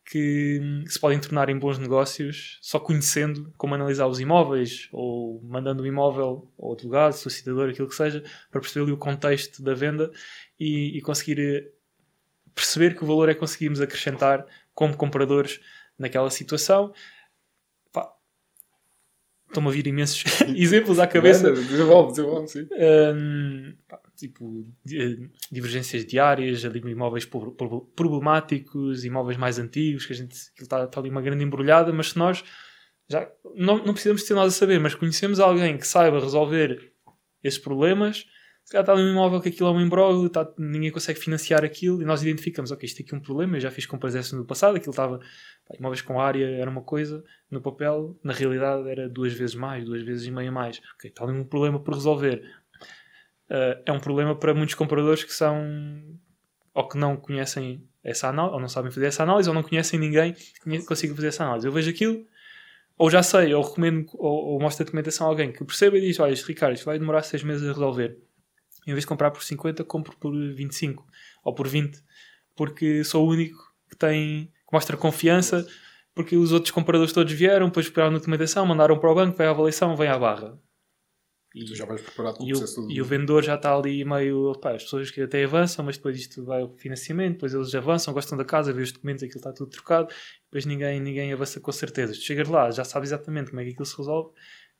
que, 0.09 0.59
que, 0.85 0.91
se 0.91 0.99
podem 0.99 1.19
tornar 1.19 1.49
em 1.49 1.57
bons 1.57 1.77
negócios 1.77 2.57
só 2.61 2.79
conhecendo 2.79 3.53
como 3.57 3.75
analisar 3.75 4.07
os 4.07 4.19
imóveis 4.19 4.89
ou 4.91 5.41
mandando 5.43 5.83
o 5.83 5.87
imóvel 5.87 6.51
ao 6.57 6.73
advogado, 6.73 7.13
solicitador, 7.13 7.69
aquilo 7.69 7.87
que 7.87 7.95
seja, 7.95 8.23
para 8.49 8.59
perceber 8.59 8.85
ali 8.85 8.91
o 8.91 8.97
contexto 8.97 9.61
da 9.61 9.75
venda 9.75 10.11
e, 10.59 10.97
e 10.97 11.01
conseguir 11.01 11.39
eh, 11.39 11.71
perceber 12.55 12.95
que 12.95 13.03
o 13.03 13.07
valor 13.07 13.29
é 13.29 13.35
que 13.35 13.39
conseguimos 13.39 13.79
acrescentar 13.79 14.45
como 14.73 14.97
compradores 14.97 15.59
naquela 15.97 16.31
situação 16.31 16.91
Estão-me 19.49 19.67
a 19.67 19.71
vir 19.71 19.87
imensos 19.87 20.23
exemplos 20.55 20.99
à 20.99 21.07
cabeça. 21.07 21.51
Desenvolve, 21.51 22.11
desenvolve, 22.11 22.47
sim. 22.47 22.67
Um, 22.71 23.73
tipo, 24.15 24.65
divergências 25.51 26.05
diárias, 26.05 26.63
ali 26.63 26.79
imóveis 26.79 27.27
problemáticos, 27.95 29.03
imóveis 29.03 29.37
mais 29.37 29.57
antigos, 29.57 30.05
que 30.05 30.13
a 30.13 30.15
gente 30.15 30.33
está, 30.33 30.83
está 30.83 30.99
ali 30.99 31.09
uma 31.09 31.21
grande 31.21 31.43
embrulhada, 31.43 31.91
mas 31.91 32.11
se 32.11 32.17
nós 32.17 32.43
já 33.09 33.27
não, 33.55 33.83
não 33.83 33.93
precisamos 33.93 34.23
ter 34.23 34.35
nada 34.35 34.47
a 34.47 34.51
saber, 34.51 34.79
mas 34.79 34.93
conhecemos 34.93 35.39
alguém 35.39 35.77
que 35.77 35.87
saiba 35.87 36.19
resolver 36.19 36.91
esses 37.43 37.59
problemas, 37.59 38.27
calhar 38.71 38.83
está 38.83 38.93
ali 38.93 39.01
um 39.01 39.11
imóvel 39.11 39.41
que 39.41 39.49
aquilo 39.49 39.69
é 39.69 39.71
um 39.71 39.81
imbróglio, 39.81 40.27
está, 40.27 40.47
ninguém 40.57 40.91
consegue 40.91 41.19
financiar 41.19 41.63
aquilo 41.63 42.01
e 42.01 42.05
nós 42.05 42.21
identificamos, 42.21 42.71
ok, 42.71 42.85
isto 42.85 43.01
aqui 43.01 43.13
é 43.13 43.17
um 43.17 43.21
problema, 43.21 43.57
eu 43.57 43.61
já 43.61 43.71
fiz 43.71 43.85
compras 43.85 44.13
dessas 44.13 44.33
no 44.33 44.45
passado, 44.45 44.75
aquilo 44.75 44.91
estava, 44.91 45.19
pá, 45.19 45.75
imóveis 45.77 46.01
com 46.01 46.21
área 46.21 46.45
era 46.45 46.69
uma 46.69 46.81
coisa, 46.81 47.23
no 47.49 47.61
papel, 47.61 48.17
na 48.23 48.31
realidade 48.31 48.87
era 48.87 49.09
duas 49.09 49.33
vezes 49.33 49.55
mais, 49.55 49.85
duas 49.85 50.03
vezes 50.03 50.27
e 50.27 50.31
meia 50.31 50.51
mais. 50.51 50.79
Ok, 50.95 51.09
está 51.09 51.23
ali 51.23 51.33
um 51.33 51.43
problema 51.43 51.79
por 51.79 51.95
resolver. 51.95 52.43
Uh, 53.49 53.81
é 53.85 53.91
um 53.91 53.99
problema 53.99 54.35
para 54.35 54.53
muitos 54.53 54.75
compradores 54.75 55.23
que 55.23 55.33
são, 55.33 55.57
ou 56.73 56.87
que 56.87 56.97
não 56.97 57.17
conhecem 57.17 57.83
essa 58.03 58.27
análise, 58.27 58.53
ou 58.53 58.61
não 58.61 58.69
sabem 58.69 58.91
fazer 58.91 59.07
essa 59.07 59.23
análise, 59.23 59.49
ou 59.49 59.55
não 59.55 59.63
conhecem 59.63 59.99
ninguém 59.99 60.33
que 60.33 60.85
consiga 60.85 61.15
fazer 61.15 61.29
essa 61.29 61.43
análise. 61.43 61.65
Eu 61.65 61.71
vejo 61.71 61.89
aquilo, 61.89 62.23
ou 62.95 63.09
já 63.09 63.23
sei, 63.23 63.51
ou 63.53 63.63
recomendo, 63.63 64.05
ou, 64.13 64.53
ou 64.53 64.59
mostro 64.59 64.83
a 64.83 64.85
documentação 64.85 65.25
a 65.25 65.29
alguém 65.31 65.51
que 65.51 65.65
perceba 65.65 65.97
e 65.97 66.01
diz, 66.01 66.19
olha, 66.19 66.35
Ricardo, 66.35 66.75
isto 66.75 66.85
vai 66.85 66.99
demorar 66.99 67.23
seis 67.23 67.41
meses 67.41 67.67
a 67.67 67.73
resolver 67.73 68.28
em 68.89 68.93
vez 68.93 69.03
de 69.03 69.07
comprar 69.07 69.31
por 69.31 69.43
50, 69.43 69.83
compro 69.83 70.15
por 70.17 70.31
25 70.31 71.05
ou 71.43 71.53
por 71.53 71.67
20, 71.67 72.01
porque 72.55 73.03
sou 73.03 73.25
o 73.25 73.29
único 73.29 73.57
que 73.89 73.95
tem 73.95 74.45
que 74.45 74.73
mostra 74.73 74.95
confiança, 74.95 75.67
porque 76.13 76.35
os 76.35 76.51
outros 76.51 76.71
compradores 76.71 77.13
todos 77.13 77.33
vieram, 77.33 77.67
depois 77.67 77.85
esperaram 77.85 78.11
na 78.11 78.19
documentação, 78.19 78.65
mandaram 78.65 78.99
para 78.99 79.11
o 79.11 79.15
banco, 79.15 79.37
vai 79.37 79.47
à 79.47 79.49
avaliação, 79.49 79.95
vem 79.95 80.09
à 80.09 80.17
barra. 80.17 80.59
E, 81.55 81.65
tu 81.65 81.75
já 81.75 81.83
vais 81.85 81.99
preparado 82.01 82.35
o 82.35 82.45
processo 82.45 82.85
o, 82.85 82.91
E 82.91 83.01
o 83.01 83.05
vendedor 83.05 83.43
já 83.43 83.55
está 83.55 83.75
ali 83.75 84.05
meio. 84.05 84.53
Pá, 84.61 84.75
as 84.75 84.83
pessoas 84.83 85.09
que 85.09 85.21
até 85.21 85.43
avançam, 85.43 85.83
mas 85.83 85.97
depois 85.97 86.15
isto 86.19 86.45
vai 86.45 86.61
ao 86.61 86.69
financiamento, 86.69 87.33
depois 87.33 87.53
eles 87.53 87.73
avançam, 87.73 88.13
gostam 88.13 88.37
da 88.37 88.45
casa, 88.45 88.71
vê 88.71 88.83
os 88.83 88.91
documentos, 88.91 89.23
aquilo 89.23 89.39
está 89.39 89.51
tudo 89.51 89.71
trocado, 89.71 90.09
depois 90.45 90.65
ninguém, 90.65 90.99
ninguém 90.99 91.33
avança 91.33 91.59
com 91.59 91.71
certeza. 91.71 92.13
Tu 92.13 92.19
chegas 92.19 92.47
lá, 92.47 92.69
já 92.69 92.83
sabes 92.83 93.09
exatamente 93.09 93.49
como 93.49 93.61
é 93.61 93.63
que 93.63 93.71
aquilo 93.71 93.85
se 93.85 93.97
resolve 93.97 94.31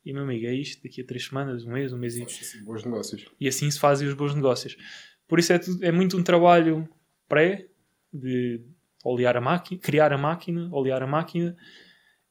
e 0.05 0.13
meu 0.13 0.23
amigo, 0.23 0.45
é 0.45 0.53
isto, 0.53 0.81
daqui 0.83 1.01
a 1.01 1.05
três 1.05 1.25
semanas, 1.25 1.65
um 1.65 1.71
mês, 1.71 1.91
um 1.91 1.97
mês 1.97 2.15
e. 2.15 2.23
Assim, 2.23 2.63
bons 2.63 2.83
negócios. 2.83 3.25
E 3.39 3.47
assim 3.47 3.69
se 3.69 3.79
fazem 3.79 4.07
os 4.07 4.13
bons 4.13 4.33
negócios. 4.33 4.77
Por 5.27 5.39
isso 5.39 5.53
é, 5.53 5.59
tudo, 5.59 5.83
é 5.83 5.91
muito 5.91 6.17
um 6.17 6.23
trabalho 6.23 6.87
pré 7.27 7.67
de 8.11 8.61
olhar 9.03 9.37
a 9.37 9.41
máquina, 9.41 9.79
criar 9.79 10.11
a 10.11 10.17
máquina, 10.17 10.69
olhar 10.71 11.03
a 11.03 11.07
máquina. 11.07 11.55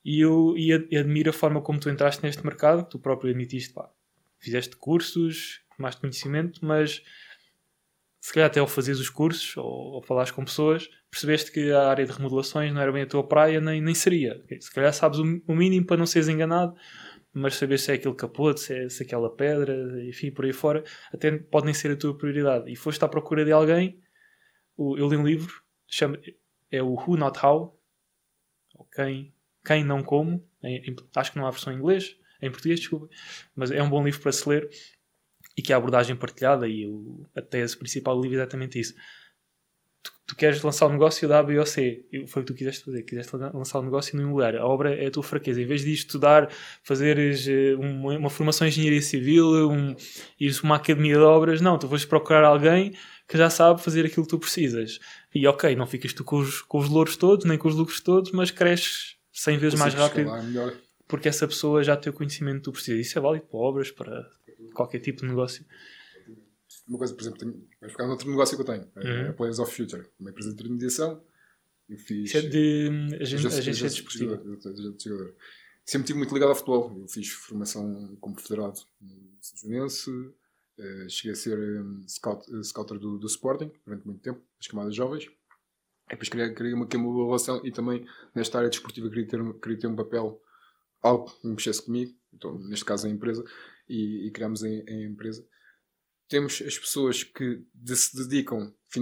E 0.05 0.21
eu 0.21 0.55
e 0.57 0.73
admiro 0.73 1.31
a 1.31 1.33
forma 1.33 1.61
como 1.61 1.79
tu 1.79 1.91
entraste 1.91 2.23
neste 2.23 2.45
mercado, 2.45 2.89
tu 2.89 2.99
próprio 2.99 3.31
admitiste, 3.31 3.75
pá, 3.75 3.91
fizeste 4.39 4.75
cursos, 4.77 5.61
mais 5.79 5.95
conhecimento, 5.95 6.65
mas 6.65 7.03
se 8.21 8.33
calhar 8.33 8.49
até 8.49 8.59
ao 8.59 8.67
fazeres 8.67 9.01
os 9.01 9.11
cursos 9.11 9.57
ou, 9.57 9.65
ou 9.65 10.03
falares 10.03 10.31
com 10.31 10.45
pessoas, 10.45 10.89
percebeste 11.11 11.53
que 11.53 11.71
a 11.71 11.89
área 11.89 12.07
de 12.07 12.13
remodelações 12.13 12.73
não 12.73 12.81
era 12.81 12.91
bem 12.91 13.03
a 13.03 13.07
tua 13.07 13.27
praia, 13.27 13.61
nem, 13.61 13.81
nem 13.81 13.95
seria. 13.95 14.43
Se 14.61 14.73
calhar 14.73 14.93
sabes 14.93 15.19
o, 15.19 15.43
o 15.47 15.55
mínimo 15.55 15.87
para 15.87 15.97
não 15.97 16.07
seres 16.07 16.29
enganado 16.29 16.75
mas 17.33 17.57
saber 17.57 17.79
se 17.79 17.93
é 17.93 17.95
aquele 17.95 18.15
capote, 18.15 18.61
se 18.61 18.75
é, 18.75 18.89
se 18.89 19.03
é 19.03 19.07
aquela 19.07 19.35
pedra, 19.35 19.75
enfim, 20.05 20.31
por 20.31 20.45
aí 20.45 20.53
fora, 20.53 20.83
até 21.13 21.37
pode 21.39 21.67
nem 21.67 21.75
ser 21.75 21.93
a 21.93 21.97
tua 21.97 22.17
prioridade. 22.17 22.71
E 22.71 22.77
foste 22.77 23.05
à 23.05 23.09
procura 23.09 23.45
de 23.45 23.53
alguém, 23.53 24.01
eu 24.79 25.09
li 25.09 25.17
um 25.17 25.27
livro, 25.27 25.63
chama, 25.87 26.19
é 26.71 26.83
o 26.83 26.95
Who 26.95 27.17
Not 27.17 27.39
How, 27.45 27.79
quem, 28.93 29.35
quem 29.65 29.85
não 29.85 30.03
como, 30.03 30.45
em, 30.63 30.91
em, 30.91 30.97
acho 31.17 31.33
que 31.33 31.39
não 31.39 31.47
há 31.47 31.51
versão 31.51 31.73
em 31.73 31.77
inglês, 31.77 32.17
em 32.41 32.51
português, 32.51 32.81
desculpa, 32.81 33.09
mas 33.55 33.71
é 33.71 33.83
um 33.83 33.91
bom 33.91 34.05
livro 34.05 34.21
para 34.21 34.33
se 34.33 34.49
ler 34.49 34.69
e 35.57 35.63
que 35.63 35.73
a 35.73 35.77
abordagem 35.77 36.15
partilhada 36.15 36.69
e 36.69 36.87
o, 36.87 37.27
a 37.35 37.43
tese 37.43 37.77
principal 37.77 38.15
do 38.15 38.23
livro 38.23 38.39
é 38.39 38.43
exatamente 38.43 38.79
isso. 38.79 38.95
Tu, 40.29 40.37
queres 40.37 40.63
lançar 40.63 40.87
o 40.87 40.91
um 40.91 40.93
negócio 40.93 41.27
da 41.27 41.39
A, 41.39 41.43
B 41.43 41.59
ou 41.59 41.65
C. 41.65 42.05
Foi 42.27 42.43
o 42.43 42.45
que 42.45 42.53
tu 42.53 42.57
quiseste 42.57 42.85
fazer. 42.85 43.03
Quiseste 43.03 43.35
lançar 43.35 43.79
o 43.79 43.83
um 43.83 43.85
negócio 43.87 44.17
no 44.21 44.29
lugar. 44.29 44.55
A 44.55 44.67
obra 44.67 44.95
é 44.95 45.07
a 45.07 45.11
tua 45.11 45.23
fraqueza. 45.23 45.61
Em 45.61 45.67
vez 45.67 45.81
de 45.81 45.93
estudar, 45.93 46.51
fazeres 46.83 47.49
eh, 47.49 47.75
uma, 47.77 48.19
uma 48.19 48.31
formação 48.31 48.67
em 48.67 48.71
engenharia 48.71 49.01
civil, 49.01 49.71
um, 49.71 49.97
ires 50.39 50.63
uma 50.63 50.77
academia 50.77 51.15
de 51.15 51.23
obras, 51.23 51.63
não. 51.63 51.79
Tu 51.79 51.89
vais 51.89 52.05
procurar 52.05 52.45
alguém 52.45 52.95
que 53.27 53.39
já 53.39 53.49
sabe 53.49 53.83
fazer 53.83 54.05
aquilo 54.05 54.25
que 54.25 54.31
tu 54.31 54.39
precisas. 54.39 55.01
E 55.35 55.47
ok, 55.47 55.75
não 55.75 55.87
ficas 55.87 56.13
tu 56.13 56.23
com 56.23 56.37
os, 56.37 56.61
com 56.61 56.79
os 56.79 56.89
louros 56.89 57.17
todos, 57.17 57.47
nem 57.47 57.57
com 57.57 57.69
os 57.69 57.75
lucros 57.75 58.01
todos, 58.01 58.31
mas 58.31 58.51
cresces 58.51 59.17
100 59.33 59.59
vezes 59.59 59.79
mais 59.79 59.95
rápido. 59.95 60.31
Porque 61.07 61.29
essa 61.29 61.49
pessoa 61.49 61.83
já 61.83 61.97
tem 61.97 62.11
o 62.11 62.15
conhecimento 62.15 62.59
que 62.59 62.65
tu 62.65 62.73
precisas. 62.73 63.07
Isso 63.07 63.19
é 63.19 63.23
válido 63.23 63.47
para 63.47 63.59
obras, 63.59 63.91
para 63.91 64.29
qualquer 64.75 64.99
tipo 64.99 65.23
de 65.23 65.29
negócio. 65.29 65.65
Uma 66.89 66.99
coisa, 66.99 67.15
por 67.15 67.21
exemplo, 67.21 67.39
tenho, 67.39 67.69
vai 67.81 67.91
ficar 67.91 68.09
outro 68.09 68.31
negócio 68.31 68.57
que 68.57 68.63
eu 68.63 68.67
tenho, 68.67 68.91
é 68.97 69.25
uhum. 69.25 69.31
a 69.31 69.33
Players 69.35 69.59
of 69.59 69.75
Future, 69.75 70.07
uma 70.19 70.31
empresa 70.31 70.49
de 70.49 70.55
intermediação. 70.55 71.23
Eu 71.89 71.99
fiz. 71.99 72.25
Isso 72.31 72.39
é 72.39 72.43
de 72.43 73.17
agência, 73.21 73.89
desportiva. 73.89 74.43
Sempre 75.85 76.05
estive 76.05 76.19
muito 76.19 76.35
ligado 76.35 76.51
ao 76.51 76.55
futebol. 76.55 76.99
Eu 77.01 77.09
fiz 77.09 77.29
formação 77.31 78.17
como 78.21 78.39
federado 78.39 78.79
no 79.01 79.39
Sejunense, 79.41 80.11
uh, 80.11 81.09
cheguei 81.09 81.33
a 81.33 81.35
ser 81.35 81.59
um, 81.59 82.07
scout, 82.07 82.51
uh, 82.53 82.63
scouter 82.63 82.99
do, 82.99 83.19
do 83.19 83.27
Sporting 83.27 83.71
durante 83.87 84.07
muito 84.07 84.21
tempo, 84.21 84.43
as 84.61 84.67
camadas 84.67 84.95
jovens. 84.95 85.25
E 85.25 86.11
depois 86.11 86.29
queria, 86.29 86.55
queria 86.55 86.75
uma, 86.75 86.87
uma 86.87 87.25
relação 87.27 87.65
e 87.65 87.71
também 87.71 88.07
nesta 88.35 88.59
área 88.59 88.71
desportiva 88.71 89.09
queria 89.09 89.27
ter, 89.27 89.55
queria 89.61 89.79
ter 89.79 89.87
um 89.87 89.97
papel, 89.97 90.43
algo 91.03 91.31
que 91.31 91.47
me 91.47 91.55
mexesse 91.55 91.83
comigo, 91.83 92.15
então, 92.33 92.59
neste 92.59 92.85
caso 92.85 93.07
a 93.07 93.11
empresa, 93.11 93.45
e, 93.89 94.27
e 94.27 94.31
criamos 94.31 94.63
a, 94.63 94.67
a, 94.67 95.03
empresa. 95.05 95.47
Temos 96.29 96.63
as 96.67 96.79
pessoas 96.79 97.23
que 97.23 97.63
de, 97.75 97.97
se 97.97 98.17
dedicam 98.17 98.75
de, 98.95 99.01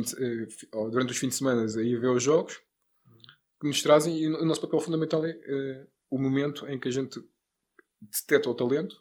uh, 0.75 0.91
durante 0.91 1.11
os 1.11 1.19
fins 1.19 1.31
de 1.31 1.35
semana 1.37 1.63
a 1.63 1.83
ir 1.83 2.01
ver 2.01 2.09
os 2.09 2.23
jogos, 2.23 2.61
que 3.61 3.67
nos 3.67 3.83
trazem, 3.83 4.19
e 4.19 4.29
o 4.29 4.45
nosso 4.45 4.61
papel 4.61 4.81
fundamental 4.81 5.25
é 5.25 5.33
uh, 5.33 5.89
o 6.11 6.19
momento 6.19 6.67
em 6.69 6.79
que 6.79 6.89
a 6.89 6.91
gente 6.91 7.21
detecta 8.01 8.49
o 8.49 8.55
talento 8.55 8.97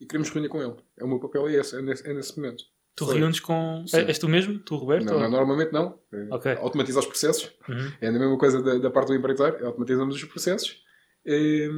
e 0.00 0.06
queremos 0.06 0.30
reunir 0.30 0.48
com 0.48 0.62
ele. 0.62 0.76
É 0.98 1.04
o 1.04 1.08
meu 1.08 1.20
papel 1.20 1.48
é 1.48 1.54
esse, 1.54 1.76
é 1.76 1.82
nesse, 1.82 2.08
é 2.08 2.12
nesse 2.12 2.36
momento. 2.36 2.64
Tu 2.96 3.04
reúnes 3.06 3.40
com. 3.40 3.84
Sim. 3.88 4.06
És 4.06 4.18
tu 4.18 4.28
mesmo? 4.28 4.60
Tu, 4.60 4.76
Roberto? 4.76 5.06
Não, 5.06 5.18
não 5.18 5.30
normalmente 5.30 5.72
não. 5.72 5.98
É, 6.12 6.34
okay. 6.34 6.52
Automatiza 6.54 7.00
os 7.00 7.06
processos. 7.06 7.52
Uhum. 7.68 7.92
É 8.00 8.06
a 8.06 8.12
mesma 8.12 8.38
coisa 8.38 8.62
da, 8.62 8.78
da 8.78 8.90
parte 8.90 9.08
do 9.08 9.14
empreiteiro. 9.14 9.66
Automatizamos 9.66 10.14
os 10.14 10.24
processos. 10.24 10.80
E, 11.26 11.68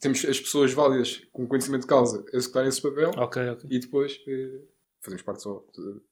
temos 0.00 0.24
as 0.24 0.40
pessoas 0.40 0.72
válidas 0.72 1.22
com 1.30 1.46
conhecimento 1.46 1.82
de 1.82 1.86
causa 1.86 2.24
a 2.32 2.36
executarem 2.36 2.68
esse 2.68 2.80
papel 2.80 3.10
okay, 3.10 3.50
okay. 3.50 3.68
e 3.70 3.78
depois 3.78 4.18
eh, 4.26 4.60
fazemos 5.02 5.22
parte 5.22 5.42
só 5.42 5.64
de, 5.74 6.02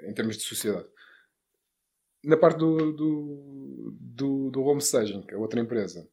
eh, 0.00 0.08
em 0.08 0.14
termos 0.14 0.36
de 0.36 0.42
sociedade. 0.44 0.86
Na 2.24 2.36
parte 2.36 2.58
do, 2.58 2.92
do, 2.92 3.96
do, 4.00 4.50
do 4.50 4.62
home 4.62 4.80
staging, 4.80 5.22
que 5.22 5.34
é 5.34 5.36
outra 5.36 5.60
empresa, 5.60 6.08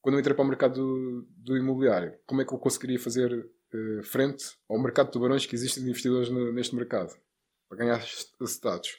quando 0.00 0.14
eu 0.14 0.20
entrei 0.20 0.34
para 0.34 0.44
o 0.44 0.48
mercado 0.48 0.74
do, 0.74 1.28
do 1.36 1.56
imobiliário, 1.56 2.16
como 2.26 2.40
é 2.40 2.44
que 2.44 2.52
eu 2.52 2.58
conseguiria 2.58 2.98
fazer 2.98 3.50
eh, 3.74 4.02
frente 4.02 4.56
ao 4.68 4.80
mercado 4.80 5.06
de 5.06 5.12
tubarões 5.12 5.44
que 5.46 5.54
existe 5.54 5.80
de 5.80 5.86
investidores 5.86 6.30
no, 6.30 6.52
neste 6.52 6.74
mercado? 6.74 7.14
Para 7.68 7.78
ganhar 7.78 8.00
status. 8.00 8.96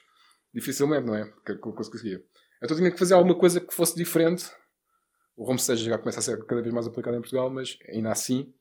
Dificilmente, 0.54 1.06
não 1.06 1.16
é? 1.16 1.26
Que, 1.46 1.56
que 1.56 1.68
eu 1.68 1.74
conseguia. 1.74 2.24
Então 2.62 2.76
tinha 2.76 2.92
que 2.92 3.00
fazer 3.00 3.14
alguma 3.14 3.38
coisa 3.38 3.62
que 3.62 3.74
fosse 3.74 3.96
diferente 3.96 4.52
o 5.40 5.50
homestage 5.50 5.86
já 5.86 5.98
começa 5.98 6.20
a 6.20 6.22
ser 6.22 6.46
cada 6.46 6.62
vez 6.62 6.74
mais 6.74 6.86
aplicado 6.86 7.16
em 7.16 7.22
Portugal, 7.22 7.50
mas 7.50 7.80
ainda 7.88 8.12
assim 8.12 8.54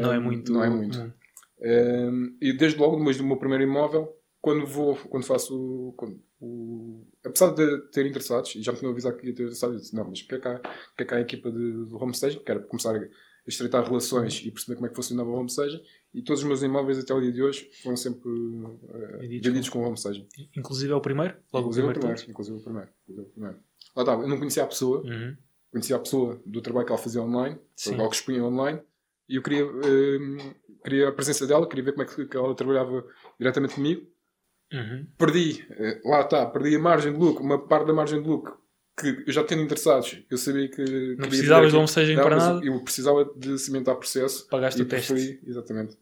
não 0.00 0.14
é 0.14 0.18
muito. 0.18 0.50
Não 0.50 0.64
é 0.64 0.70
muito. 0.70 0.98
Não. 0.98 1.12
Um, 1.60 2.36
e 2.40 2.52
desde 2.52 2.78
logo, 2.78 2.96
depois 2.96 3.16
do 3.16 3.24
meu 3.24 3.36
primeiro 3.36 3.64
imóvel, 3.64 4.14
quando 4.40 4.66
vou, 4.66 4.96
quando 4.96 5.24
faço 5.24 5.94
quando, 5.96 6.20
o, 6.40 7.06
apesar 7.24 7.54
de 7.54 7.78
ter 7.90 8.06
interessados, 8.06 8.54
e 8.54 8.62
já 8.62 8.72
me 8.72 8.78
tinham 8.78 8.92
avisado 8.92 9.16
que 9.16 9.26
ia 9.26 9.34
ter 9.34 9.42
interessado, 9.42 9.72
eu 9.72 9.80
disse, 9.80 9.94
não, 9.94 10.08
mas 10.08 10.22
quer 10.22 10.40
cá, 10.40 10.60
quer 10.96 11.04
cá 11.04 11.16
a 11.16 11.20
equipa 11.20 11.50
de, 11.50 11.86
do 11.86 11.96
homestaging, 11.96 12.40
quero 12.44 12.62
começar 12.66 12.94
a 12.94 13.08
estreitar 13.48 13.84
relações 13.84 14.42
e 14.44 14.50
perceber 14.50 14.74
como 14.76 14.86
é 14.86 14.90
que 14.90 14.96
funcionava 14.96 15.30
o 15.30 15.34
homestaging, 15.34 15.80
e 16.12 16.22
todos 16.22 16.42
os 16.42 16.46
meus 16.46 16.62
imóveis 16.62 16.98
até 16.98 17.14
o 17.14 17.20
dia 17.20 17.32
de 17.32 17.42
hoje 17.42 17.70
foram 17.82 17.96
sempre 17.96 18.28
uh, 18.28 19.18
vendidos 19.20 19.68
com, 19.68 19.80
com 19.80 19.86
homestaging. 19.86 20.28
Inclusive 20.56 20.92
é 20.92 20.96
o 20.96 21.00
primeiro? 21.00 21.36
Logo 21.52 21.66
inclusive 21.68 21.88
o 21.88 21.92
primeiro, 21.92 22.30
inclusive 22.30 22.58
o 22.58 22.62
primeiro. 22.62 22.90
Inclusive 23.02 23.28
o 23.28 23.32
primeiro. 23.32 23.58
Lá 23.94 24.02
está, 24.02 24.12
eu 24.12 24.28
não 24.28 24.38
conhecia 24.38 24.62
a 24.62 24.66
pessoa, 24.66 25.02
uhum 25.02 25.36
conhecia 25.76 25.96
a 25.96 25.98
pessoa 25.98 26.40
do 26.46 26.62
trabalho 26.62 26.86
que 26.86 26.92
ela 26.92 27.00
fazia 27.00 27.20
online, 27.20 27.58
algo 27.88 28.08
que 28.08 28.16
expunha 28.16 28.42
online, 28.42 28.80
e 29.28 29.36
eu 29.36 29.42
queria, 29.42 29.66
uh, 29.66 30.54
queria 30.82 31.08
a 31.08 31.12
presença 31.12 31.46
dela, 31.46 31.68
queria 31.68 31.84
ver 31.84 31.92
como 31.92 32.02
é 32.02 32.06
que, 32.06 32.36
ela 32.36 32.54
trabalhava 32.54 33.04
diretamente 33.38 33.74
comigo. 33.74 34.06
Uhum. 34.72 35.06
Perdi, 35.16 35.66
uh, 35.70 36.08
lá 36.08 36.20
está, 36.20 36.46
perdi 36.46 36.76
a 36.76 36.78
margem 36.78 37.12
de 37.12 37.18
lucro, 37.18 37.44
uma 37.44 37.66
parte 37.66 37.86
da 37.86 37.92
margem 37.92 38.22
de 38.22 38.28
lucro 38.28 38.56
que 38.98 39.24
eu 39.26 39.32
já 39.32 39.44
tendo 39.44 39.62
interessados, 39.62 40.22
eu 40.30 40.38
sabia 40.38 40.68
que. 40.68 40.82
Não 41.16 41.28
precisavas 41.28 41.70
de 41.70 41.76
um 41.76 41.84
staging 41.84 42.16
para 42.16 42.36
nada? 42.36 42.64
Eu 42.64 42.82
precisava 42.82 43.24
de 43.36 43.58
cimentar 43.58 43.94
o 43.94 43.98
processo. 43.98 44.48
Pagaste 44.48 44.80
o 44.80 44.86
teste. 44.86 45.40
Exatamente. 45.46 45.98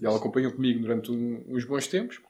E 0.00 0.06
ela 0.06 0.16
acompanhou 0.16 0.52
comigo 0.52 0.80
durante 0.80 1.10
um, 1.10 1.44
uns 1.48 1.64
bons 1.64 1.86
tempos. 1.86 2.20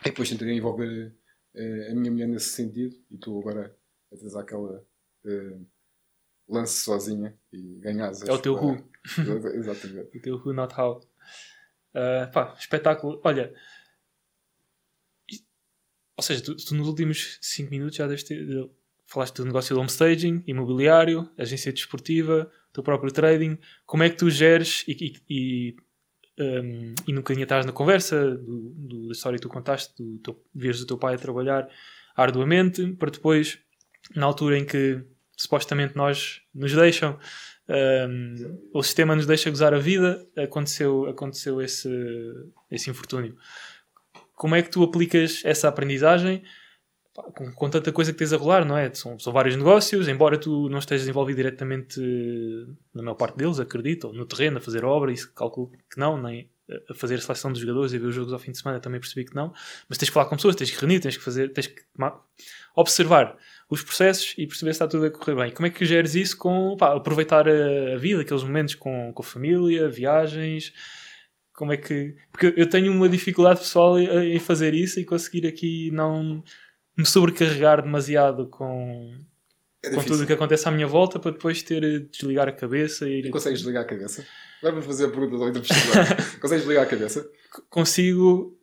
E 0.00 0.04
depois 0.04 0.28
tentei 0.28 0.50
envolver 0.52 1.14
uh, 1.54 1.90
a 1.90 1.94
minha 1.94 2.10
mulher 2.10 2.28
nesse 2.28 2.50
sentido. 2.50 2.96
E 3.10 3.14
estou 3.14 3.38
agora 3.40 3.76
a 4.12 4.16
trazer 4.16 4.38
aquela. 4.38 4.84
Uh, 5.24 5.66
lance 6.48 6.82
sozinha 6.82 7.36
e 7.52 7.78
ganhas. 7.80 8.22
É 8.22 8.32
o 8.32 8.38
teu 8.38 8.54
Who. 8.54 8.76
Exatamente. 9.54 10.18
o 10.18 10.22
teu 10.22 10.36
Who, 10.36 10.52
not 10.52 10.74
how. 10.78 11.00
Uh, 11.94 12.30
pá, 12.32 12.54
espetáculo. 12.58 13.20
Olha, 13.24 13.52
ou 16.16 16.22
seja, 16.22 16.42
tu, 16.42 16.56
tu, 16.56 16.74
nos 16.74 16.88
últimos 16.88 17.38
5 17.40 17.70
minutos 17.70 17.96
já 17.96 18.06
deste, 18.06 18.34
falaste 19.06 19.36
do 19.36 19.44
negócio 19.44 19.74
de 19.74 19.80
homestaging, 19.80 20.42
imobiliário, 20.46 21.30
agência 21.36 21.72
desportiva, 21.72 22.50
teu 22.72 22.82
próprio 22.82 23.12
trading. 23.12 23.58
Como 23.84 24.02
é 24.02 24.10
que 24.10 24.16
tu 24.16 24.30
geres 24.30 24.84
e, 24.88 25.14
e, 25.28 25.76
e, 25.76 25.76
um, 26.38 26.94
e 27.08 27.42
atrás 27.42 27.66
na 27.66 27.72
conversa 27.72 28.36
do, 28.36 28.70
do, 28.70 29.06
da 29.08 29.12
história 29.12 29.38
que 29.38 29.42
tu 29.42 29.48
contaste, 29.48 29.94
do 30.02 30.18
teu, 30.18 30.44
veres 30.54 30.80
o 30.80 30.86
teu 30.86 30.98
pai 30.98 31.14
a 31.14 31.18
trabalhar 31.18 31.68
arduamente 32.14 32.92
para 32.94 33.10
depois, 33.10 33.58
na 34.14 34.26
altura 34.26 34.58
em 34.58 34.64
que 34.64 35.04
supostamente 35.36 35.94
nós 35.94 36.40
nos 36.54 36.72
deixam, 36.72 37.18
um, 37.68 38.58
o 38.72 38.82
sistema 38.82 39.14
nos 39.14 39.26
deixa 39.26 39.50
gozar 39.50 39.74
a 39.74 39.78
vida, 39.78 40.26
aconteceu, 40.36 41.06
aconteceu 41.06 41.60
esse, 41.60 41.88
esse 42.70 42.88
infortúnio. 42.90 43.36
Como 44.34 44.54
é 44.54 44.62
que 44.62 44.70
tu 44.70 44.82
aplicas 44.82 45.42
essa 45.44 45.68
aprendizagem? 45.68 46.42
Com, 47.12 47.50
com, 47.52 47.70
tanta 47.70 47.90
coisa 47.90 48.12
que 48.12 48.18
tens 48.18 48.32
a 48.32 48.36
rolar, 48.36 48.64
não 48.64 48.76
é? 48.76 48.92
São, 48.92 49.18
são 49.18 49.32
vários 49.32 49.56
negócios, 49.56 50.06
embora 50.06 50.36
tu 50.36 50.68
não 50.68 50.78
estejas 50.78 51.08
envolvido 51.08 51.38
diretamente 51.38 51.98
na 52.94 53.02
maior 53.02 53.14
parte 53.14 53.38
deles, 53.38 53.58
acredito, 53.58 54.08
ou 54.08 54.12
no 54.12 54.26
terreno, 54.26 54.58
a 54.58 54.60
fazer 54.60 54.84
obra, 54.84 55.10
isso 55.10 55.32
calculo 55.32 55.72
que 55.90 55.98
não, 55.98 56.20
nem 56.20 56.50
a 56.90 56.94
fazer 56.94 57.14
a 57.14 57.20
seleção 57.20 57.52
dos 57.52 57.60
jogadores 57.60 57.92
e 57.92 57.98
ver 57.98 58.06
os 58.06 58.14
jogos 58.14 58.32
ao 58.32 58.38
fim 58.38 58.50
de 58.50 58.58
semana 58.58 58.80
também 58.80 59.00
percebi 59.00 59.24
que 59.24 59.34
não, 59.34 59.52
mas 59.88 59.98
tens 59.98 60.08
que 60.08 60.14
falar 60.14 60.26
com 60.26 60.36
pessoas, 60.36 60.56
tens 60.56 60.70
que 60.70 60.78
reunir, 60.78 61.00
tens 61.00 61.16
que 61.16 61.22
fazer, 61.22 61.52
tens 61.52 61.68
que 61.68 61.82
observar 62.74 63.36
os 63.68 63.82
processos 63.82 64.34
e 64.38 64.46
perceber 64.46 64.72
se 64.72 64.76
está 64.76 64.86
tudo 64.86 65.06
a 65.06 65.10
correr 65.10 65.34
bem. 65.34 65.50
Como 65.50 65.66
é 65.66 65.70
que 65.70 65.84
geres 65.84 66.14
isso 66.14 66.36
com 66.36 66.76
pá, 66.76 66.94
aproveitar 66.94 67.48
a, 67.48 67.96
vida, 67.96 68.22
aqueles 68.22 68.44
momentos 68.44 68.74
com, 68.74 69.12
com 69.12 69.22
a 69.22 69.26
família, 69.26 69.88
viagens? 69.88 70.72
Como 71.52 71.72
é 71.72 71.76
que. 71.76 72.14
Porque 72.30 72.54
eu 72.56 72.68
tenho 72.68 72.92
uma 72.92 73.08
dificuldade 73.08 73.60
pessoal 73.60 73.98
em 73.98 74.38
fazer 74.38 74.74
isso 74.74 75.00
e 75.00 75.04
conseguir 75.04 75.46
aqui 75.46 75.90
não 75.90 76.44
me 76.96 77.04
sobrecarregar 77.04 77.82
demasiado 77.82 78.46
com, 78.48 79.14
é 79.82 79.90
com 79.90 80.02
tudo 80.02 80.22
o 80.22 80.26
que 80.26 80.32
acontece 80.32 80.68
à 80.68 80.70
minha 80.70 80.86
volta 80.86 81.18
para 81.18 81.32
depois 81.32 81.62
ter 81.62 81.80
de 81.80 82.00
desligar 82.08 82.48
a 82.48 82.52
cabeça. 82.52 83.08
E... 83.08 83.20
e 83.20 83.30
consegues 83.30 83.60
desligar 83.60 83.82
a 83.82 83.86
cabeça? 83.86 84.24
Vamos 84.62 84.86
fazer 84.86 85.06
a 85.06 85.08
pergunta 85.08 85.44
ao 85.44 85.52
Consegues 86.40 86.64
desligar 86.64 86.84
a 86.84 86.86
cabeça? 86.86 87.28
Consigo 87.68 88.56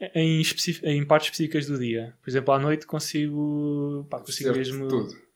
em, 0.00 0.42
em 0.84 1.04
partes 1.04 1.28
específicas 1.28 1.66
do 1.66 1.78
dia. 1.78 2.14
Por 2.22 2.30
exemplo, 2.30 2.54
à 2.54 2.58
noite 2.58 2.86
consigo, 2.86 4.06
pá, 4.08 4.20
consigo 4.20 4.52
mesmo. 4.52 4.88
Tudo. 4.88 5.28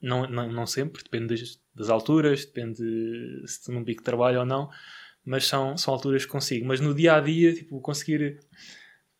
Não, 0.00 0.28
não, 0.28 0.50
não 0.50 0.66
sempre, 0.66 1.02
depende 1.02 1.34
das, 1.34 1.60
das 1.74 1.90
alturas, 1.90 2.44
depende 2.44 2.78
se 3.46 3.58
estou 3.58 3.74
num 3.74 3.84
pico 3.84 4.00
de 4.00 4.04
trabalho 4.04 4.40
ou 4.40 4.46
não, 4.46 4.70
mas 5.24 5.46
são, 5.46 5.76
são 5.76 5.92
alturas 5.92 6.24
que 6.24 6.30
consigo. 6.30 6.66
Mas 6.66 6.80
no 6.80 6.94
dia 6.94 7.16
a 7.16 7.20
dia, 7.20 7.52
tipo, 7.52 7.80
conseguir 7.80 8.38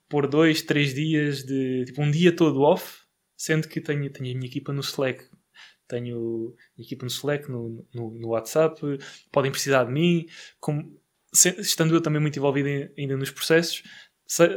pôr 0.08 0.26
dois, 0.26 0.62
três 0.62 0.94
dias 0.94 1.44
de. 1.44 1.84
tipo, 1.86 2.00
um 2.00 2.10
dia 2.10 2.34
todo 2.34 2.62
off, 2.62 3.02
sendo 3.36 3.68
que 3.68 3.80
tenho, 3.80 4.10
tenho 4.10 4.34
a 4.34 4.38
minha 4.38 4.48
equipa 4.48 4.72
no 4.72 4.80
Slack. 4.80 5.24
tenho 5.88 6.54
equipa 6.78 7.04
no 7.04 7.10
Slack, 7.10 7.50
no, 7.50 7.84
no, 7.92 8.10
no 8.14 8.28
WhatsApp, 8.28 8.80
podem 9.32 9.50
precisar 9.50 9.84
de 9.84 9.92
mim, 9.92 10.26
como, 10.60 10.98
se, 11.32 11.60
estando 11.60 11.94
eu 11.94 12.00
também 12.00 12.20
muito 12.20 12.38
envolvido 12.38 12.68
em, 12.68 12.90
ainda 12.96 13.16
nos 13.16 13.30
processos, 13.30 13.82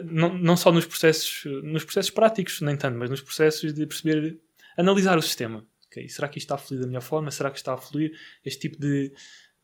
não, 0.05 0.57
só 0.57 0.71
nos 0.71 0.85
processos, 0.85 1.45
nos 1.63 1.83
processos 1.83 2.11
práticos, 2.11 2.59
nem 2.61 2.75
tanto, 2.75 2.97
mas 2.97 3.09
nos 3.09 3.21
processos 3.21 3.73
de 3.73 3.85
perceber, 3.87 4.39
analisar 4.77 5.17
o 5.17 5.21
sistema. 5.21 5.65
Okay, 5.87 6.07
será 6.07 6.27
que 6.29 6.37
isto 6.37 6.45
está 6.45 6.55
a 6.55 6.57
fluir 6.57 6.81
da 6.81 6.87
melhor 6.87 7.01
forma? 7.01 7.31
Será 7.31 7.51
que 7.51 7.57
está 7.57 7.73
a 7.73 7.77
fluir? 7.77 8.17
Este 8.45 8.61
tipo 8.61 8.79
de, 8.79 9.13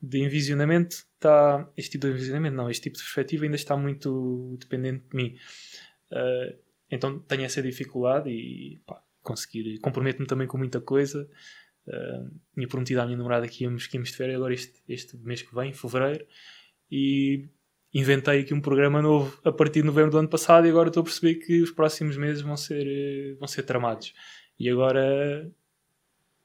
de 0.01 0.19
envisionamento 0.19 1.05
está. 1.13 1.69
Este 1.75 1.91
tipo 1.91 2.07
de 2.07 2.13
envisionamento, 2.13 2.55
não, 2.55 2.69
este 2.69 2.83
tipo 2.83 2.97
de 2.97 3.03
perspectiva 3.03 3.45
ainda 3.45 3.55
está 3.55 3.77
muito 3.77 4.57
dependente 4.59 5.05
de 5.09 5.15
mim. 5.15 5.35
Uh, 6.11 6.57
então 6.91 7.19
tenho 7.19 7.43
essa 7.43 7.61
dificuldade 7.61 8.29
e 8.29 8.81
pá, 8.85 9.01
conseguir. 9.21 9.79
Comprometo-me 9.79 10.27
também 10.27 10.47
com 10.47 10.57
muita 10.57 10.81
coisa. 10.81 11.29
Uh, 11.85 12.29
tinha 12.53 12.67
prometido 12.67 13.01
à 13.01 13.05
minha 13.05 13.17
namorada 13.17 13.47
que 13.47 13.63
íamos, 13.63 13.87
que 13.87 13.95
íamos 13.95 14.09
de 14.09 14.17
férias 14.17 14.35
agora 14.35 14.53
este, 14.53 14.81
este 14.89 15.17
mês 15.17 15.41
que 15.41 15.55
vem, 15.55 15.71
fevereiro, 15.71 16.25
e 16.91 17.47
inventei 17.93 18.41
aqui 18.41 18.53
um 18.53 18.61
programa 18.61 19.01
novo 19.01 19.39
a 19.43 19.51
partir 19.51 19.81
de 19.81 19.87
novembro 19.87 20.11
do 20.11 20.17
ano 20.17 20.29
passado 20.29 20.67
e 20.67 20.69
agora 20.69 20.89
estou 20.89 21.01
a 21.01 21.03
perceber 21.03 21.35
que 21.35 21.61
os 21.61 21.71
próximos 21.71 22.17
meses 22.17 22.41
vão 22.41 22.57
ser, 22.57 22.85
eh, 22.87 23.35
vão 23.39 23.47
ser 23.47 23.63
tramados. 23.63 24.13
E 24.59 24.69
agora 24.69 25.51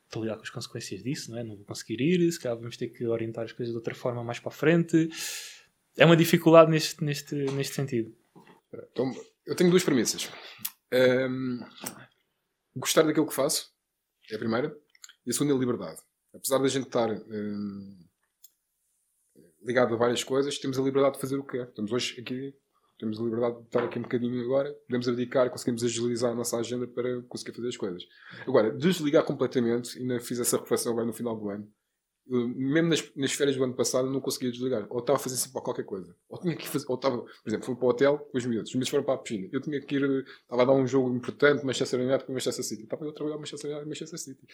estou 0.05 0.22
a 0.22 0.24
lidar 0.26 0.36
com 0.36 0.43
as 0.43 0.51
consequências 0.51 1.03
disso, 1.03 1.30
não 1.30 1.38
é? 1.38 1.45
Não 1.45 1.57
vou 1.57 1.64
conseguir 1.64 2.01
ir, 2.01 2.30
se 2.30 2.38
calhar 2.38 2.57
vamos 2.57 2.76
ter 2.76 2.88
que 2.88 3.07
orientar 3.07 3.45
as 3.45 3.53
coisas 3.53 3.72
de 3.72 3.76
outra 3.76 3.95
forma 3.95 4.22
mais 4.22 4.38
para 4.38 4.51
a 4.51 4.55
frente. 4.55 5.09
É 5.97 6.05
uma 6.05 6.16
dificuldade 6.16 6.70
neste, 6.70 7.03
neste, 7.03 7.34
neste 7.34 7.74
sentido. 7.74 8.14
Então, 8.93 9.12
eu 9.47 9.57
tenho 9.57 9.70
duas 9.70 9.84
premissas. 9.84 10.30
Um, 10.93 11.61
gostar 12.76 13.03
daquilo 13.03 13.26
que 13.26 13.34
faço, 13.34 13.72
é 14.30 14.36
a 14.36 14.38
primeira. 14.38 14.76
E 15.26 15.30
a 15.30 15.32
segunda 15.32 15.53
é 15.53 15.57
a 15.57 15.59
liberdade. 15.59 16.01
Apesar 16.34 16.59
da 16.59 16.68
gente 16.68 16.86
estar 16.86 17.11
um, 17.11 17.99
ligado 19.64 19.94
a 19.94 19.96
várias 19.96 20.24
coisas, 20.24 20.58
temos 20.58 20.78
a 20.78 20.82
liberdade 20.82 21.14
de 21.14 21.20
fazer 21.20 21.36
o 21.36 21.44
que 21.44 21.58
quer. 21.58 21.68
Estamos 21.68 21.92
hoje 21.92 22.20
aqui 22.20 22.54
temos 23.02 23.18
a 23.18 23.24
liberdade 23.24 23.58
de 23.58 23.64
estar 23.64 23.82
aqui 23.82 23.98
um 23.98 24.02
bocadinho 24.02 24.40
agora, 24.44 24.72
podemos 24.86 25.08
abdicar, 25.08 25.50
conseguimos 25.50 25.82
agilizar 25.82 26.30
a 26.30 26.34
nossa 26.36 26.56
agenda 26.56 26.86
para 26.86 27.20
conseguir 27.22 27.52
fazer 27.52 27.66
as 27.66 27.76
coisas. 27.76 28.04
Agora, 28.46 28.70
desligar 28.70 29.24
completamente, 29.24 29.98
ainda 29.98 30.20
fiz 30.20 30.38
essa 30.38 30.56
reflexão 30.56 30.92
agora 30.92 31.06
no 31.08 31.12
final 31.12 31.36
do 31.36 31.50
ano, 31.50 31.68
mesmo 32.26 32.88
nas, 32.88 33.12
nas, 33.16 33.32
férias 33.32 33.56
do 33.56 33.64
ano 33.64 33.74
passado 33.74 34.08
não 34.08 34.20
conseguia 34.20 34.50
desligar, 34.50 34.86
ou 34.88 35.00
estava 35.00 35.18
a 35.18 35.20
fazer 35.20 35.36
sempre 35.36 35.60
qualquer 35.60 35.84
coisa, 35.84 36.14
ou 36.28 36.38
tinha 36.38 36.56
que 36.56 36.68
fazer, 36.68 36.86
ou 36.88 36.94
estava, 36.94 37.18
por 37.18 37.48
exemplo, 37.48 37.66
fui 37.66 37.74
para 37.74 37.84
o 37.84 37.88
hotel 37.88 38.18
com 38.18 38.38
os 38.38 38.46
miúdos, 38.46 38.70
os 38.70 38.74
miúdos 38.74 38.88
foram 38.88 39.04
para 39.04 39.14
a 39.14 39.18
piscina, 39.18 39.48
eu 39.52 39.60
tinha 39.60 39.80
que 39.80 39.96
ir, 39.96 40.24
estava 40.42 40.62
a 40.62 40.64
dar 40.64 40.72
um 40.72 40.86
jogo 40.86 41.14
importante, 41.14 41.64
Manchester 41.64 42.00
United 42.00 42.24
com 42.24 42.32
Manchester 42.32 42.64
City, 42.64 42.84
estava 42.84 43.08
a 43.08 43.12
trabalhar 43.12 43.38
Manchester 43.38 43.70
United 43.70 43.88
Manchester 43.88 44.18
City. 44.18 44.46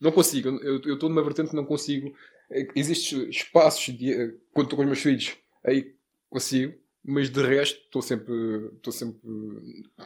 Não 0.00 0.12
consigo, 0.12 0.48
eu, 0.48 0.80
eu 0.82 0.94
estou 0.94 1.08
numa 1.08 1.22
vertente 1.22 1.50
que 1.50 1.56
não 1.56 1.64
consigo, 1.64 2.12
é, 2.50 2.66
existem 2.74 3.28
espaços, 3.28 3.94
de, 3.94 4.12
eh, 4.12 4.34
quando 4.52 4.66
estou 4.66 4.76
com 4.76 4.82
os 4.82 4.86
meus 4.86 5.00
filhos, 5.00 5.36
aí 5.64 5.94
consigo, 6.28 6.74
mas 7.04 7.30
de 7.30 7.42
resto 7.42 7.80
estou 7.84 8.02
sempre, 8.02 8.34
estou 8.76 8.92
sempre, 8.92 9.20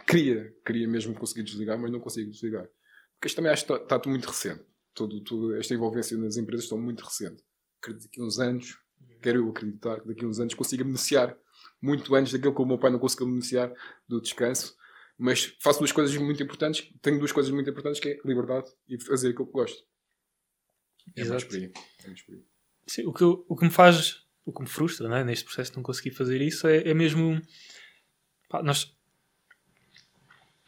queria, 0.06 0.54
queria 0.64 0.88
mesmo 0.88 1.14
conseguir 1.14 1.42
desligar, 1.42 1.78
mas 1.78 1.90
não 1.90 2.00
consigo 2.00 2.30
desligar. 2.30 2.68
Porque 3.14 3.28
isto 3.28 3.36
também 3.36 3.52
acho 3.52 3.66
que 3.66 3.72
está, 3.72 3.96
está 3.96 4.10
muito 4.10 4.26
recente. 4.26 4.62
Todo, 4.94 5.20
toda 5.22 5.58
esta 5.58 5.74
envolvência 5.74 6.16
nas 6.16 6.36
empresas 6.36 6.64
está 6.64 6.76
muito 6.76 7.04
recente. 7.04 7.42
Acredito 7.80 8.02
que 8.02 8.08
daqui 8.08 8.20
a 8.20 8.24
uns 8.24 8.38
anos, 8.38 8.78
quero 9.20 9.38
eu 9.38 9.50
acreditar 9.50 10.00
que 10.00 10.08
daqui 10.08 10.24
a 10.24 10.28
uns 10.28 10.38
anos 10.38 10.54
consiga 10.54 10.84
beneficiar 10.84 11.36
muito 11.82 12.14
antes 12.14 12.32
daquilo 12.32 12.54
que 12.54 12.62
o 12.62 12.66
meu 12.66 12.78
pai 12.78 12.90
não 12.90 12.98
conseguiu 12.98 13.26
beneficiar 13.26 13.72
do 14.08 14.20
descanso. 14.20 14.76
Mas 15.18 15.56
faço 15.60 15.78
duas 15.78 15.92
coisas 15.92 16.16
muito 16.16 16.42
importantes, 16.42 16.90
tenho 17.00 17.18
duas 17.18 17.32
coisas 17.32 17.52
muito 17.52 17.68
importantes 17.70 18.00
que 18.00 18.08
é 18.08 18.20
liberdade 18.24 18.68
e 18.88 19.00
fazer 19.00 19.30
aquilo 19.30 19.46
que 19.46 19.52
gosto. 19.52 19.84
É 21.16 21.20
Exato. 21.20 21.46
mais. 21.50 21.62
É 21.64 22.06
mais 22.06 22.22
por 22.22 22.34
aí. 22.34 22.44
Sim, 22.86 23.06
o, 23.06 23.12
que, 23.12 23.24
o 23.24 23.56
que 23.56 23.64
me 23.64 23.70
faz 23.70 24.24
o 24.44 24.52
que 24.52 24.60
me 24.60 24.68
frustra 24.68 25.08
né, 25.08 25.24
neste 25.24 25.44
processo 25.44 25.70
de 25.70 25.76
não 25.76 25.82
conseguir 25.82 26.10
fazer 26.10 26.40
isso 26.40 26.66
é, 26.66 26.88
é 26.88 26.94
mesmo. 26.94 27.40
Pá, 28.48 28.62
nós 28.62 28.94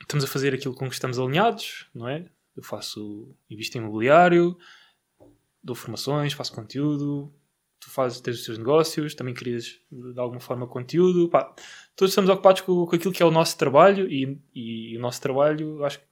estamos 0.01 0.25
a 0.25 0.29
fazer 0.29 0.55
aquilo 0.55 0.75
com 0.75 0.89
que 0.89 0.95
estamos 0.95 1.19
alinhados, 1.19 1.89
não 1.95 2.09
é? 2.09 2.31
Eu 2.57 2.63
faço. 2.63 3.35
invisto 3.51 3.77
em 3.77 3.81
imobiliário, 3.81 4.57
dou 5.63 5.77
formações, 5.77 6.33
faço 6.33 6.55
conteúdo, 6.55 7.33
tu 7.79 7.91
fazes, 7.91 8.21
tens 8.21 8.39
os 8.39 8.45
teus 8.45 8.59
negócios, 8.59 9.15
também 9.15 9.35
crias 9.35 9.79
de 9.91 10.19
alguma 10.19 10.41
forma 10.41 10.67
conteúdo. 10.67 11.29
Pá, 11.29 11.55
todos 11.95 12.13
estamos 12.13 12.31
ocupados 12.31 12.63
com, 12.63 12.87
com 12.87 12.97
aquilo 12.97 13.13
que 13.13 13.23
é 13.23 13.27
o 13.27 13.31
nosso 13.31 13.59
trabalho 13.59 14.11
e, 14.11 14.41
e 14.55 14.97
o 14.97 15.01
nosso 15.01 15.21
trabalho, 15.21 15.85
acho 15.85 15.99
que 15.99 16.07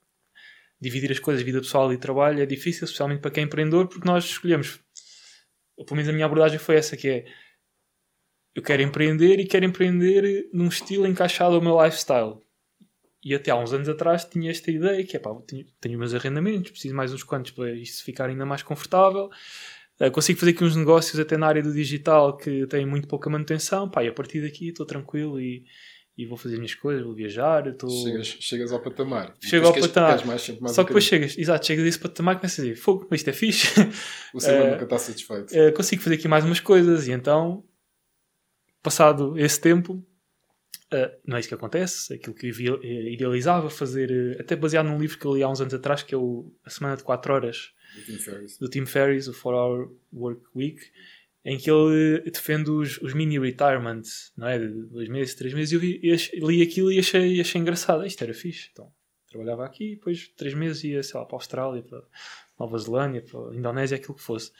dividir 0.81 1.11
as 1.11 1.19
coisas, 1.19 1.43
vida 1.43 1.61
pessoal 1.61 1.93
e 1.93 1.99
trabalho, 1.99 2.43
é 2.43 2.47
difícil, 2.47 2.85
especialmente 2.85 3.21
para 3.21 3.31
quem 3.31 3.43
é 3.43 3.47
empreendedor, 3.47 3.89
porque 3.89 4.07
nós 4.07 4.25
escolhemos. 4.25 4.81
Pelo 5.77 5.97
menos 5.97 6.09
a 6.09 6.13
minha 6.13 6.27
abordagem 6.27 6.59
foi 6.59 6.77
essa, 6.77 6.97
que 6.97 7.09
é 7.09 7.25
eu 8.55 8.63
quero 8.63 8.83
empreender 8.83 9.41
e 9.41 9.47
quero 9.47 9.65
empreender 9.65 10.49
num 10.53 10.69
estilo 10.69 11.07
encaixado 11.07 11.57
ao 11.57 11.61
meu 11.61 11.83
lifestyle. 11.83 12.44
E 13.25 13.35
até 13.35 13.51
há 13.51 13.57
uns 13.57 13.73
anos 13.73 13.89
atrás 13.89 14.25
tinha 14.25 14.51
esta 14.51 14.71
ideia 14.71 15.03
que 15.03 15.17
é 15.17 15.21
pá, 15.21 15.35
tenho, 15.47 15.65
tenho 15.81 15.99
meus 15.99 16.13
arrendamentos, 16.13 16.71
preciso 16.71 16.95
mais 16.95 17.13
uns 17.13 17.23
quantos 17.23 17.53
para 17.53 17.73
isto 17.73 18.05
ficar 18.05 18.29
ainda 18.29 18.45
mais 18.45 18.63
confortável. 18.63 19.31
Uh, 19.99 20.11
consigo 20.11 20.39
fazer 20.39 20.51
aqui 20.51 20.63
uns 20.63 20.77
negócios 20.77 21.19
até 21.19 21.37
na 21.37 21.47
área 21.47 21.63
do 21.63 21.73
digital 21.73 22.37
que 22.37 22.67
têm 22.67 22.85
muito 22.85 23.09
pouca 23.09 23.31
manutenção. 23.31 23.89
Pá, 23.89 24.05
e 24.05 24.09
a 24.09 24.13
partir 24.13 24.43
daqui 24.43 24.69
estou 24.69 24.85
tranquilo 24.85 25.41
e, 25.41 25.65
e 26.19 26.27
vou 26.27 26.37
fazer 26.37 26.57
as 26.57 26.59
minhas 26.59 26.75
coisas, 26.75 27.03
vou 27.03 27.15
viajar. 27.15 27.73
Tô... 27.77 27.89
Chegas, 27.89 28.27
chegas 28.41 28.73
ao 28.73 28.81
patamar. 28.81 29.35
Chego 29.41 29.69
ao 29.69 29.73
patamar. 29.73 30.27
Mais, 30.27 30.61
mais 30.61 30.75
Só 30.75 30.83
que 30.83 30.89
depois 30.89 31.05
chegas, 31.05 31.39
exato, 31.39 31.65
chegas 31.65 31.85
a 31.85 31.89
esse 31.89 31.99
patamar 31.99 32.35
e 32.35 32.39
começas 32.41 32.59
a 32.59 32.63
dizer: 32.63 32.77
fogo, 32.77 33.09
isto 33.13 33.31
é 33.31 33.33
fixe. 33.33 33.69
O 34.35 34.41
ser 34.41 34.61
uh, 34.61 34.71
nunca 34.73 34.85
está 34.85 34.99
satisfeito. 34.99 35.55
Uh, 35.55 35.73
consigo 35.73 36.03
fazer 36.03 36.17
aqui 36.17 36.29
mais 36.29 36.45
umas 36.45 36.61
coisas 36.61 37.09
e 37.09 37.13
então 37.13 37.65
passado 38.83 39.39
esse 39.39 39.59
tempo, 39.59 40.05
uh, 40.95 41.11
não 41.25 41.37
é 41.37 41.41
isso 41.41 41.49
que 41.49 41.55
acontece. 41.55 42.15
Aquilo 42.15 42.35
que 42.35 42.47
eu 42.47 42.81
eh, 42.83 43.13
idealizava 43.13 43.69
fazer, 43.69 44.11
uh, 44.11 44.41
até 44.41 44.55
baseado 44.55 44.87
num 44.87 44.99
livro 44.99 45.19
que 45.19 45.27
eu 45.27 45.35
li 45.35 45.43
há 45.43 45.49
uns 45.49 45.61
anos 45.61 45.75
atrás, 45.75 46.03
que 46.03 46.15
é 46.15 46.19
o 46.19 46.53
A 46.65 46.71
Semana 46.71 46.97
de 46.97 47.03
4 47.03 47.33
Horas 47.33 47.73
do 47.95 48.03
Tim 48.05 48.19
Ferriss, 48.19 48.59
do 48.59 48.69
Tim 48.69 48.87
Ferriss 48.87 49.29
o 49.29 49.33
4 49.33 49.51
Hour 49.51 49.93
Work 50.13 50.43
Week, 50.55 50.81
em 51.45 51.59
que 51.59 51.71
ele 51.71 52.21
defende 52.31 52.71
os, 52.71 52.99
os 52.99 53.13
mini 53.15 53.39
retirements, 53.39 54.33
não 54.37 54.47
é? 54.47 54.59
De 54.59 54.69
dois 54.69 55.09
meses, 55.09 55.35
três 55.35 55.53
meses. 55.53 55.73
E 55.73 55.75
eu 55.75 55.81
vi, 55.81 56.01
li 56.35 56.63
aquilo 56.63 56.91
e 56.91 56.99
achei, 56.99 57.41
achei 57.41 57.61
engraçado. 57.61 58.07
Isto 58.07 58.25
era 58.25 58.33
fixe. 58.33 58.71
Então, 58.73 58.91
trabalhava 59.29 59.65
aqui, 59.67 59.97
depois 59.97 60.29
três 60.37 60.55
meses 60.55 60.83
ia, 60.85 61.03
sei 61.03 61.19
lá, 61.19 61.27
para 61.27 61.37
a 61.37 61.39
Austrália, 61.39 61.83
para 61.83 62.03
Nova 62.59 62.79
Zelândia, 62.79 63.23
para 63.23 63.51
a 63.51 63.55
Indonésia, 63.55 63.97
aquilo 63.97 64.15
que 64.15 64.23
fosse. 64.23 64.51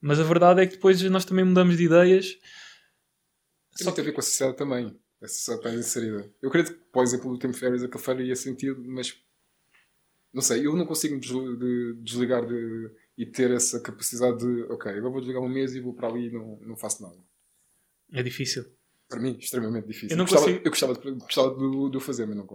Mas 0.00 0.20
a 0.20 0.24
verdade 0.24 0.62
é 0.62 0.66
que 0.66 0.74
depois 0.74 1.02
nós 1.04 1.24
também 1.24 1.44
mudamos 1.44 1.76
de 1.76 1.84
ideias 1.84 2.38
só 3.84 3.92
tem 3.92 4.02
a 4.02 4.06
ver 4.06 4.12
com 4.12 4.20
a 4.20 4.24
sociedade 4.24 4.56
também. 4.56 4.98
A 5.20 5.26
sociedade 5.26 5.66
está 5.66 5.78
inserida. 5.78 6.32
Eu 6.40 6.48
acredito 6.48 6.74
que, 6.76 6.84
por 6.92 7.02
exemplo, 7.02 7.30
o 7.30 7.38
Tim 7.38 7.52
Ferriss 7.52 7.82
aquele 7.82 8.02
faria 8.02 8.36
sentido, 8.36 8.82
mas 8.84 9.20
não 10.32 10.42
sei, 10.42 10.66
eu 10.66 10.76
não 10.76 10.86
consigo 10.86 11.18
de 11.18 11.94
desligar 12.02 12.46
de, 12.46 12.90
e 13.16 13.26
ter 13.26 13.50
essa 13.50 13.80
capacidade 13.80 14.38
de, 14.38 14.62
ok, 14.64 14.92
agora 14.92 15.10
vou 15.10 15.20
desligar 15.20 15.42
um 15.42 15.48
mês 15.48 15.74
e 15.74 15.80
vou 15.80 15.94
para 15.94 16.08
ali 16.08 16.26
e 16.26 16.30
não, 16.30 16.58
não 16.60 16.76
faço 16.76 17.02
nada. 17.02 17.16
É 18.12 18.22
difícil. 18.22 18.64
Para 19.08 19.20
mim, 19.20 19.36
extremamente 19.38 19.86
difícil. 19.86 20.10
Eu, 20.10 20.16
não 20.18 20.24
gostava, 20.24 20.44
consigo... 20.44 20.62
eu 20.64 20.70
gostava, 20.70 20.94
de, 20.94 21.10
gostava 21.12 21.54
de, 21.54 21.90
de 21.90 21.96
o 21.96 22.00
fazer, 22.00 22.26
mas 22.26 22.36
não 22.36 22.46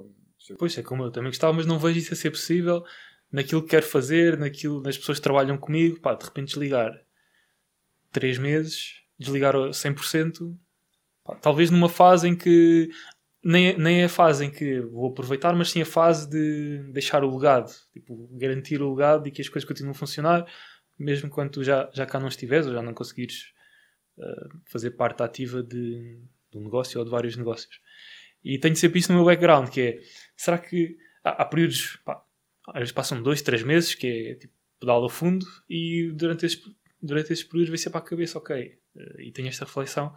Pois 0.58 0.78
é, 0.78 0.84
como 0.84 1.04
eu 1.04 1.12
também 1.12 1.30
gostava, 1.30 1.54
mas 1.54 1.66
não 1.66 1.80
vejo 1.80 2.00
isso 2.00 2.14
a 2.14 2.18
ser 2.18 2.32
possível 2.32 2.84
naquilo 3.32 3.64
que 3.64 3.70
quero 3.70 3.86
fazer, 3.86 4.38
naquilo, 4.38 4.82
nas 4.82 4.98
pessoas 4.98 5.18
que 5.18 5.24
trabalham 5.24 5.58
comigo. 5.58 6.00
Pá, 6.00 6.14
de 6.14 6.24
repente 6.24 6.50
desligar 6.50 6.94
3 8.12 8.38
meses, 8.38 9.02
desligar 9.18 9.56
100%, 9.56 10.56
talvez 11.42 11.70
numa 11.70 11.90
fase 11.90 12.28
em 12.28 12.36
que 12.36 12.90
nem, 13.44 13.78
nem 13.78 14.02
é 14.02 14.06
a 14.06 14.10
fase 14.10 14.46
em 14.46 14.52
que 14.52 14.80
vou 14.80 15.10
aproveitar, 15.10 15.54
mas 15.54 15.70
sim 15.70 15.82
a 15.82 15.86
fase 15.86 16.30
de 16.30 16.80
deixar 16.94 17.24
o 17.24 17.36
legado, 17.36 17.72
tipo, 17.92 18.30
garantir 18.38 18.82
o 18.82 18.94
legado 18.94 19.28
e 19.28 19.32
que 19.32 19.42
as 19.42 19.50
coisas 19.50 19.68
continuem 19.68 19.92
a 19.92 19.98
funcionar, 19.98 20.46
mesmo 20.98 21.30
quando 21.30 21.52
tu 21.52 21.64
já, 21.64 21.90
já 21.94 22.06
cá 22.06 22.20
não 22.20 22.30
estiveres 22.30 22.68
ou 22.68 22.74
já 22.74 22.82
não 22.82 22.94
conseguires 22.94 23.52
uh, 24.18 24.60
fazer 24.66 24.92
parte 24.92 25.22
ativa 25.22 25.62
de, 25.62 26.22
de, 26.52 26.58
um 26.58 26.64
negócio 26.64 27.00
ou 27.00 27.06
de 27.06 27.12
vários 27.12 27.36
negócios. 27.36 27.82
E 28.44 28.58
tenho 28.58 28.76
sempre 28.76 29.00
isso 29.00 29.12
no 29.12 29.18
meu 29.18 29.26
background, 29.26 29.70
que 29.70 29.82
é, 29.82 30.00
será 30.38 30.58
que 30.58 30.98
há, 31.24 31.42
há 31.42 31.46
períodos, 31.46 31.98
pá, 32.06 32.24
às 32.70 32.80
vezes 32.80 32.92
passam 32.94 33.22
dois, 33.22 33.42
três 33.42 33.62
meses, 33.62 33.94
que 33.94 34.08
é 34.08 34.36
tipo 34.36 34.54
pedal 34.80 35.04
a 35.04 35.10
fundo, 35.10 35.46
e 35.70 36.12
durante 36.14 36.46
esses, 36.46 36.62
durante 37.02 37.34
esses 37.34 37.44
períodos 37.44 37.70
vai 37.70 37.78
ser 37.78 37.90
para 37.90 38.00
a 38.00 38.04
cabeça, 38.04 38.38
ok, 38.38 38.80
uh, 38.96 39.22
e 39.22 39.32
tenho 39.34 39.50
esta 39.50 39.66
reflexão, 39.66 40.16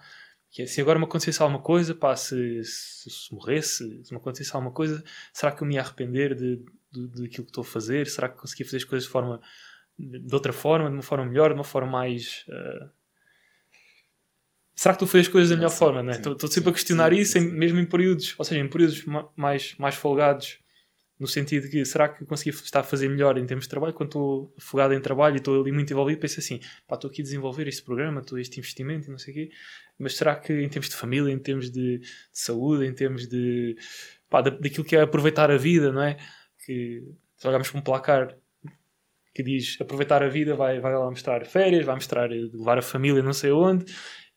que 0.56 0.62
é, 0.62 0.66
se 0.66 0.80
agora 0.80 0.98
me 0.98 1.04
acontecesse 1.04 1.42
alguma 1.42 1.60
coisa, 1.60 1.94
pá, 1.94 2.16
se, 2.16 2.64
se, 2.64 3.10
se 3.10 3.34
morresse, 3.34 4.02
se 4.02 4.10
me 4.10 4.16
acontecesse 4.16 4.56
alguma 4.56 4.72
coisa, 4.72 5.04
será 5.30 5.52
que 5.52 5.62
eu 5.62 5.66
me 5.66 5.74
ia 5.74 5.82
arrepender 5.82 6.34
de, 6.34 6.64
de, 6.90 7.08
de 7.08 7.26
aquilo 7.26 7.44
que 7.44 7.50
estou 7.50 7.60
a 7.60 7.64
fazer? 7.64 8.06
Será 8.06 8.26
que 8.26 8.38
conseguia 8.38 8.64
fazer 8.64 8.78
as 8.78 8.84
coisas 8.84 9.04
de 9.04 9.12
forma 9.12 9.38
de 9.98 10.34
outra 10.34 10.54
forma, 10.54 10.88
de 10.88 10.94
uma 10.94 11.02
forma 11.02 11.26
melhor, 11.26 11.50
de 11.50 11.56
uma 11.56 11.64
forma 11.64 11.90
mais. 11.90 12.46
Uh... 12.48 12.88
Será 14.74 14.94
que 14.94 15.00
tu 15.00 15.06
fazes 15.06 15.26
as 15.26 15.32
coisas 15.32 15.50
da 15.50 15.56
melhor 15.56 15.68
sim, 15.68 15.76
forma? 15.76 16.10
Estou 16.10 16.32
né? 16.32 16.38
sempre 16.38 16.48
sim, 16.48 16.68
a 16.70 16.72
questionar 16.72 17.12
sim, 17.12 17.18
isso, 17.18 17.36
em, 17.36 17.52
mesmo 17.52 17.78
em 17.78 17.84
períodos, 17.84 18.34
ou 18.38 18.44
seja, 18.44 18.58
em 18.58 18.68
períodos 18.68 19.04
mais, 19.36 19.74
mais 19.76 19.94
folgados, 19.94 20.58
no 21.18 21.26
sentido 21.26 21.68
que 21.68 21.84
será 21.84 22.08
que 22.08 22.24
consegui 22.24 22.50
estar 22.50 22.80
a 22.80 22.82
fazer 22.82 23.08
melhor 23.08 23.38
em 23.38 23.46
termos 23.46 23.64
de 23.64 23.70
trabalho 23.70 23.94
quando 23.94 24.08
estou 24.10 24.54
afogado 24.58 24.92
em 24.92 25.00
trabalho 25.00 25.36
e 25.36 25.38
estou 25.38 25.60
ali 25.60 25.72
muito 25.72 25.90
envolvido 25.92 26.20
penso 26.20 26.40
assim, 26.40 26.60
pá, 26.86 26.96
estou 26.96 27.10
aqui 27.10 27.22
a 27.22 27.24
desenvolver 27.24 27.66
este 27.66 27.82
programa 27.82 28.20
estou 28.20 28.38
este 28.38 28.58
investimento 28.58 29.08
e 29.08 29.10
não 29.10 29.18
sei 29.18 29.32
o 29.32 29.36
quê 29.36 29.50
mas 29.98 30.16
será 30.16 30.36
que 30.36 30.52
em 30.52 30.68
termos 30.68 30.88
de 30.90 30.96
família, 30.96 31.32
em 31.32 31.38
termos 31.38 31.70
de, 31.70 31.98
de 31.98 32.08
saúde 32.32 32.86
em 32.86 32.92
termos 32.92 33.26
de 33.26 33.76
pá, 34.28 34.42
daquilo 34.42 34.84
que 34.84 34.94
é 34.94 35.00
aproveitar 35.00 35.50
a 35.50 35.56
vida, 35.56 35.90
não 35.90 36.02
é? 36.02 36.16
que 36.64 37.02
se 37.36 37.46
olharmos 37.46 37.70
para 37.70 37.80
um 37.80 37.82
placar 37.82 38.36
que 39.34 39.42
diz 39.42 39.78
aproveitar 39.80 40.22
a 40.22 40.28
vida 40.28 40.54
vai, 40.54 40.80
vai 40.80 40.94
lá 40.94 41.08
mostrar 41.08 41.44
férias, 41.46 41.84
vai 41.84 41.94
mostrar 41.94 42.30
levar 42.30 42.78
a 42.78 42.82
família 42.82 43.22
não 43.22 43.32
sei 43.32 43.52
onde 43.52 43.86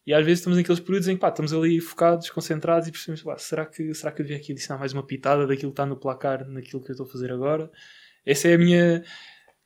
e 0.09 0.13
às 0.13 0.25
vezes 0.25 0.39
estamos 0.39 0.57
naqueles 0.57 0.79
períodos 0.79 1.07
em 1.07 1.13
que 1.13 1.21
pá, 1.21 1.29
estamos 1.29 1.53
ali 1.53 1.79
focados, 1.79 2.31
concentrados 2.31 2.87
e 2.87 2.91
percebemos, 2.91 3.21
pá, 3.21 3.37
será, 3.37 3.63
que, 3.63 3.93
será 3.93 4.11
que 4.11 4.23
eu 4.23 4.25
devia 4.25 4.41
aqui 4.41 4.53
adicionar 4.53 4.79
mais 4.79 4.91
uma 4.91 5.05
pitada 5.05 5.45
daquilo 5.45 5.69
que 5.69 5.73
está 5.73 5.85
no 5.85 5.95
placar, 5.95 6.47
naquilo 6.47 6.81
que 6.81 6.89
eu 6.89 6.93
estou 6.93 7.05
a 7.05 7.09
fazer 7.11 7.31
agora? 7.31 7.71
Essa 8.25 8.47
é 8.47 8.55
a 8.55 8.57
minha 8.57 9.03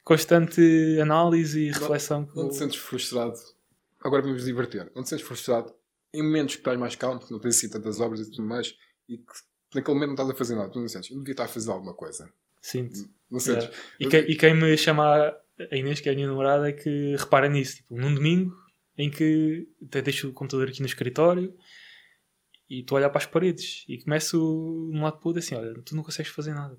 constante 0.04 1.00
análise 1.02 1.62
e 1.62 1.72
reflexão. 1.72 2.28
Não, 2.36 2.44
não 2.44 2.50
te 2.50 2.58
sentes 2.58 2.76
frustrado? 2.76 3.36
Agora 4.04 4.22
vamos 4.22 4.44
divertir. 4.44 4.92
Não 4.94 5.02
te 5.02 5.08
sentes 5.08 5.26
frustrado 5.26 5.74
em 6.14 6.22
momentos 6.22 6.56
que 6.56 6.60
estás 6.60 6.78
mais 6.78 6.98
calmo, 6.98 7.22
que 7.22 7.32
não 7.32 7.40
tens 7.40 7.56
assim 7.56 7.70
tantas 7.70 8.02
obras 8.02 8.20
e 8.20 8.30
tudo 8.30 8.44
mais, 8.44 8.76
e 9.08 9.20
que 9.20 9.34
naquele 9.74 9.94
momento 9.94 10.10
não 10.10 10.16
estás 10.16 10.30
a 10.30 10.36
fazer 10.36 10.56
nada, 10.56 10.70
tu 10.70 10.82
não 10.82 10.90
sentes, 10.90 11.10
eu 11.10 11.20
devia 11.20 11.32
estar 11.32 11.46
a 11.46 11.48
fazer 11.48 11.72
alguma 11.72 11.94
coisa. 11.94 12.30
Sinto. 12.62 13.10
Não 13.32 13.40
sentes? 13.40 13.64
Yeah. 13.64 13.78
E, 13.98 14.08
que, 14.08 14.18
e, 14.18 14.36
quem 14.36 14.54
me 14.54 14.76
chama 14.76 15.38
a 15.72 15.76
Inês, 15.78 16.02
que 16.02 16.10
é 16.10 16.12
a 16.12 16.16
minha 16.16 16.28
namorada, 16.28 16.68
é 16.68 16.74
que 16.74 17.16
repara 17.16 17.48
nisso. 17.48 17.78
Tipo, 17.78 17.96
num 17.96 18.14
domingo 18.14 18.62
em 18.98 19.10
que 19.10 19.68
até 19.84 20.02
deixo 20.02 20.30
o 20.30 20.34
computador 20.34 20.70
aqui 20.70 20.80
no 20.80 20.86
escritório 20.86 21.56
e 22.70 22.80
estou 22.80 22.96
a 22.96 23.00
olhar 23.00 23.10
para 23.10 23.20
as 23.20 23.26
paredes 23.26 23.86
e 23.88 24.02
começo 24.02 24.38
de 24.38 24.98
um 24.98 25.04
lado 25.04 25.18
para 25.18 25.26
o 25.26 25.30
outro 25.30 25.40
assim: 25.40 25.56
olha, 25.56 25.74
tu 25.84 25.96
não 25.96 26.04
consegues 26.04 26.32
fazer 26.32 26.54
nada. 26.54 26.78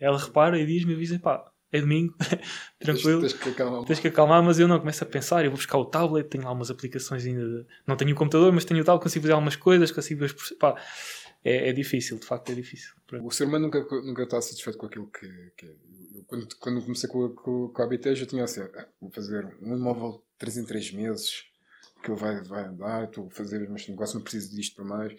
Ela 0.00 0.18
repara 0.18 0.58
e 0.58 0.66
diz-me, 0.66 0.94
avisa, 0.94 1.18
pá, 1.18 1.50
é 1.72 1.80
domingo, 1.80 2.14
tranquilo, 2.78 3.20
tens, 3.20 3.32
tens, 3.32 3.42
que 3.42 3.48
acalmar. 3.50 3.84
tens 3.84 4.00
que 4.00 4.08
acalmar, 4.08 4.42
mas 4.42 4.58
eu 4.58 4.68
não, 4.68 4.78
começo 4.78 5.02
a 5.02 5.06
pensar, 5.06 5.44
eu 5.44 5.50
vou 5.50 5.56
buscar 5.56 5.78
o 5.78 5.84
tablet, 5.84 6.28
tenho 6.28 6.44
lá 6.44 6.52
umas 6.52 6.70
aplicações 6.70 7.26
ainda, 7.26 7.44
de... 7.44 7.66
não 7.86 7.96
tenho 7.96 8.12
o 8.12 8.14
computador, 8.14 8.52
mas 8.52 8.64
tenho 8.64 8.80
o 8.80 8.84
tablet, 8.84 9.02
consigo 9.02 9.22
fazer 9.22 9.32
algumas 9.32 9.56
coisas, 9.56 9.90
consigo 9.90 10.24
pá, 10.58 10.80
é, 11.44 11.68
é, 11.68 11.72
difícil, 11.72 12.18
de 12.18 12.26
facto 12.26 12.50
é 12.50 12.54
difícil. 12.54 12.92
O 13.22 13.30
ser 13.30 13.44
humano 13.44 13.66
nunca, 13.66 13.80
nunca 14.02 14.22
está 14.22 14.40
satisfeito 14.40 14.78
com 14.78 14.86
aquilo 14.86 15.06
que, 15.08 15.28
que 15.56 15.66
é. 15.66 15.76
Eu, 16.14 16.24
quando, 16.24 16.56
quando 16.56 16.82
comecei 16.82 17.10
com, 17.10 17.28
com, 17.30 17.68
com 17.68 17.82
a 17.82 17.84
ABT, 17.84 18.16
já 18.16 18.26
tinha 18.26 18.42
assim, 18.42 18.62
ah, 18.62 18.88
vou 19.00 19.10
fazer 19.10 19.44
um 19.60 19.76
imóvel 19.76 20.24
3 20.38 20.58
em 20.58 20.64
3 20.64 20.92
meses, 20.92 21.44
que 22.02 22.12
vai, 22.12 22.42
vai 22.42 22.64
andar, 22.64 23.04
estou 23.04 23.26
a 23.26 23.30
fazer 23.30 23.62
os 23.62 23.68
meus 23.68 23.88
negócios, 23.88 24.14
não 24.14 24.22
preciso 24.22 24.54
disto 24.54 24.76
para 24.76 24.84
mais. 24.84 25.14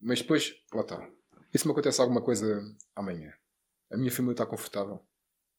Mas 0.00 0.20
depois, 0.20 0.54
lá 0.72 0.82
está. 0.82 1.10
E 1.52 1.58
se 1.58 1.66
me 1.66 1.72
acontece 1.72 2.00
alguma 2.00 2.22
coisa 2.22 2.62
amanhã? 2.94 3.32
A 3.90 3.96
minha 3.96 4.10
família 4.10 4.32
está 4.32 4.46
confortável. 4.46 5.00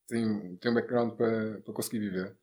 Tenho, 0.07 0.57
tenho 0.57 0.71
um 0.71 0.75
background 0.75 1.15
para, 1.15 1.61
para 1.61 1.73
conseguir 1.73 1.99
viver. 1.99 2.35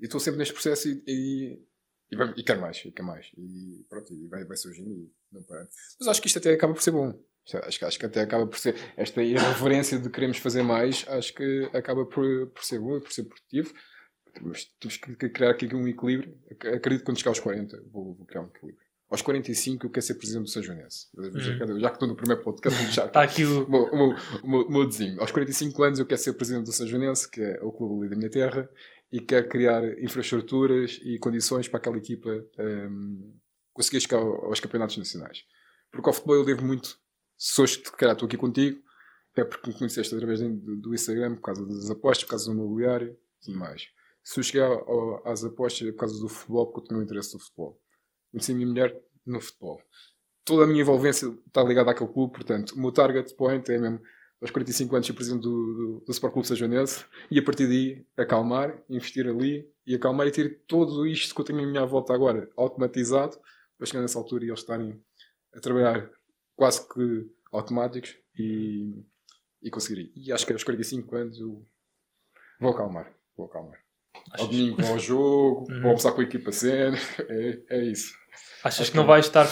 E 0.00 0.04
estou 0.04 0.20
sempre 0.20 0.38
neste 0.38 0.52
processo 0.52 0.88
e, 0.88 1.02
e, 1.06 1.66
e, 2.10 2.16
e 2.36 2.42
quero 2.42 2.60
mais, 2.60 2.78
e 2.84 2.90
quero 2.90 3.06
mais. 3.06 3.30
E 3.36 3.86
pronto, 3.88 4.12
e 4.12 4.26
vai, 4.26 4.44
vai 4.44 4.56
surgindo 4.56 4.90
e 4.90 5.12
não 5.32 5.42
para. 5.42 5.68
Mas 5.98 6.08
acho 6.08 6.20
que 6.20 6.26
isto 6.26 6.38
até 6.38 6.52
acaba 6.52 6.74
por 6.74 6.82
ser 6.82 6.90
bom. 6.90 7.18
Acho, 7.62 7.86
acho 7.86 7.98
que 7.98 8.06
até 8.06 8.22
acaba 8.22 8.46
por 8.46 8.58
ser. 8.58 8.74
Esta 8.96 9.22
irreverência 9.22 9.98
de 9.98 10.10
queremos 10.10 10.38
fazer 10.38 10.62
mais, 10.62 11.04
acho 11.08 11.32
que 11.32 11.70
acaba 11.72 12.04
por, 12.04 12.48
por 12.48 12.64
ser 12.64 12.80
bom 12.80 13.00
por 13.00 13.12
ser 13.12 13.24
produtivo 13.24 13.72
temos 14.80 14.96
que 14.96 15.28
criar 15.30 15.50
aqui 15.50 15.72
um 15.74 15.86
equilíbrio. 15.86 16.36
Acredito 16.50 17.00
que 17.00 17.04
quando 17.04 17.18
chegar 17.18 17.30
aos 17.30 17.40
40 17.40 17.82
vou, 17.92 18.14
vou 18.14 18.26
criar 18.26 18.42
um 18.42 18.46
equilíbrio. 18.46 18.86
Aos 19.08 19.22
45 19.22 19.86
eu 19.86 19.90
quero 19.90 20.04
ser 20.04 20.14
presidente 20.14 20.44
do 20.44 20.50
São 20.50 20.62
Joanense. 20.62 21.06
Uhum. 21.16 21.78
Já, 21.78 21.90
que 21.90 21.94
estou 21.94 22.08
no 22.08 22.16
primeiro 22.16 22.42
podcast, 22.42 22.78
está 23.00 23.22
aqui 23.22 23.44
o... 23.44 23.62
O, 23.62 24.70
meu 24.70 24.86
desenho. 24.86 25.20
Aos 25.20 25.30
45 25.30 25.82
anos 25.82 25.98
eu 25.98 26.06
quero 26.06 26.20
ser 26.20 26.32
presidente 26.32 26.64
do 26.64 26.72
São 26.72 26.86
Joanense, 26.86 27.30
que 27.30 27.40
é 27.40 27.60
o 27.62 27.70
clube 27.70 28.00
ali 28.00 28.10
da 28.10 28.16
minha 28.16 28.30
terra, 28.30 28.68
e 29.12 29.20
quero 29.20 29.48
criar 29.48 29.84
infraestruturas 30.02 30.98
e 31.04 31.18
condições 31.18 31.68
para 31.68 31.78
aquela 31.78 31.96
equipa 31.96 32.30
um, 32.58 33.32
conseguir 33.72 34.00
chegar 34.00 34.18
aos 34.18 34.58
campeonatos 34.58 34.96
nacionais. 34.96 35.44
Porque 35.92 36.08
ao 36.08 36.12
futebol 36.12 36.36
eu 36.36 36.44
devo 36.44 36.64
muito. 36.64 36.98
Se 37.38 37.60
hoje, 37.60 37.78
calhar, 37.96 38.14
estou 38.14 38.26
aqui 38.26 38.36
contigo, 38.36 38.80
é 39.36 39.44
porque 39.44 39.70
me 39.70 39.78
conheceste 39.78 40.12
através 40.14 40.40
do, 40.40 40.76
do 40.76 40.94
Instagram, 40.94 41.36
por 41.36 41.42
causa 41.42 41.64
das 41.64 41.90
apostas, 41.90 42.24
por 42.24 42.30
causa 42.30 42.50
do 42.50 42.56
mobiliário 42.56 43.16
e 43.40 43.44
tudo 43.44 43.58
mais 43.58 43.86
se 44.26 44.40
eu 44.40 44.44
chegar 44.44 44.68
às 45.24 45.44
apostas 45.44 45.88
por 45.92 45.98
causa 45.98 46.20
do 46.20 46.28
futebol, 46.28 46.66
porque 46.66 46.80
eu 46.80 46.84
tenho 46.88 47.00
um 47.00 47.04
interesse 47.04 47.32
no 47.32 47.38
futebol. 47.38 47.80
Conheci 48.32 48.50
a 48.50 48.54
minha 48.56 48.66
mulher 48.66 49.00
no 49.24 49.40
futebol. 49.40 49.80
Toda 50.44 50.64
a 50.64 50.66
minha 50.66 50.80
envolvência 50.80 51.28
está 51.46 51.62
ligada 51.62 51.92
àquele 51.92 52.12
clube, 52.12 52.32
portanto, 52.34 52.72
o 52.72 52.80
meu 52.80 52.90
target 52.90 53.32
point 53.36 53.70
é 53.70 53.78
mesmo 53.78 54.00
aos 54.40 54.50
45 54.50 54.96
anos 54.96 55.06
ser 55.06 55.12
presidente 55.12 55.42
do, 55.42 55.50
do, 55.50 56.04
do 56.04 56.10
Sport 56.10 56.32
Clube 56.32 56.48
Sajonense 56.48 57.04
e 57.30 57.38
a 57.38 57.42
partir 57.42 57.68
daí 57.68 58.04
acalmar, 58.16 58.76
investir 58.90 59.28
ali 59.28 59.72
e 59.86 59.94
acalmar 59.94 60.26
e 60.26 60.32
ter 60.32 60.60
tudo 60.66 61.06
isto 61.06 61.32
que 61.32 61.40
eu 61.40 61.44
tenho 61.44 61.60
à 61.60 61.66
minha 61.66 61.86
volta 61.86 62.12
agora 62.12 62.50
automatizado 62.56 63.38
para 63.78 63.86
chegar 63.86 64.00
nessa 64.00 64.18
altura 64.18 64.44
e 64.44 64.48
eles 64.48 64.58
estarem 64.58 65.00
a 65.54 65.60
trabalhar 65.60 66.10
quase 66.56 66.86
que 66.88 67.30
automáticos 67.52 68.16
e, 68.36 69.04
e 69.62 69.70
conseguir. 69.70 70.12
E 70.16 70.32
acho 70.32 70.44
que 70.44 70.52
aos 70.52 70.64
45 70.64 71.14
anos 71.14 71.38
eu 71.38 71.64
vou 72.58 72.72
acalmar. 72.72 73.14
Vou 73.36 73.46
acalmar. 73.46 73.85
Ao 74.38 74.46
domingo 74.46 74.82
vou 74.82 74.92
ao 74.92 74.98
jogo, 74.98 75.66
uhum. 75.70 75.80
vou 75.80 75.88
almoçar 75.90 76.12
com 76.12 76.20
a 76.20 76.24
equipa 76.24 76.52
cena, 76.52 76.98
é, 77.28 77.58
é 77.70 77.84
isso. 77.84 78.14
Achas 78.62 78.90
que 78.90 78.96
não 78.96 79.06
vais 79.06 79.26
estar. 79.26 79.46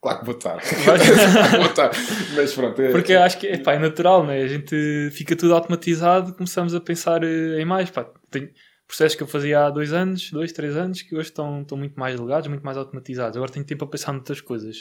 Claro 0.00 0.18
que 0.18 0.24
vou 0.24 0.34
estar. 0.34 0.58
vou 1.56 1.66
estar. 1.66 1.90
Mas 2.34 2.52
pronto. 2.54 2.82
É... 2.82 2.90
Porque 2.90 3.14
acho 3.14 3.38
que 3.38 3.46
epá, 3.46 3.74
é 3.74 3.78
natural, 3.78 4.24
né? 4.26 4.42
a 4.42 4.48
gente 4.48 5.10
fica 5.12 5.36
tudo 5.36 5.54
automatizado, 5.54 6.34
começamos 6.34 6.74
a 6.74 6.80
pensar 6.80 7.22
eh, 7.22 7.60
em 7.60 7.64
mais. 7.64 7.90
Pá, 7.90 8.10
tenho 8.30 8.50
processos 8.86 9.16
que 9.16 9.22
eu 9.22 9.28
fazia 9.28 9.66
há 9.66 9.70
dois 9.70 9.92
anos, 9.92 10.30
dois, 10.30 10.52
três 10.52 10.76
anos, 10.76 11.02
que 11.02 11.14
hoje 11.14 11.28
estão, 11.28 11.62
estão 11.62 11.78
muito 11.78 11.98
mais 11.98 12.16
delegados, 12.16 12.48
muito 12.48 12.64
mais 12.64 12.76
automatizados. 12.76 13.36
Agora 13.36 13.52
tenho 13.52 13.64
tempo 13.64 13.84
a 13.84 13.88
pensar 13.88 14.12
noutras 14.12 14.40
coisas. 14.40 14.76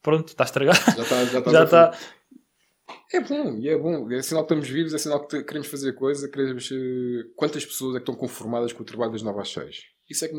Pronto, 0.00 0.28
está 0.28 0.44
estragado. 0.44 0.78
Já 0.78 1.02
está. 1.02 1.24
Já 1.24 1.38
está. 1.38 1.50
já 1.50 1.64
está 1.64 1.92
é 3.12 3.20
bom, 3.20 3.58
e 3.58 3.68
é 3.68 3.76
bom. 3.76 4.10
É 4.10 4.22
sinal 4.22 4.44
que 4.44 4.52
estamos 4.52 4.68
vivos, 4.68 4.94
é 4.94 4.98
sinal 4.98 5.26
que 5.26 5.42
queremos 5.44 5.68
fazer 5.68 5.92
coisa, 5.92 6.28
queremos. 6.28 6.70
Uh, 6.70 7.32
quantas 7.36 7.64
pessoas 7.64 7.94
é 7.94 7.98
que 7.98 8.02
estão 8.02 8.14
conformadas 8.14 8.72
com 8.72 8.82
o 8.82 8.86
trabalho 8.86 9.12
das 9.12 9.22
novas 9.22 9.50
seis? 9.50 9.84
Isso 10.08 10.24
é 10.24 10.28
que. 10.28 10.36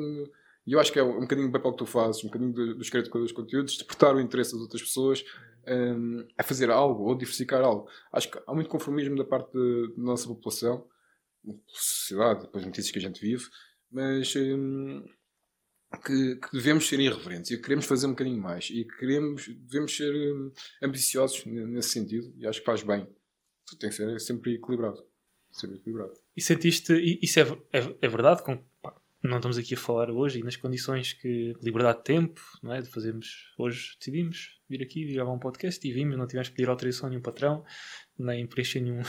E 0.65 0.71
eu 0.71 0.79
acho 0.79 0.93
que 0.93 0.99
é 0.99 1.03
um 1.03 1.21
bocadinho 1.21 1.47
do 1.47 1.51
papel 1.51 1.71
que 1.71 1.77
tu 1.79 1.85
fazes, 1.85 2.23
um 2.23 2.27
bocadinho 2.27 2.53
dos 2.53 2.87
do 2.87 2.91
criadores 2.91 3.27
de 3.27 3.33
conteúdos, 3.33 3.73
despertar 3.73 4.15
o 4.15 4.21
interesse 4.21 4.53
das 4.53 4.61
outras 4.61 4.81
pessoas 4.81 5.23
um, 5.67 6.19
ehm, 6.19 6.27
a 6.37 6.43
fazer 6.43 6.71
algo 6.71 7.03
ou 7.03 7.15
diversificar 7.15 7.61
algo. 7.61 7.89
Acho 8.13 8.31
que 8.31 8.39
há 8.47 8.53
muito 8.53 8.69
conformismo 8.69 9.17
da 9.17 9.25
parte 9.25 9.51
da 9.51 10.01
nossa 10.01 10.25
população, 10.25 10.87
sociedade, 11.67 12.43
depois 12.43 12.65
notícias 12.65 12.91
que 12.91 12.99
a 12.99 13.01
gente 13.01 13.19
vive, 13.19 13.43
mas 13.91 14.33
um, 14.37 15.03
que, 15.97 16.35
que, 16.35 16.51
devemos 16.51 16.87
ser 16.87 16.99
irreverentes 16.99 17.51
e 17.51 17.57
queremos 17.57 17.85
fazer 17.85 18.07
um 18.07 18.11
bocadinho 18.11 18.41
mais 18.41 18.69
e 18.69 18.85
queremos, 18.85 19.47
devemos 19.47 19.95
ser 19.95 20.13
um, 20.13 20.51
ambiciosos 20.81 21.45
nesse 21.45 21.89
sentido 21.89 22.33
e 22.37 22.47
acho 22.47 22.59
que 22.59 22.65
faz 22.65 22.83
bem. 22.83 23.07
Tem 23.79 23.89
que 23.89 23.95
ser 23.95 24.19
sempre 24.19 24.55
equilibrado. 24.55 25.03
Sempre 25.51 25.77
equilibrado. 25.77 26.13
E 26.35 26.41
sentiste, 26.41 26.93
isso 27.21 27.39
é, 27.39 27.43
é, 27.71 27.95
é 28.01 28.07
verdade, 28.07 28.43
com, 28.43 28.57
pá, 28.81 28.95
não 29.23 29.37
estamos 29.37 29.57
aqui 29.57 29.73
a 29.73 29.77
falar 29.77 30.11
hoje 30.11 30.39
e 30.39 30.43
nas 30.43 30.57
condições 30.57 31.13
que 31.13 31.53
liberdade 31.61 31.99
de 31.99 32.03
tempo, 32.03 32.41
não 32.61 32.73
é? 32.73 32.81
De 32.81 32.89
fazermos, 32.89 33.53
hoje 33.57 33.95
decidimos 33.97 34.59
vir 34.67 34.81
aqui, 34.81 35.13
gravar 35.13 35.31
um 35.31 35.39
podcast 35.39 35.87
e 35.87 35.93
vimos, 35.93 36.17
não 36.17 36.27
tivemos 36.27 36.49
que 36.49 36.55
pedir 36.55 36.69
autorização 36.69 37.07
a 37.07 37.09
nenhum 37.09 37.21
patrão, 37.21 37.63
nem 38.17 38.45
preencher 38.45 38.81
nenhum, 38.81 39.01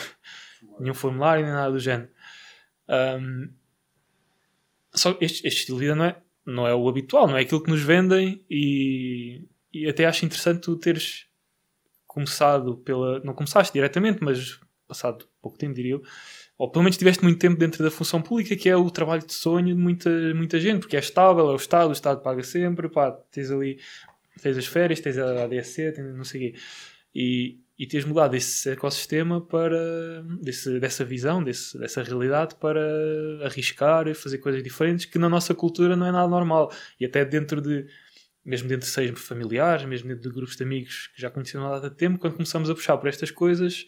nenhum 0.79 0.95
formulário, 0.95 1.45
nem 1.45 1.53
nada 1.53 1.73
do 1.73 1.81
género. 1.81 2.11
Um, 2.89 3.53
só 4.93 5.19
este, 5.21 5.47
este 5.47 5.61
estilo 5.61 5.79
de 5.79 5.85
vida 5.87 5.97
não 5.97 6.05
é, 6.05 6.23
não 6.47 6.67
é 6.67 6.75
o 6.75 6.89
habitual, 6.89 7.27
não 7.27 7.37
é 7.37 7.43
aquilo 7.43 7.63
que 7.63 7.71
nos 7.71 7.83
vendem 7.83 8.45
e, 8.51 9.47
e 9.73 9.89
até 9.89 10.05
acho 10.05 10.25
interessante 10.25 10.61
tu 10.61 10.77
teres 10.77 11.27
começado 12.07 12.77
pela. 12.79 13.21
Não 13.21 13.35
começaste 13.35 13.73
diretamente, 13.73 14.23
mas 14.23 14.61
passado 14.87 15.27
pouco 15.41 15.59
tempo, 15.59 15.75
diria 15.75 15.93
eu, 15.93 16.03
ou 16.57 16.71
pelo 16.71 16.85
menos 16.85 16.97
tiveste 16.97 17.23
muito 17.25 17.39
tempo 17.39 17.59
dentro 17.59 17.83
da 17.83 17.91
função 17.91 18.23
pública, 18.23 18.55
que 18.55 18.69
é 18.69 18.77
o 18.77 18.91
trabalho 18.91 19.27
de 19.27 19.33
sonho 19.33 19.75
de 19.75 19.75
muita, 19.75 20.11
muita 20.35 20.61
gente, 20.61 20.81
porque 20.81 20.97
é 20.97 21.01
estável, 21.01 21.49
é 21.49 21.53
o 21.53 21.57
Estado, 21.57 21.89
o 21.89 21.93
Estado 21.93 22.23
paga 22.23 22.43
sempre, 22.43 22.89
pá, 22.89 23.11
tens 23.11 23.51
ali, 23.51 23.81
tens 24.41 24.57
as 24.57 24.67
férias, 24.67 25.01
tens 25.01 25.19
a 25.19 25.45
ADSC, 25.45 25.93
tens 25.93 26.15
não 26.15 26.25
sei 26.25 26.49
o 26.49 26.53
quê. 26.53 26.59
E, 27.15 27.59
e 27.79 27.87
teres 27.87 28.07
mudado 28.07 28.37
esse 28.37 28.71
ecossistema 28.71 29.41
para 29.41 30.23
desse, 30.41 30.79
dessa 30.79 31.05
visão, 31.05 31.43
desse, 31.43 31.77
dessa 31.79 32.03
realidade 32.03 32.55
para 32.57 32.81
arriscar 33.45 34.07
e 34.07 34.15
fazer 34.15 34.39
coisas 34.39 34.63
diferentes 34.63 35.07
que 35.07 35.19
na 35.19 35.29
nossa 35.29 35.55
cultura 35.55 35.97
não 35.97 36.07
é 36.07 36.13
nada 36.13 36.29
normal 36.29 36.73
e 37.01 37.05
até 37.05 37.25
dentro 37.25 37.61
de 37.61 37.87
mesmo 38.45 38.69
dentro 38.69 38.87
de 38.87 38.93
seis 38.93 39.19
familiares, 39.19 39.87
mesmo 39.87 40.09
dentro 40.09 40.23
de 40.23 40.35
grupos 40.35 40.55
de 40.55 40.63
amigos 40.63 41.09
que 41.15 41.21
já 41.21 41.31
conheciam 41.31 41.67
há 41.73 41.81
tanto 41.81 41.97
tempo, 41.97 42.19
quando 42.19 42.35
começamos 42.35 42.69
a 42.69 42.75
puxar 42.75 42.97
por 42.99 43.09
estas 43.09 43.31
coisas 43.31 43.87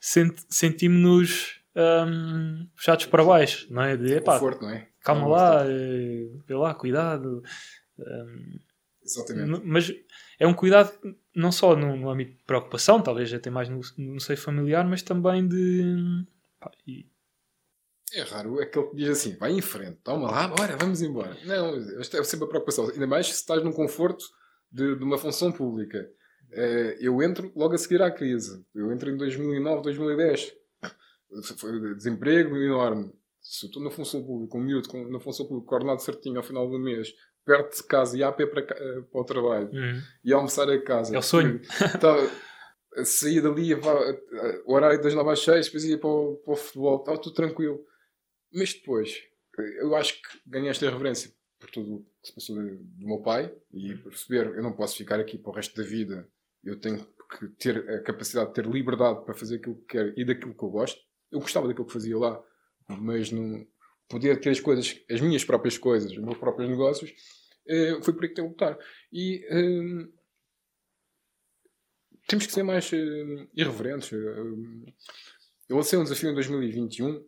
senti 0.00 0.42
sentimos-nos 0.50 1.60
um, 1.76 2.66
puxados 2.74 3.06
para 3.06 3.24
baixo, 3.24 3.66
não 3.70 3.82
é? 3.82 3.96
De, 3.96 4.14
epá, 4.14 4.34
Conforto, 4.34 4.62
não 4.62 4.70
é? 4.70 4.88
Calma 5.00 5.26
lá, 5.28 5.64
eh, 5.66 6.28
vê 6.46 6.54
lá, 6.54 6.74
cuidado. 6.74 7.42
Um, 7.98 8.58
Exatamente. 9.04 9.62
Mas 9.64 9.94
é 10.38 10.46
um 10.46 10.52
cuidado 10.52 10.92
não 11.38 11.52
só 11.52 11.76
no, 11.76 11.96
no 11.96 12.10
âmbito 12.10 12.32
de 12.32 12.44
preocupação, 12.44 13.00
talvez 13.00 13.32
até 13.32 13.48
mais 13.48 13.68
no, 13.68 13.80
no 13.96 14.20
seio 14.20 14.38
familiar, 14.38 14.84
mas 14.86 15.02
também 15.02 15.46
de. 15.46 16.26
Pá, 16.58 16.70
e... 16.86 17.06
É 18.12 18.22
raro 18.22 18.60
aquele 18.60 18.86
que 18.86 18.96
diz 18.96 19.08
assim: 19.10 19.36
vai 19.36 19.52
em 19.52 19.60
frente, 19.60 19.98
toma 20.02 20.30
lá, 20.30 20.48
bora, 20.48 20.76
vamos 20.76 21.00
embora. 21.00 21.36
Não, 21.44 21.76
esta 22.00 22.18
é 22.18 22.24
sempre 22.24 22.46
a 22.46 22.48
preocupação. 22.48 22.88
Ainda 22.88 23.06
mais 23.06 23.26
se 23.26 23.34
estás 23.34 23.62
num 23.62 23.72
conforto 23.72 24.24
de, 24.70 24.96
de 24.96 25.04
uma 25.04 25.18
função 25.18 25.52
pública. 25.52 26.10
Uh, 26.50 26.96
eu 26.98 27.22
entro 27.22 27.52
logo 27.54 27.74
a 27.74 27.78
seguir 27.78 28.02
à 28.02 28.10
crise. 28.10 28.64
Eu 28.74 28.90
entro 28.90 29.10
em 29.10 29.16
2009, 29.16 29.82
2010. 29.82 30.54
Foi 31.58 31.94
desemprego 31.94 32.56
enorme. 32.56 33.12
Se 33.50 33.64
eu 33.64 33.68
estou 33.68 33.82
na 33.82 33.90
função 33.90 34.22
pública, 34.22 34.58
um 34.58 34.60
miúdo 34.60 34.88
com, 34.88 35.08
na 35.08 35.18
função 35.18 35.46
pública, 35.46 35.68
coordenado 35.68 36.02
certinho 36.02 36.36
ao 36.36 36.42
final 36.42 36.68
do 36.68 36.78
mês, 36.78 37.14
perto 37.46 37.76
de 37.76 37.82
casa 37.84 38.18
e 38.18 38.22
a 38.22 38.30
pé 38.30 38.46
para, 38.46 38.62
uh, 38.62 39.02
para 39.04 39.20
o 39.20 39.24
trabalho 39.24 39.70
Uhum. 39.72 40.02
e 40.22 40.32
almoçar 40.34 40.68
a 40.68 40.82
casa. 40.82 41.14
É 41.16 41.18
o 41.18 41.22
sonho. 41.22 41.60
Estava, 41.62 42.30
saía 43.04 43.40
dali, 43.40 43.74
o 44.66 44.72
horário 44.74 45.00
das 45.00 45.14
9 45.14 45.30
às 45.30 45.40
6, 45.40 45.66
depois 45.66 45.84
ia 45.84 45.98
para 45.98 46.08
o, 46.10 46.36
para 46.44 46.52
o 46.52 46.56
futebol, 46.56 46.98
estava 46.98 47.18
tudo 47.18 47.34
tranquilo. 47.34 47.80
Mas 48.52 48.74
depois, 48.74 49.16
eu 49.80 49.94
acho 49.96 50.14
que 50.14 50.28
ganhei 50.46 50.68
esta 50.68 50.88
reverência 50.90 51.30
por 51.58 51.70
tudo 51.70 51.94
o 51.96 51.98
que 52.20 52.28
se 52.28 52.34
passou 52.34 52.54
do 52.56 53.06
meu 53.06 53.20
pai 53.22 53.52
e 53.72 53.94
perceber, 53.96 54.46
eu 54.54 54.62
não 54.62 54.72
posso 54.72 54.96
ficar 54.96 55.18
aqui 55.18 55.38
para 55.38 55.50
o 55.50 55.54
resto 55.54 55.74
da 55.74 55.88
vida, 55.88 56.28
eu 56.62 56.78
tenho 56.78 56.98
que 57.38 57.48
ter 57.58 57.78
a 57.90 58.02
capacidade 58.02 58.48
de 58.48 58.54
ter 58.54 58.66
liberdade 58.66 59.24
para 59.24 59.34
fazer 59.34 59.56
aquilo 59.56 59.76
que 59.76 59.86
quero 59.86 60.12
e 60.16 60.24
daquilo 60.24 60.54
que 60.54 60.62
eu 60.62 60.70
gosto. 60.70 61.00
Eu 61.32 61.40
gostava 61.40 61.66
daquilo 61.66 61.86
que 61.86 61.92
fazia 61.92 62.16
lá, 62.18 62.42
mas 62.88 63.30
não 63.30 63.66
poder 64.08 64.40
ter 64.40 64.50
as 64.50 64.60
coisas, 64.60 64.98
as 65.10 65.20
minhas 65.20 65.44
próprias 65.44 65.76
coisas, 65.76 66.10
os 66.12 66.18
meus 66.18 66.38
próprios 66.38 66.68
negócios, 66.68 67.12
eh, 67.66 68.00
foi 68.02 68.14
por 68.14 68.22
aí 68.22 68.28
que 68.30 68.34
tenho 68.34 68.48
que 68.48 68.52
lutar. 68.52 68.78
E 69.12 69.46
hum, 69.50 70.12
temos 72.26 72.46
que 72.46 72.52
ser 72.52 72.62
mais 72.62 72.90
eh, 72.92 73.48
irreverentes. 73.54 74.10
Eu 74.12 75.76
lancei 75.76 75.98
um 75.98 76.04
desafio 76.04 76.30
em 76.30 76.34
2021 76.34 77.20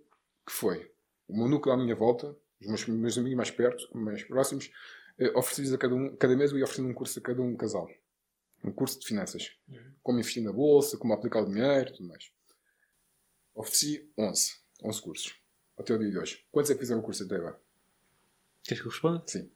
que 0.47 0.53
foi 0.53 0.91
o 1.29 1.37
meu 1.37 1.49
núcleo 1.49 1.75
à 1.75 1.77
minha 1.77 1.95
volta, 1.95 2.37
os 2.61 2.67
meus, 2.67 2.87
meus 2.89 3.19
amigos 3.19 3.37
mais 3.37 3.51
perto, 3.51 3.87
mais 3.97 4.25
próximos, 4.25 4.71
ofereci-lhes 5.35 5.73
a 5.73 5.79
cada, 5.79 5.95
um, 5.95 6.17
cada 6.17 6.35
mês 6.37 6.51
eu 6.51 6.59
ia 6.59 6.65
oferecendo 6.65 6.89
um 6.89 6.95
curso 6.95 7.19
a 7.19 7.23
cada 7.23 7.41
um 7.43 7.57
casal. 7.57 7.89
Um 8.65 8.73
curso 8.73 8.99
de 8.99 9.07
finanças. 9.07 9.57
Como 10.03 10.19
investir 10.19 10.43
na 10.43 10.53
bolsa, 10.53 10.99
como 10.99 11.13
aplicar 11.13 11.43
o 11.43 11.47
dinheiro, 11.47 11.93
tudo 11.93 12.09
mais. 12.09 12.31
Ofereci 13.55 14.11
11. 14.19 14.53
11 14.83 15.03
cursos. 15.03 15.40
Até 15.81 15.95
o 15.95 15.99
dia 15.99 16.11
de 16.11 16.19
hoje. 16.19 16.45
Quantos 16.53 16.71
é 16.71 16.75
que 16.75 16.81
fizeram 16.81 17.01
o 17.01 17.03
curso 17.03 17.25
até 17.25 17.37
agora? 17.37 17.59
Queres 18.63 18.83
que 18.83 18.87
eu 18.87 18.93
responda? 18.93 19.23
Sim. 19.27 19.51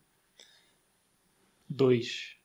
Dois. 1.69 2.37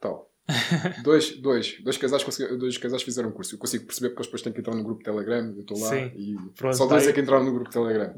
Tal. 0.00 0.32
dois, 1.02 1.36
dois, 1.38 1.80
dois, 1.82 1.98
casais 1.98 2.22
dois 2.56 2.78
casais 2.78 3.02
fizeram 3.02 3.30
o 3.30 3.32
curso. 3.32 3.56
Eu 3.56 3.58
consigo 3.58 3.84
perceber 3.86 4.10
porque 4.10 4.22
depois 4.22 4.42
têm 4.42 4.52
que 4.52 4.60
entrar 4.60 4.76
no 4.76 4.84
grupo 4.84 5.02
Telegram. 5.02 5.52
Eu 5.52 5.62
estou 5.62 5.78
lá 5.80 5.90
Sim. 5.90 6.12
e 6.14 6.36
Pronto, 6.54 6.76
só 6.76 6.86
dois 6.86 7.02
tá 7.02 7.10
é 7.10 7.12
que 7.12 7.20
entraram 7.20 7.44
no 7.44 7.52
grupo 7.52 7.70
Telegram. 7.70 8.16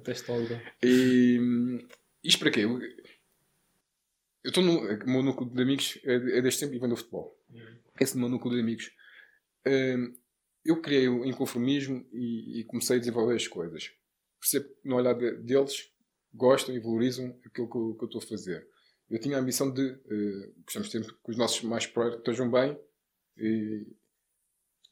E 0.82 1.88
isto 2.22 2.38
para 2.38 2.50
quê? 2.50 2.64
Eu 2.64 2.80
estou 4.44 4.62
no. 4.62 4.82
Meu 5.06 5.22
núcleo 5.22 5.48
de 5.48 5.62
amigos 5.62 5.98
é, 6.04 6.14
é 6.14 6.42
desde 6.42 6.60
sempre 6.60 6.76
e 6.76 6.78
vem 6.78 6.90
do 6.90 6.96
futebol. 6.96 7.34
Esse 7.98 8.18
meu 8.18 8.28
núcleo 8.28 8.54
de 8.54 8.60
amigos. 8.60 8.90
hum, 9.66 10.14
eu 10.62 10.82
criei 10.82 11.08
o 11.08 11.24
inconformismo 11.24 12.06
e, 12.12 12.60
e 12.60 12.64
comecei 12.64 12.96
a 12.96 13.00
desenvolver 13.00 13.34
as 13.34 13.48
coisas. 13.48 13.90
Percebo 14.40 14.68
que 14.68 14.88
no 14.88 14.96
olhar 14.96 15.14
de- 15.14 15.36
deles 15.42 15.90
gostam 16.32 16.74
e 16.74 16.78
valorizam 16.80 17.26
aquilo 17.44 17.68
que 17.68 17.76
eu, 17.76 17.94
que 17.94 18.04
eu 18.04 18.06
estou 18.06 18.20
a 18.22 18.26
fazer. 18.26 18.66
Eu 19.10 19.18
tinha 19.18 19.36
a 19.36 19.40
ambição 19.40 19.72
de. 19.72 19.82
Uh, 19.82 20.54
gostamos 20.64 20.90
sempre 20.90 21.12
que 21.12 21.30
os 21.30 21.36
nossos 21.36 21.62
mais 21.62 21.86
próximos 21.86 22.18
estejam 22.18 22.50
bem 22.50 22.78
e 23.36 23.86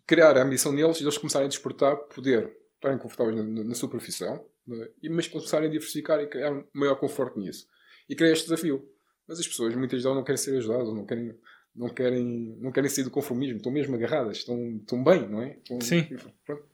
criar 0.06 0.36
a 0.38 0.42
ambição 0.42 0.72
neles 0.72 1.00
e 1.00 1.04
eles 1.04 1.18
começarem 1.18 1.46
a 1.46 1.48
despertar, 1.48 1.96
poder 1.96 2.56
estarem 2.76 2.98
confortáveis 2.98 3.36
na, 3.36 3.42
na- 3.42 3.64
na 3.64 3.74
sua 3.74 3.88
profissão, 3.90 4.48
né? 4.66 4.88
e, 5.02 5.08
mas 5.10 5.26
começarem 5.28 5.68
a 5.68 5.70
diversificar 5.72 6.20
e 6.20 6.26
criar 6.28 6.52
um 6.52 6.64
maior 6.72 6.96
conforto 6.96 7.38
nisso. 7.38 7.66
E 8.08 8.14
criei 8.16 8.32
este 8.32 8.44
desafio. 8.44 8.88
Mas 9.28 9.40
as 9.40 9.46
pessoas 9.48 9.74
muitas 9.74 10.02
delas 10.02 10.16
não 10.16 10.24
querem 10.24 10.36
ser 10.36 10.56
ajudadas, 10.56 10.94
não 10.94 11.04
querem, 11.04 11.36
não 11.74 11.88
querem, 11.88 12.56
não 12.60 12.70
querem 12.72 12.88
sair 12.88 13.02
do 13.04 13.10
conformismo, 13.10 13.56
estão 13.56 13.72
mesmo 13.72 13.96
agarradas, 13.96 14.38
estão, 14.38 14.76
estão 14.76 15.02
bem, 15.02 15.28
não 15.28 15.42
é? 15.42 15.56
Estão, 15.56 15.80
Sim. 15.80 16.04
Pronto. 16.44 16.64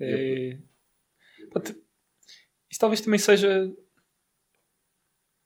É... 0.00 0.58
Pode- 1.52 1.76
Isso 2.70 2.80
talvez 2.80 3.00
também 3.00 3.18
seja. 3.18 3.72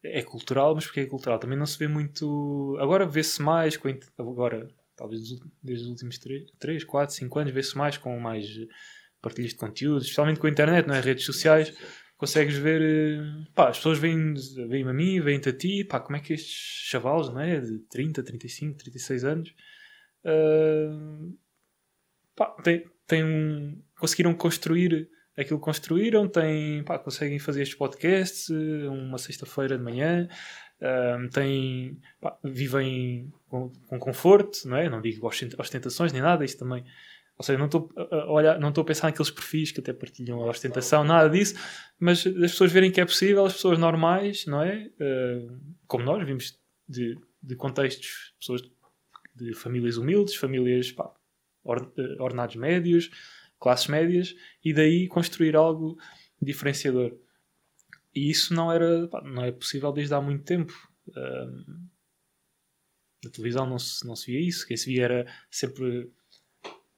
É 0.03 0.23
cultural, 0.23 0.75
mas 0.75 0.87
porque 0.87 1.01
é 1.01 1.07
cultural? 1.07 1.39
Também 1.39 1.59
não 1.59 1.67
se 1.67 1.79
vê 1.79 1.87
muito. 1.87 2.77
Agora 2.81 3.07
vê-se 3.07 3.43
mais. 3.43 3.77
Com... 3.77 3.89
Agora, 4.19 4.69
talvez 4.97 5.23
desde 5.63 5.85
os 5.85 5.91
últimos 5.91 6.19
3, 6.59 6.85
4, 6.85 7.15
5 7.15 7.39
anos, 7.39 7.53
vê-se 7.53 7.77
mais 7.77 7.97
com 7.99 8.19
mais 8.19 8.47
partilhas 9.21 9.51
de 9.51 9.57
conteúdos, 9.59 10.05
especialmente 10.05 10.41
com 10.41 10.47
a 10.47 10.51
internet, 10.51 10.87
não 10.87 10.95
é? 10.95 11.01
Redes 11.01 11.25
sociais. 11.27 11.75
Consegues 12.17 12.55
ver. 12.57 12.81
eh, 12.83 13.45
Pá, 13.55 13.69
as 13.69 13.77
pessoas 13.79 13.99
veem- 13.99 14.35
veem-me 14.69 14.91
a 14.91 14.95
mim, 14.95 15.21
veem-te 15.21 15.49
a 15.51 15.53
ti. 15.53 15.85
Pá, 15.85 16.01
como 16.01 16.17
é 16.17 16.21
que 16.21 16.33
estes 16.33 16.55
chavalos, 16.89 17.29
não 17.33 17.41
é? 17.41 17.61
De 17.61 17.79
30, 17.91 18.23
35, 18.23 18.79
36 18.79 19.25
anos. 19.25 19.55
ah, 20.25 21.29
pá, 22.35 22.47
têm, 22.63 22.85
têm 23.07 23.25
um, 23.25 23.83
conseguiram 23.99 24.35
construir 24.35 25.11
aquilo 25.37 25.59
que 25.59 25.65
construíram, 25.65 26.29
têm, 26.29 26.83
pá, 26.85 26.99
conseguem 26.99 27.39
fazer 27.39 27.63
estes 27.63 27.77
podcasts 27.79 28.51
eh, 28.51 28.89
uma 28.89 29.19
sexta-feira 29.19 29.77
de 29.79 29.85
manhã, 29.85 30.29
ahm, 30.81 31.29
têm, 31.29 31.99
pá, 32.21 32.37
vivem 32.45 33.33
com, 33.49 33.71
com 33.87 33.99
conforto, 33.99 34.67
não 34.69 34.77
é? 34.77 34.89
Não 34.89 35.01
digo 35.01 35.27
ostent- 35.27 35.59
ostentações 35.59 36.13
nem 36.13 36.23
nada, 36.23 36.45
isto 36.45 36.59
também. 36.59 36.85
Ou 37.39 37.43
seja, 37.45 37.59
não 37.59 37.67
estou 37.67 37.91
a- 37.97 38.59
não 38.59 38.69
estou 38.69 38.85
pensar 38.85 39.07
naqueles 39.07 39.31
perfis 39.31 39.73
que 39.73 39.81
até 39.81 39.95
partilham 39.95 40.43
a 40.43 40.47
ostentação, 40.51 41.03
nada 41.05 41.31
disso, 41.31 41.55
mas 41.99 42.19
as 42.27 42.51
pessoas 42.53 42.71
verem 42.71 42.91
que 42.91 43.01
é 43.01 43.05
possível, 43.07 43.47
as 43.47 43.55
pessoas 43.55 43.79
normais, 43.79 44.45
não 44.47 44.63
é? 44.63 44.91
Ah, 45.01 45.55
como 45.87 46.05
nós, 46.05 46.27
vimos 46.27 46.59
de, 46.89 47.17
de 47.43 47.57
contextos, 47.57 48.35
pessoas 48.39 48.61
de 49.35 49.55
famílias 49.55 49.97
humildes, 49.97 50.35
famílias 50.35 50.95
or- 51.65 51.91
eh, 51.97 52.17
ordenados 52.19 52.57
médios, 52.57 53.11
classes 53.61 53.87
médias, 53.87 54.35
e 54.65 54.73
daí 54.73 55.07
construir 55.07 55.55
algo 55.55 55.97
diferenciador. 56.41 57.17
E 58.15 58.31
isso 58.31 58.55
não 58.55 58.73
era 58.73 59.07
pá, 59.09 59.23
não 59.23 59.45
é 59.45 59.53
possível 59.53 59.93
desde 59.93 60.15
há 60.15 60.21
muito 60.21 60.45
tempo. 60.45 60.73
Ahm, 61.17 61.89
na 63.23 63.31
televisão 63.31 63.67
não 63.69 63.79
se, 63.79 64.07
não 64.07 64.17
se 64.17 64.33
via 64.33 64.41
isso, 64.41 64.67
quem 64.67 64.77
se 64.77 64.87
via 64.87 65.05
era 65.05 65.27
sempre 65.51 66.11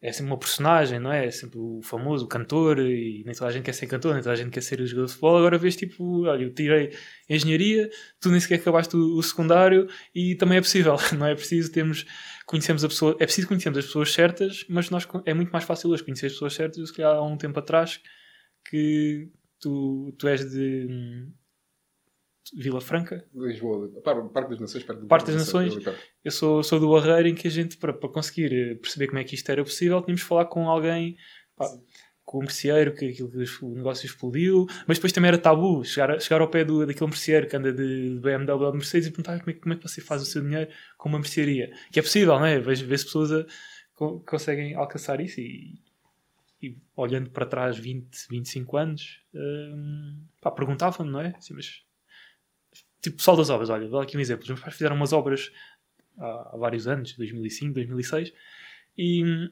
é 0.03 0.11
sempre 0.11 0.33
uma 0.33 0.39
personagem, 0.39 0.99
não 0.99 1.13
é? 1.13 1.27
É 1.27 1.31
sempre 1.31 1.61
o 1.61 1.81
famoso, 1.81 2.25
o 2.25 2.29
cantor, 2.29 2.81
e 2.81 3.23
nem 3.25 3.33
toda 3.33 3.49
a 3.49 3.53
gente 3.53 3.63
quer 3.63 3.73
ser 3.73 3.87
cantor, 3.87 4.15
nem 4.15 4.23
toda 4.23 4.33
a 4.33 4.37
gente 4.37 4.51
quer 4.51 4.61
ser 4.61 4.85
jogador 4.85 5.07
de 5.07 5.13
futebol. 5.13 5.39
Agora 5.39 5.57
vês 5.57 5.77
tipo, 5.77 6.25
olha, 6.27 6.43
eu 6.43 6.53
tirei 6.53 6.93
engenharia, 7.31 7.89
tu 8.21 8.29
nem 8.29 8.41
sequer 8.41 8.57
acabaste 8.57 8.97
o, 8.97 9.17
o 9.17 9.23
secundário 9.23 9.89
e 10.13 10.35
também 10.35 10.59
é 10.59 10.61
possível, 10.61 10.97
não 11.17 11.25
é 11.25 11.37
preciso 11.37 11.71
termos, 11.71 12.05
conhecemos 12.45 12.85
a 12.85 12.89
pessoa, 12.89 13.13
é 13.21 13.25
preciso 13.25 13.47
conhecermos 13.47 13.79
as 13.79 13.87
pessoas 13.87 14.13
certas, 14.13 14.67
mas 14.69 14.91
nós, 14.91 15.07
é 15.25 15.33
muito 15.33 15.53
mais 15.53 15.65
fácil 15.65 15.91
hoje 15.91 16.03
conhecer 16.03 16.27
as 16.27 16.33
pessoas 16.33 16.55
certas 16.55 16.89
do 16.89 16.93
que 16.93 17.01
há 17.01 17.23
um 17.23 17.37
tempo 17.37 17.61
atrás 17.61 18.01
que 18.69 19.29
tu, 19.61 20.13
tu 20.19 20.27
és 20.27 20.51
de 20.51 20.87
hum, 20.91 21.33
Vila 22.55 22.81
Franca, 22.81 23.25
Lisboa, 23.35 23.89
Par- 24.03 24.29
Parque 24.31 24.51
das 24.51 24.61
Nações, 24.61 24.85
do 24.85 25.07
Parque 25.07 25.27
das 25.27 25.37
Nações. 25.37 25.75
eu 26.25 26.31
sou, 26.31 26.63
sou 26.63 26.81
do 26.81 26.91
Barreiro 26.91 27.29
em 27.29 27.35
que 27.35 27.47
a 27.47 27.51
gente, 27.51 27.77
para, 27.77 27.93
para 27.93 28.09
conseguir 28.09 28.53
eh, 28.53 28.75
perceber 28.75 29.07
como 29.07 29.19
é 29.19 29.25
que 29.25 29.35
isto 29.35 29.49
era 29.51 29.63
possível, 29.63 30.01
tínhamos 30.03 30.21
de 30.23 30.27
falar 30.27 30.47
com 30.47 30.69
alguém, 30.69 31.17
pá, 31.57 31.67
com 32.25 32.39
um 32.39 32.43
merceeiro, 32.43 32.95
que 32.95 33.07
aquilo 33.11 33.31
o 33.63 33.75
negócio 33.75 34.07
explodiu, 34.07 34.67
mas 34.87 34.97
depois 34.99 35.13
também 35.13 35.29
era 35.29 35.39
tabu 35.39 35.85
chegar, 35.85 36.21
chegar 36.21 36.41
ao 36.41 36.49
pé 36.49 36.65
do, 36.65 36.87
daquele 36.87 37.11
merceeiro 37.11 37.47
que 37.49 37.57
anda 37.57 37.73
de, 37.73 38.15
de 38.15 38.21
BMW 38.21 38.65
ou 38.65 38.71
de 38.73 38.79
Mercedes 38.79 39.09
e 39.09 39.11
perguntar 39.11 39.39
como 39.39 39.51
é, 39.51 39.53
que- 39.55 39.61
como 39.61 39.75
é 39.75 39.77
que 39.77 39.83
você 39.89 40.01
faz 40.01 40.23
o 40.23 40.25
seu 40.25 40.43
dinheiro 40.43 40.71
com 40.97 41.09
uma 41.09 41.19
mercearia. 41.19 41.73
Que 41.91 41.99
é 42.01 42.03
possível, 42.03 42.39
não 42.39 42.47
é? 42.47 42.59
Vejo 42.59 42.87
vê-se 42.87 43.05
pessoas 43.05 43.33
a, 43.33 43.45
co- 43.95 44.21
conseguem 44.21 44.75
alcançar 44.75 45.21
isso 45.21 45.41
e, 45.41 45.79
e 46.63 46.77
olhando 46.97 47.29
para 47.31 47.45
trás 47.47 47.77
20, 47.77 48.09
25 48.31 48.77
anos, 48.77 49.21
hum, 49.35 50.17
perguntavam-me, 50.57 51.11
não 51.13 51.21
é? 51.21 51.35
Assim, 51.37 51.55
mas, 51.55 51.83
tipo, 53.03 53.17
pessoal 53.17 53.37
das 53.37 53.51
obras, 53.51 53.69
olha, 53.69 53.89
vou 53.89 53.99
dar 53.99 54.05
aqui 54.05 54.17
um 54.17 54.21
exemplo. 54.21 54.45
Os 54.45 54.49
meus 54.49 54.61
pais 54.61 54.75
fizeram 54.75 54.97
umas 54.97 55.13
obras 55.13 55.51
há, 56.17 56.51
há 56.55 56.57
vários 56.57 56.87
anos, 56.87 57.13
2005, 57.15 57.75
2006, 57.75 58.33
e, 58.97 59.51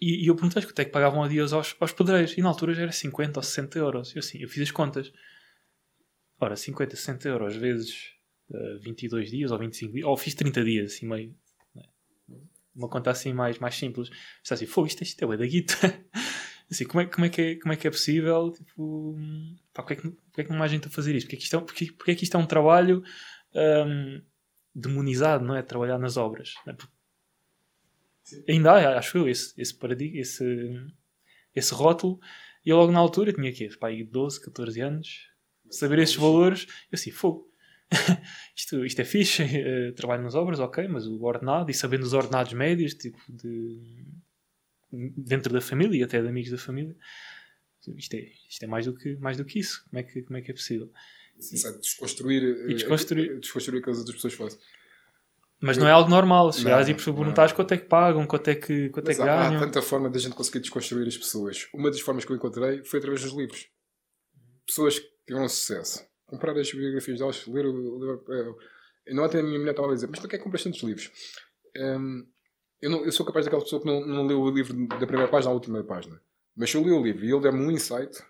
e, 0.00 0.24
e 0.24 0.26
eu 0.26 0.34
perguntei 0.34 0.62
quanto 0.62 0.78
é 0.80 0.84
que 0.84 0.90
pagavam 0.90 1.22
a 1.22 1.28
dias 1.28 1.52
aos, 1.52 1.76
aos 1.78 1.92
pedreiros, 1.92 2.36
e 2.36 2.42
na 2.42 2.48
altura 2.48 2.74
já 2.74 2.82
era 2.82 2.92
50 2.92 3.38
ou 3.38 3.42
60 3.42 3.78
euros. 3.78 4.16
Eu 4.16 4.20
assim, 4.20 4.38
eu 4.38 4.48
fiz 4.48 4.62
as 4.62 4.70
contas. 4.70 5.12
Ora, 6.40 6.56
50, 6.56 6.96
60 6.96 7.28
euros 7.28 7.56
vezes 7.56 8.14
eh, 8.52 8.78
22 8.82 9.30
dias 9.30 9.50
ou 9.50 9.58
25 9.58 9.92
dias, 9.92 10.06
ou 10.06 10.16
fiz 10.16 10.34
30 10.34 10.64
dias, 10.64 10.92
assim 10.92 11.06
meio. 11.06 11.34
né? 11.74 11.82
Uma 12.74 12.88
conta 12.88 13.10
assim 13.10 13.32
mais, 13.32 13.58
mais 13.58 13.76
simples. 13.76 14.10
Está 14.42 14.54
assim, 14.54 14.66
fogo, 14.66 14.86
isto, 14.86 15.02
isto 15.02 15.22
é 15.22 15.26
bué 15.26 15.36
da 15.36 15.46
guita. 15.46 15.74
Assim, 16.70 16.86
como 16.86 17.00
é, 17.02 17.06
como, 17.06 17.26
é 17.26 17.28
que 17.28 17.40
é, 17.40 17.54
como 17.56 17.72
é 17.72 17.76
que 17.76 17.86
é 17.86 17.90
possível? 17.90 18.50
Tipo, 18.50 19.16
pá, 19.72 19.82
porque, 19.82 19.92
é 19.92 19.96
que, 19.96 20.10
porque 20.10 20.40
é 20.40 20.44
que 20.44 20.50
não 20.50 20.62
há 20.62 20.68
gente 20.68 20.88
a 20.88 20.90
fazer 20.90 21.14
isto? 21.14 21.26
Porque 21.26 21.36
é 21.36 21.38
que 21.38 21.44
isto 21.44 21.56
é, 21.56 21.60
porque, 21.60 21.92
porque 21.92 22.10
é 22.10 22.14
que 22.14 22.24
isto 22.24 22.36
é 22.36 22.40
um 22.40 22.46
trabalho 22.46 23.02
hum, 23.54 24.22
demonizado, 24.74 25.44
não 25.44 25.54
é? 25.54 25.62
Trabalhar 25.62 25.98
nas 25.98 26.16
obras. 26.16 26.54
É? 26.66 26.74
Ainda 28.52 28.72
há, 28.72 28.98
acho 28.98 29.18
eu, 29.18 29.28
esse, 29.28 29.52
esse 29.60 29.74
paradigma, 29.74 30.20
esse, 30.20 30.44
esse 31.54 31.74
rótulo. 31.74 32.18
E 32.64 32.70
eu 32.70 32.76
logo 32.76 32.92
na 32.92 32.98
altura 32.98 33.32
tinha 33.32 33.50
aqui, 33.50 33.68
pai, 33.76 34.02
12, 34.02 34.40
14 34.40 34.80
anos, 34.80 35.28
saber 35.70 35.98
esses 35.98 36.16
valores, 36.16 36.66
eu 36.90 36.94
assim, 36.96 37.10
fogo. 37.10 37.50
isto, 38.56 38.84
isto 38.84 39.00
é 39.00 39.04
fixe, 39.04 39.42
uh, 39.42 39.92
trabalho 39.94 40.22
nas 40.22 40.34
obras, 40.34 40.58
ok, 40.58 40.88
mas 40.88 41.06
o 41.06 41.22
ordenado, 41.22 41.70
e 41.70 41.74
sabendo 41.74 42.04
os 42.04 42.14
ordenados 42.14 42.54
médios, 42.54 42.94
tipo, 42.94 43.18
de, 43.28 44.06
dentro 45.16 45.52
da 45.52 45.60
família 45.60 46.00
e 46.00 46.02
até 46.02 46.20
de 46.20 46.28
amigos 46.28 46.50
da 46.50 46.58
família, 46.58 46.96
isto 47.96 48.14
é, 48.14 48.30
isto 48.48 48.62
é 48.62 48.66
mais, 48.66 48.86
do 48.86 48.94
que, 48.94 49.16
mais 49.16 49.36
do 49.36 49.44
que 49.44 49.58
isso. 49.58 49.84
Como 49.90 49.98
é 49.98 50.02
que, 50.02 50.22
como 50.22 50.38
é, 50.38 50.42
que 50.42 50.50
é 50.50 50.54
possível? 50.54 50.90
Sim, 51.38 51.56
desconstruir, 51.80 52.42
e 52.42 52.72
eh, 52.72 52.74
desconstruir. 52.74 53.40
desconstruir 53.40 53.78
aquilo 53.78 53.84
que 53.84 53.90
as 53.90 53.98
outras 53.98 54.16
pessoas 54.16 54.34
fazem. 54.34 54.58
Mas 55.60 55.78
não 55.78 55.88
é 55.88 55.90
algo 55.90 56.10
normal. 56.10 56.52
Se 56.52 56.60
chegares 56.60 56.88
e 56.88 56.94
perguntares 56.94 57.52
quanto 57.52 57.72
é 57.72 57.78
que 57.78 57.86
pagam, 57.86 58.26
quanto 58.26 58.48
é 58.48 58.54
que, 58.54 58.90
quanto 58.90 59.10
é 59.10 59.14
que 59.14 59.22
há, 59.22 59.48
ganham. 59.48 59.62
Há 59.62 59.66
tanta 59.66 59.82
forma 59.82 60.10
de 60.10 60.18
a 60.18 60.20
gente 60.20 60.34
conseguir 60.34 60.60
desconstruir 60.60 61.06
as 61.06 61.16
pessoas. 61.16 61.68
Uma 61.72 61.90
das 61.90 62.00
formas 62.00 62.24
que 62.24 62.32
eu 62.32 62.36
encontrei 62.36 62.84
foi 62.84 62.98
através 62.98 63.22
dos 63.22 63.32
livros. 63.32 63.68
Pessoas 64.66 64.98
que 64.98 65.08
tiveram 65.26 65.48
sucesso. 65.48 66.04
Comprar 66.26 66.56
as 66.58 66.70
biografias 66.70 67.18
delas, 67.18 67.46
ler 67.46 67.66
o. 67.66 67.98
Ler, 67.98 68.54
eu 69.06 69.14
não 69.14 69.24
até 69.24 69.40
a 69.40 69.42
minha 69.42 69.58
mulher 69.58 69.72
estava 69.72 69.90
a 69.90 69.94
dizer, 69.94 70.06
mas 70.06 70.18
tu 70.18 70.28
que 70.28 70.36
é 70.36 70.38
que 70.38 70.44
compras 70.44 70.62
tantos 70.62 70.82
livros? 70.82 71.10
Um, 71.76 72.26
eu, 72.80 72.90
não, 72.90 73.04
eu 73.04 73.12
sou 73.12 73.24
capaz 73.24 73.44
daquela 73.44 73.62
pessoa 73.62 73.80
que 73.80 73.86
não, 73.86 74.06
não 74.06 74.26
leu 74.26 74.40
o 74.40 74.50
livro 74.50 74.86
da 74.88 75.06
primeira 75.06 75.30
página 75.30 75.50
à 75.50 75.54
última 75.54 75.82
página. 75.84 76.20
Mas 76.56 76.70
se 76.70 76.76
eu 76.76 76.82
li 76.82 76.92
o 76.92 77.02
livro 77.02 77.24
e 77.24 77.32
ele 77.32 77.40
der-me 77.40 77.60
um 77.60 77.70
insight, 77.70 78.22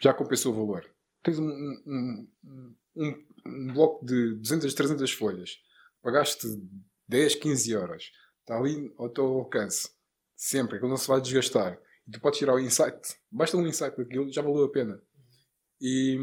já 0.00 0.14
compensou 0.14 0.52
o 0.52 0.56
valor. 0.56 0.86
Tens 1.22 1.38
um, 1.38 1.44
um, 1.44 2.28
um, 2.96 3.24
um 3.46 3.72
bloco 3.74 4.04
de 4.04 4.36
200, 4.36 4.72
300 4.72 5.12
folhas 5.12 5.58
pagaste 6.02 6.46
10, 7.08 7.36
15 7.36 7.70
euros, 7.72 8.12
está 8.40 8.56
ali 8.56 8.92
ao 8.96 9.08
teu 9.08 9.24
alcance, 9.24 9.90
sempre, 10.36 10.76
aquilo 10.76 10.90
não 10.90 10.96
se 10.96 11.08
vai 11.08 11.20
desgastar. 11.20 11.78
E 12.06 12.10
tu 12.10 12.20
podes 12.20 12.38
tirar 12.38 12.54
o 12.54 12.60
insight, 12.60 13.16
basta 13.30 13.56
um 13.56 13.66
insight 13.66 13.96
daquilo, 13.96 14.32
já 14.32 14.42
valeu 14.42 14.64
a 14.64 14.70
pena. 14.70 15.00
E, 15.80 16.18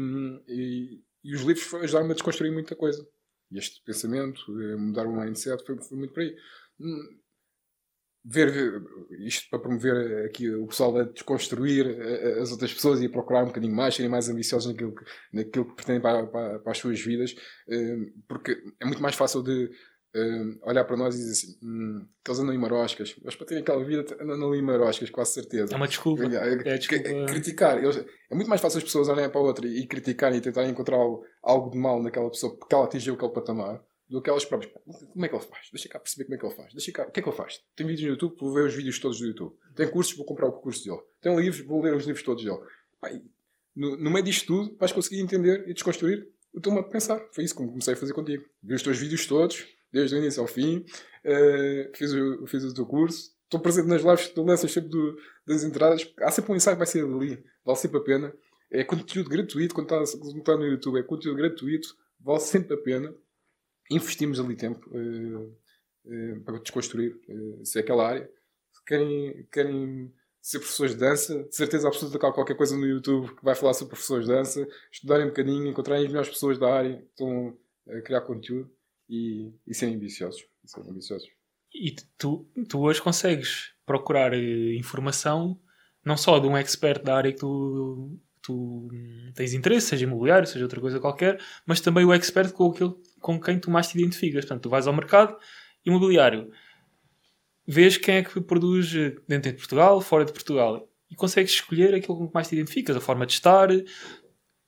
e, 0.46 1.02
e 1.24 1.34
os 1.34 1.42
livros 1.42 1.72
ajudaram-me 1.74 2.12
a 2.12 2.14
desconstruir 2.14 2.52
muita 2.52 2.76
coisa. 2.76 3.06
E 3.50 3.58
este 3.58 3.82
pensamento, 3.82 4.40
eh, 4.60 4.76
mudar 4.76 5.06
o 5.06 5.12
mindset, 5.12 5.64
foi, 5.64 5.80
foi 5.80 5.98
muito 5.98 6.12
por 6.12 6.22
aí. 6.22 6.36
Ver, 8.30 8.82
isto 9.20 9.48
para 9.48 9.58
promover 9.58 10.26
aqui 10.26 10.50
o 10.50 10.66
pessoal 10.66 10.98
a 10.98 11.04
desconstruir 11.04 11.86
eh, 11.86 12.38
eh, 12.38 12.40
as 12.40 12.50
outras 12.50 12.74
pessoas 12.74 13.00
e 13.00 13.06
a 13.06 13.10
procurar 13.10 13.42
um 13.42 13.46
bocadinho 13.46 13.74
mais, 13.74 13.94
serem 13.94 14.10
mais 14.10 14.28
ambiciosos 14.28 14.70
naquilo 14.70 14.94
que, 14.94 15.04
naquilo 15.32 15.64
que 15.64 15.74
pretendem 15.74 16.02
para, 16.02 16.26
para, 16.26 16.58
para 16.58 16.72
as 16.72 16.78
suas 16.78 17.00
vidas, 17.00 17.34
eh, 17.70 17.96
porque 18.28 18.60
é 18.80 18.84
muito 18.84 19.00
mais 19.00 19.14
fácil 19.14 19.42
de 19.42 19.70
olhar 20.62 20.84
para 20.84 20.96
nós 20.96 21.14
e 21.14 21.18
dizer 21.18 21.32
assim: 21.32 21.58
hum, 21.62 22.06
eles 22.26 22.38
andam 22.40 22.54
em 22.54 22.58
maroscas, 22.58 23.14
mas 23.24 23.36
para 23.36 23.46
terem 23.46 23.62
aquela 23.62 23.84
vida 23.84 24.04
andam 24.20 24.54
em 24.54 24.62
maroscas, 24.62 25.08
quase 25.08 25.32
certeza. 25.32 25.72
É 25.72 25.76
uma 25.76 25.88
desculpa. 25.88 26.24
É, 26.24 26.74
é 26.74 26.76
desculpa. 26.76 27.08
Criticar, 27.28 27.78
eles, 27.82 28.04
é 28.30 28.34
muito 28.34 28.48
mais 28.48 28.60
fácil 28.60 28.78
as 28.78 28.84
pessoas 28.84 29.08
olharem 29.08 29.30
para 29.30 29.40
a 29.40 29.44
outra 29.44 29.66
e 29.66 29.86
criticarem 29.86 30.38
e 30.38 30.42
tentarem 30.42 30.70
encontrar 30.70 30.96
algo, 30.96 31.24
algo 31.42 31.70
de 31.70 31.78
mal 31.78 32.02
naquela 32.02 32.28
pessoa 32.28 32.58
porque 32.58 32.74
ela 32.74 32.84
atingiu 32.84 33.14
aquele 33.14 33.32
patamar 33.32 33.80
do 34.08 34.22
que 34.22 34.30
elas 34.30 34.44
próprias. 34.44 34.72
Como 34.72 35.24
é 35.24 35.28
que 35.28 35.34
ele 35.34 35.44
faz? 35.44 35.68
Deixa 35.70 35.88
cá 35.88 35.98
perceber 35.98 36.24
como 36.24 36.34
é 36.34 36.38
que 36.38 36.46
ele 36.46 36.54
faz. 36.54 36.72
Deixa 36.72 36.92
cá. 36.92 37.02
O 37.06 37.10
que 37.10 37.20
é 37.20 37.22
que 37.22 37.28
ele 37.28 37.36
faz? 37.36 37.60
Tem 37.76 37.86
vídeos 37.86 38.04
no 38.04 38.10
YouTube, 38.12 38.36
vou 38.40 38.54
ver 38.54 38.64
os 38.64 38.74
vídeos 38.74 38.98
todos 38.98 39.18
do 39.18 39.26
YouTube. 39.26 39.54
Tem 39.74 39.88
cursos, 39.88 40.16
vou 40.16 40.24
comprar 40.24 40.46
o 40.48 40.52
curso 40.52 40.84
dele. 40.84 41.00
Tem 41.20 41.36
livros, 41.36 41.64
vou 41.66 41.82
ler 41.82 41.94
os 41.94 42.06
livros 42.06 42.24
todos 42.24 42.42
dele. 42.42 42.58
Pai, 43.00 43.22
no, 43.76 43.96
no, 43.96 44.10
meio 44.10 44.24
disto 44.24 44.46
tudo, 44.46 44.76
vais 44.78 44.92
conseguir 44.92 45.20
entender 45.20 45.68
e 45.68 45.74
desconstruir 45.74 46.26
o 46.52 46.60
teu 46.60 46.72
modo 46.72 46.86
de 46.86 46.90
pensar. 46.90 47.20
Foi 47.32 47.44
isso 47.44 47.54
que 47.54 47.64
comecei 47.64 47.94
a 47.94 47.96
fazer 47.96 48.14
contigo. 48.14 48.44
Vi 48.62 48.74
os 48.74 48.82
teus 48.82 48.98
vídeos 48.98 49.26
todos, 49.26 49.66
desde 49.92 50.16
o 50.16 50.18
início 50.18 50.40
ao 50.40 50.48
fim. 50.48 50.86
Uh, 51.24 51.96
fiz, 51.96 52.12
o, 52.12 52.46
fiz 52.46 52.64
o 52.64 52.74
teu 52.74 52.86
curso. 52.86 53.36
Estou 53.44 53.60
presente 53.60 53.88
nas 53.88 54.02
lives 54.02 54.26
que 54.26 54.34
tu 54.34 54.42
lanças 54.42 54.72
sempre 54.72 54.90
do, 54.90 55.16
das 55.46 55.62
entradas. 55.62 56.10
Há 56.20 56.30
sempre 56.30 56.52
um 56.52 56.56
ensaio 56.56 56.76
que 56.76 56.78
vai 56.78 56.86
ser 56.86 57.04
ali. 57.04 57.42
Vale 57.64 57.78
sempre 57.78 57.98
a 57.98 58.00
pena. 58.00 58.34
É 58.70 58.84
conteúdo 58.84 59.28
gratuito. 59.28 59.74
Quando 59.74 59.94
está, 59.94 60.18
quando 60.18 60.38
está 60.38 60.56
no 60.56 60.66
YouTube, 60.66 60.98
é 60.98 61.02
conteúdo 61.02 61.36
gratuito. 61.36 61.94
Vale 62.20 62.40
sempre 62.40 62.74
a 62.74 62.78
pena 62.78 63.14
investimos 63.90 64.40
ali 64.40 64.56
tempo 64.56 64.88
uh, 64.90 65.56
uh, 66.04 66.40
para 66.44 66.58
desconstruir 66.58 67.18
uh, 67.28 67.64
se 67.64 67.78
é 67.78 67.82
aquela 67.82 68.08
área. 68.08 68.30
Querem, 68.86 69.46
querem 69.52 70.12
ser 70.40 70.60
professores 70.60 70.94
de 70.94 71.00
dança, 71.00 71.44
de 71.44 71.54
certeza 71.54 71.88
absoluta 71.88 72.18
que 72.18 72.26
há 72.26 72.32
qualquer 72.32 72.56
coisa 72.56 72.76
no 72.76 72.86
YouTube 72.86 73.34
que 73.34 73.44
vai 73.44 73.54
falar 73.54 73.74
sobre 73.74 73.90
professores 73.90 74.26
de 74.26 74.32
dança, 74.32 74.66
estudarem 74.90 75.26
um 75.26 75.28
bocadinho, 75.28 75.66
encontrarem 75.66 76.04
as 76.04 76.10
melhores 76.10 76.30
pessoas 76.30 76.58
da 76.58 76.72
área 76.72 76.96
que 76.96 77.04
estão 77.04 77.56
a 77.88 78.00
criar 78.00 78.22
conteúdo 78.22 78.70
e, 79.08 79.52
e 79.66 79.74
serem 79.74 79.96
ambiciosos. 79.96 80.46
E, 80.64 80.70
serem 80.70 80.90
ambiciosos. 80.90 81.28
e 81.74 81.94
tu, 82.16 82.48
tu 82.68 82.80
hoje 82.80 83.02
consegues 83.02 83.74
procurar 83.84 84.32
informação 84.34 85.60
não 86.04 86.16
só 86.16 86.38
de 86.38 86.46
um 86.46 86.56
expert 86.56 87.02
da 87.02 87.16
área 87.16 87.32
que 87.32 87.38
tu 87.38 88.18
tu 88.48 88.88
tens 89.34 89.52
interesse, 89.52 89.88
seja 89.88 90.04
imobiliário, 90.04 90.48
seja 90.48 90.64
outra 90.64 90.80
coisa 90.80 90.98
qualquer, 90.98 91.38
mas 91.66 91.82
também 91.82 92.06
o 92.06 92.12
expert 92.14 92.50
com, 92.52 92.70
aquele, 92.70 92.94
com 93.20 93.40
quem 93.40 93.58
tu 93.58 93.70
mais 93.70 93.88
te 93.88 93.98
identificas. 93.98 94.44
Portanto, 94.44 94.62
tu 94.62 94.70
vais 94.70 94.86
ao 94.86 94.94
mercado 94.94 95.36
imobiliário, 95.84 96.50
vês 97.66 97.96
quem 97.96 98.16
é 98.16 98.22
que 98.22 98.40
produz 98.40 98.92
dentro 99.26 99.52
de 99.52 99.58
Portugal, 99.58 100.00
fora 100.00 100.24
de 100.24 100.32
Portugal, 100.32 100.88
e 101.10 101.14
consegues 101.14 101.52
escolher 101.52 101.94
aquilo 101.94 102.16
com 102.16 102.28
que 102.28 102.34
mais 102.34 102.48
te 102.48 102.54
identificas, 102.54 102.96
a 102.96 103.00
forma 103.00 103.26
de 103.26 103.32
estar, 103.32 103.68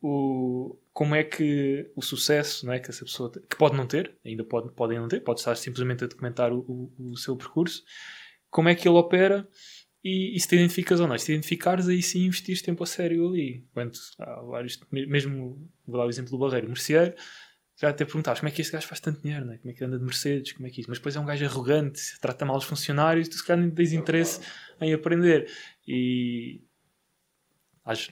o, 0.03 0.79
como 0.93 1.15
é 1.15 1.23
que 1.23 1.91
o 1.95 2.03
sucesso 2.03 2.67
não 2.67 2.73
é, 2.73 2.79
que 2.79 2.91
essa 2.91 3.05
pessoa 3.05 3.31
que 3.31 3.57
pode 3.57 3.77
não 3.77 3.87
ter, 3.87 4.17
ainda 4.25 4.45
pode, 4.45 4.73
podem 4.73 4.99
não 4.99 5.09
ter, 5.09 5.21
pode 5.21 5.41
estar 5.41 5.55
simplesmente 5.57 6.05
a 6.05 6.07
documentar 6.07 6.53
o, 6.53 6.61
o, 6.61 7.13
o 7.13 7.17
seu 7.17 7.37
percurso, 7.37 7.83
como 8.51 8.69
é 8.69 8.75
que 8.75 8.89
ele 8.89 8.97
opera 8.97 9.47
e, 10.03 10.35
e, 10.35 10.41
se 10.41 10.49
te 10.49 10.57
identificas 10.57 10.99
ou 11.01 11.07
não. 11.07 11.17
Se 11.19 11.27
te 11.27 11.33
identificares, 11.33 11.89
aí 11.89 12.03
sim 12.03 12.25
investiste 12.25 12.65
tempo 12.65 12.83
a 12.83 12.87
sério 12.87 13.29
ali. 13.29 13.67
Quando 13.73 13.93
há 14.19 14.41
vários, 14.43 14.81
mesmo, 14.91 15.71
vou 15.87 15.99
dar 15.99 16.07
o 16.07 16.09
exemplo 16.09 16.31
do 16.31 16.39
Barreiro, 16.39 16.69
Merceiro, 16.69 17.15
já 17.81 17.89
até 17.89 18.05
perguntaste 18.05 18.43
como 18.43 18.51
é 18.51 18.53
que 18.53 18.61
este 18.61 18.73
gajo 18.73 18.87
faz 18.87 19.01
tanto 19.01 19.23
dinheiro, 19.23 19.47
né? 19.47 19.57
como 19.57 19.71
é 19.71 19.75
que 19.75 19.83
anda 19.83 19.99
de 19.99 20.05
Mercedes, 20.05 20.53
como 20.53 20.67
é 20.67 20.71
que 20.71 20.81
é 20.81 20.83
isso. 20.83 20.91
Mas 20.91 20.99
depois 20.99 21.17
é 21.17 21.21
um 21.21 21.25
gajo 21.25 21.45
arrogante, 21.47 22.21
trata 22.21 22.45
mal 22.45 22.59
os 22.59 22.65
funcionários, 22.65 23.27
tu 23.27 23.37
se 23.37 23.47
calhar 23.47 23.65
nem 23.65 23.75
tens 23.75 23.95
interesse 23.95 24.41
em 24.81 24.93
aprender. 24.93 25.51
E 25.89 26.63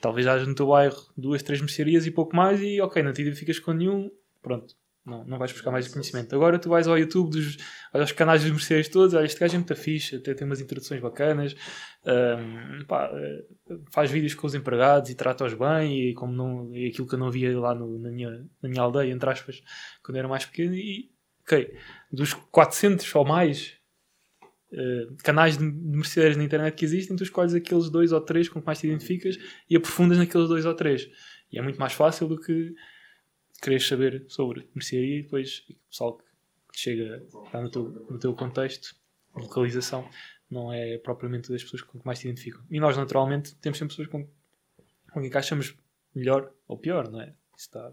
talvez 0.00 0.26
haja 0.26 0.46
no 0.46 0.54
teu 0.54 0.68
bairro 0.68 0.96
duas, 1.14 1.42
três 1.42 1.60
mercearias 1.60 2.06
e 2.06 2.10
pouco 2.10 2.34
mais, 2.34 2.62
e 2.62 2.80
ok, 2.80 3.02
não 3.02 3.12
te 3.12 3.20
identificas 3.20 3.58
com 3.58 3.72
nenhum, 3.72 4.10
pronto, 4.40 4.74
não, 5.08 5.24
não 5.24 5.38
vais 5.38 5.52
buscar 5.52 5.70
mais 5.70 5.88
conhecimento. 5.88 6.34
Agora 6.34 6.58
tu 6.58 6.68
vais 6.68 6.86
ao 6.86 6.98
YouTube, 6.98 7.30
dos, 7.30 7.56
aos 7.92 8.12
canais 8.12 8.42
dos 8.42 8.50
merceários 8.50 8.88
todos, 8.88 9.14
olha, 9.14 9.24
este 9.24 9.40
gajo 9.40 9.54
é 9.54 9.58
muito 9.58 9.76
fixe, 9.76 10.16
até 10.16 10.34
tem 10.34 10.46
umas 10.46 10.60
introduções 10.60 11.00
bacanas, 11.00 11.56
um, 12.04 12.84
pá, 12.84 13.10
eh, 13.12 13.44
faz 13.90 14.10
vídeos 14.10 14.34
com 14.34 14.46
os 14.46 14.54
empregados 14.54 15.10
e 15.10 15.14
trata-os 15.14 15.54
bem, 15.54 16.10
e 16.10 16.14
como 16.14 16.32
não, 16.32 16.70
é 16.74 16.86
aquilo 16.86 17.06
que 17.06 17.14
eu 17.14 17.18
não 17.18 17.30
via 17.30 17.58
lá 17.58 17.74
no, 17.74 17.98
na, 17.98 18.10
minha, 18.10 18.30
na 18.62 18.68
minha 18.68 18.82
aldeia, 18.82 19.12
entre 19.12 19.28
aspas, 19.30 19.62
quando 20.02 20.16
era 20.16 20.28
mais 20.28 20.44
pequeno, 20.44 20.74
e 20.74 21.10
ok, 21.42 21.74
dos 22.12 22.34
400 22.34 23.14
ou 23.14 23.24
mais 23.24 23.74
uh, 24.72 25.16
canais 25.22 25.56
de, 25.56 25.64
merceários 25.64 26.36
na 26.36 26.44
internet 26.44 26.74
que 26.74 26.84
existem, 26.84 27.16
tu 27.16 27.22
escolhes 27.22 27.54
aqueles 27.54 27.88
dois 27.88 28.12
ou 28.12 28.20
três 28.20 28.48
com 28.48 28.60
que 28.60 28.66
mais 28.66 28.78
te 28.78 28.86
identificas 28.86 29.38
e 29.68 29.76
aprofundas 29.76 30.18
naqueles 30.18 30.48
dois 30.48 30.66
ou 30.66 30.74
três. 30.74 31.08
E 31.50 31.58
é 31.58 31.62
muito 31.62 31.78
mais 31.78 31.94
fácil 31.94 32.28
do 32.28 32.38
que 32.38 32.74
queres 33.60 33.86
saber 33.86 34.24
sobre 34.28 34.68
mercearia 34.74 35.18
e 35.18 35.22
depois 35.22 35.64
o 35.68 35.88
pessoal 35.88 36.18
que 36.72 36.78
chega 36.78 37.24
está 37.44 37.60
no 37.60 37.70
teu, 37.70 37.82
no 38.10 38.18
teu 38.18 38.34
contexto, 38.34 38.94
localização, 39.34 40.08
não 40.50 40.72
é 40.72 40.98
propriamente 40.98 41.50
das 41.50 41.62
pessoas 41.62 41.82
com 41.82 41.98
que 41.98 42.06
mais 42.06 42.18
te 42.18 42.28
identificam. 42.28 42.62
E 42.70 42.80
nós, 42.80 42.96
naturalmente, 42.96 43.54
temos 43.56 43.78
sempre 43.78 43.96
pessoas 43.96 44.08
com, 44.08 44.28
com 45.12 45.20
quem 45.20 45.30
achamos 45.34 45.76
melhor 46.14 46.52
ou 46.66 46.78
pior, 46.78 47.10
não 47.10 47.20
é? 47.20 47.34
Está, 47.56 47.92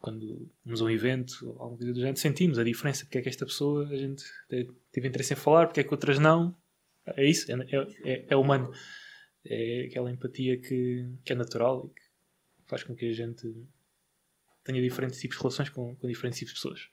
quando 0.00 0.50
vamos 0.64 0.82
a 0.82 0.84
um 0.84 0.90
evento 0.90 1.46
ou 1.48 1.52
alguma 1.62 1.78
coisa 1.78 1.92
do 1.92 2.00
género, 2.00 2.18
sentimos 2.18 2.58
a 2.58 2.64
diferença, 2.64 3.04
porque 3.04 3.18
é 3.18 3.22
que 3.22 3.28
esta 3.28 3.46
pessoa 3.46 3.88
a 3.88 3.96
gente 3.96 4.22
teve 4.92 5.08
interesse 5.08 5.32
em 5.32 5.36
falar, 5.36 5.66
porque 5.66 5.80
é 5.80 5.84
que 5.84 5.94
outras 5.94 6.18
não. 6.18 6.54
É 7.06 7.24
isso, 7.24 7.50
é, 7.50 7.54
é, 8.04 8.26
é 8.28 8.36
humano. 8.36 8.70
É 9.44 9.86
aquela 9.90 10.10
empatia 10.10 10.58
que, 10.58 11.06
que 11.24 11.32
é 11.32 11.36
natural 11.36 11.86
e 11.86 11.94
que 11.94 12.06
faz 12.66 12.82
com 12.82 12.94
que 12.94 13.08
a 13.08 13.12
gente 13.12 13.46
tenha 14.64 14.80
diferentes 14.80 15.20
tipos 15.20 15.36
de 15.36 15.42
relações 15.42 15.68
com, 15.68 15.94
com 15.94 16.08
diferentes 16.08 16.38
tipos 16.38 16.54
de 16.54 16.60
pessoas. 16.60 16.88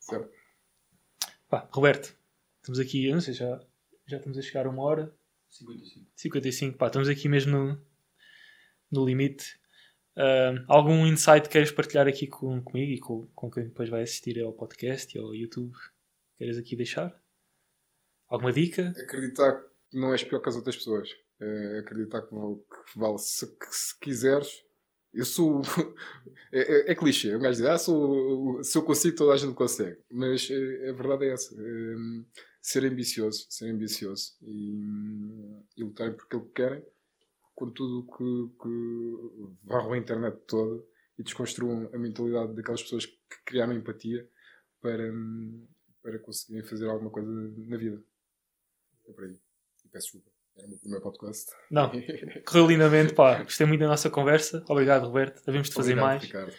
Certo. 0.00 0.30
Pá, 1.48 1.68
Roberto, 1.72 2.14
estamos 2.56 2.78
aqui, 2.78 3.06
eu 3.06 3.14
não 3.14 3.20
sei, 3.20 3.34
já, 3.34 3.60
já 4.06 4.16
estamos 4.18 4.36
a 4.36 4.42
chegar 4.42 4.66
a 4.66 4.70
uma 4.70 4.82
hora. 4.82 5.14
55. 5.48 6.06
55, 6.14 6.78
pá, 6.78 6.86
estamos 6.86 7.08
aqui 7.08 7.28
mesmo 7.28 7.52
no, 7.52 7.86
no 8.90 9.04
limite. 9.04 9.58
Uh, 10.16 10.64
algum 10.68 11.06
insight 11.06 11.48
queres 11.48 11.70
partilhar 11.70 12.06
aqui 12.06 12.26
com, 12.26 12.62
comigo 12.62 12.92
e 12.92 12.98
com, 12.98 13.26
com 13.28 13.50
quem 13.50 13.64
depois 13.64 13.88
vai 13.88 14.02
assistir 14.02 14.40
ao 14.40 14.52
podcast 14.52 15.16
e 15.16 15.20
ao 15.20 15.34
YouTube? 15.34 15.74
Queres 16.36 16.58
aqui 16.58 16.76
deixar? 16.76 17.20
Alguma 18.28 18.52
dica? 18.52 18.94
Acreditar 18.96 19.60
que 19.88 19.98
não 19.98 20.12
és 20.12 20.22
pior 20.22 20.40
que 20.40 20.48
as 20.48 20.56
outras 20.56 20.76
pessoas. 20.76 21.08
É 21.40 21.78
acreditar 21.78 22.22
que, 22.22 22.28
que 22.28 22.98
vale. 22.98 23.18
Se, 23.18 23.46
que, 23.46 23.66
se 23.70 23.98
quiseres, 23.98 24.64
eu 25.12 25.24
sou. 25.24 25.62
É, 26.52 26.90
é, 26.90 26.90
é 26.90 26.94
clichê. 26.96 27.36
Um 27.36 27.38
gajo 27.38 27.60
diz, 27.60 27.64
ah, 27.64 27.78
sou, 27.78 28.60
se 28.64 28.76
eu 28.76 28.82
consigo, 28.82 29.16
toda 29.16 29.32
a 29.32 29.36
gente 29.36 29.54
consegue. 29.54 30.00
Mas 30.10 30.48
a 30.50 30.92
verdade 30.92 31.26
é 31.26 31.32
essa. 31.32 31.54
Um, 31.54 32.24
ser 32.60 32.84
ambicioso, 32.84 33.46
ser 33.48 33.70
ambicioso 33.70 34.36
e, 34.42 34.74
e 35.76 35.84
lutarem 35.84 36.12
por 36.12 36.24
aquilo 36.24 36.46
que 36.46 36.52
querem, 36.54 36.84
com 37.54 37.70
tudo 37.70 38.04
que, 38.04 38.62
que 38.62 39.56
varram 39.62 39.92
a 39.92 39.98
internet 39.98 40.38
toda 40.48 40.84
e 41.16 41.22
desconstruam 41.22 41.88
a 41.92 41.98
mentalidade 41.98 42.52
daquelas 42.54 42.82
pessoas 42.82 43.06
que 43.06 43.44
criaram 43.44 43.72
empatia 43.72 44.28
para, 44.80 45.04
para 46.02 46.18
conseguirem 46.18 46.66
fazer 46.66 46.88
alguma 46.88 47.10
coisa 47.10 47.30
na 47.30 47.76
vida. 47.76 48.02
É 49.06 49.12
por 49.12 49.24
aí. 49.24 49.38
E 49.84 49.88
peço 49.88 50.06
desculpa. 50.06 50.39
Era 50.60 50.66
o 50.66 50.70
meu 50.70 50.78
primeiro 50.78 51.02
podcast. 51.02 51.50
Não, 51.70 51.90
correu 52.46 52.66
lindamente, 52.66 53.14
pá. 53.14 53.42
Gostei 53.42 53.66
muito 53.66 53.80
da 53.80 53.88
nossa 53.88 54.10
conversa. 54.10 54.62
Obrigado, 54.68 55.06
Roberto. 55.06 55.44
Devemos 55.44 55.68
de 55.68 55.74
fazer 55.74 55.92
Obrigado, 55.92 56.08
mais. 56.08 56.22
Ricardo. 56.22 56.52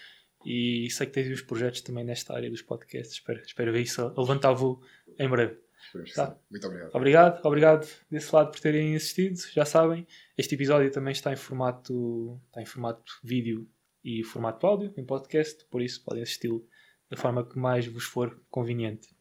E 0.43 0.89
sei 0.89 1.05
que 1.05 1.13
tens 1.13 1.31
uns 1.31 1.41
projetos 1.41 1.81
também 1.81 2.03
nesta 2.03 2.33
área 2.33 2.49
dos 2.49 2.63
podcasts. 2.63 3.13
Espero, 3.13 3.41
espero 3.41 3.71
ver 3.71 3.81
isso 3.81 4.01
a 4.01 4.19
levantar 4.19 4.53
voo 4.53 4.81
em 5.19 5.29
breve. 5.29 5.57
Tá. 6.15 6.35
Muito 6.49 6.67
obrigado. 6.67 6.95
Obrigado, 6.95 7.45
obrigado 7.45 7.87
desse 8.09 8.33
lado 8.33 8.51
por 8.51 8.59
terem 8.59 8.95
assistido. 8.95 9.39
Já 9.53 9.65
sabem, 9.65 10.07
este 10.37 10.55
episódio 10.55 10.91
também 10.91 11.11
está 11.11 11.31
em 11.31 11.35
formato, 11.35 12.39
está 12.47 12.61
em 12.61 12.65
formato 12.65 13.19
vídeo 13.23 13.67
e 14.03 14.23
formato 14.23 14.65
áudio, 14.65 14.93
em 14.97 15.05
podcast, 15.05 15.65
por 15.65 15.81
isso 15.81 16.03
podem 16.03 16.23
assisti-lo 16.23 16.65
da 17.09 17.17
forma 17.17 17.47
que 17.47 17.59
mais 17.59 17.85
vos 17.85 18.05
for 18.05 18.41
conveniente. 18.49 19.13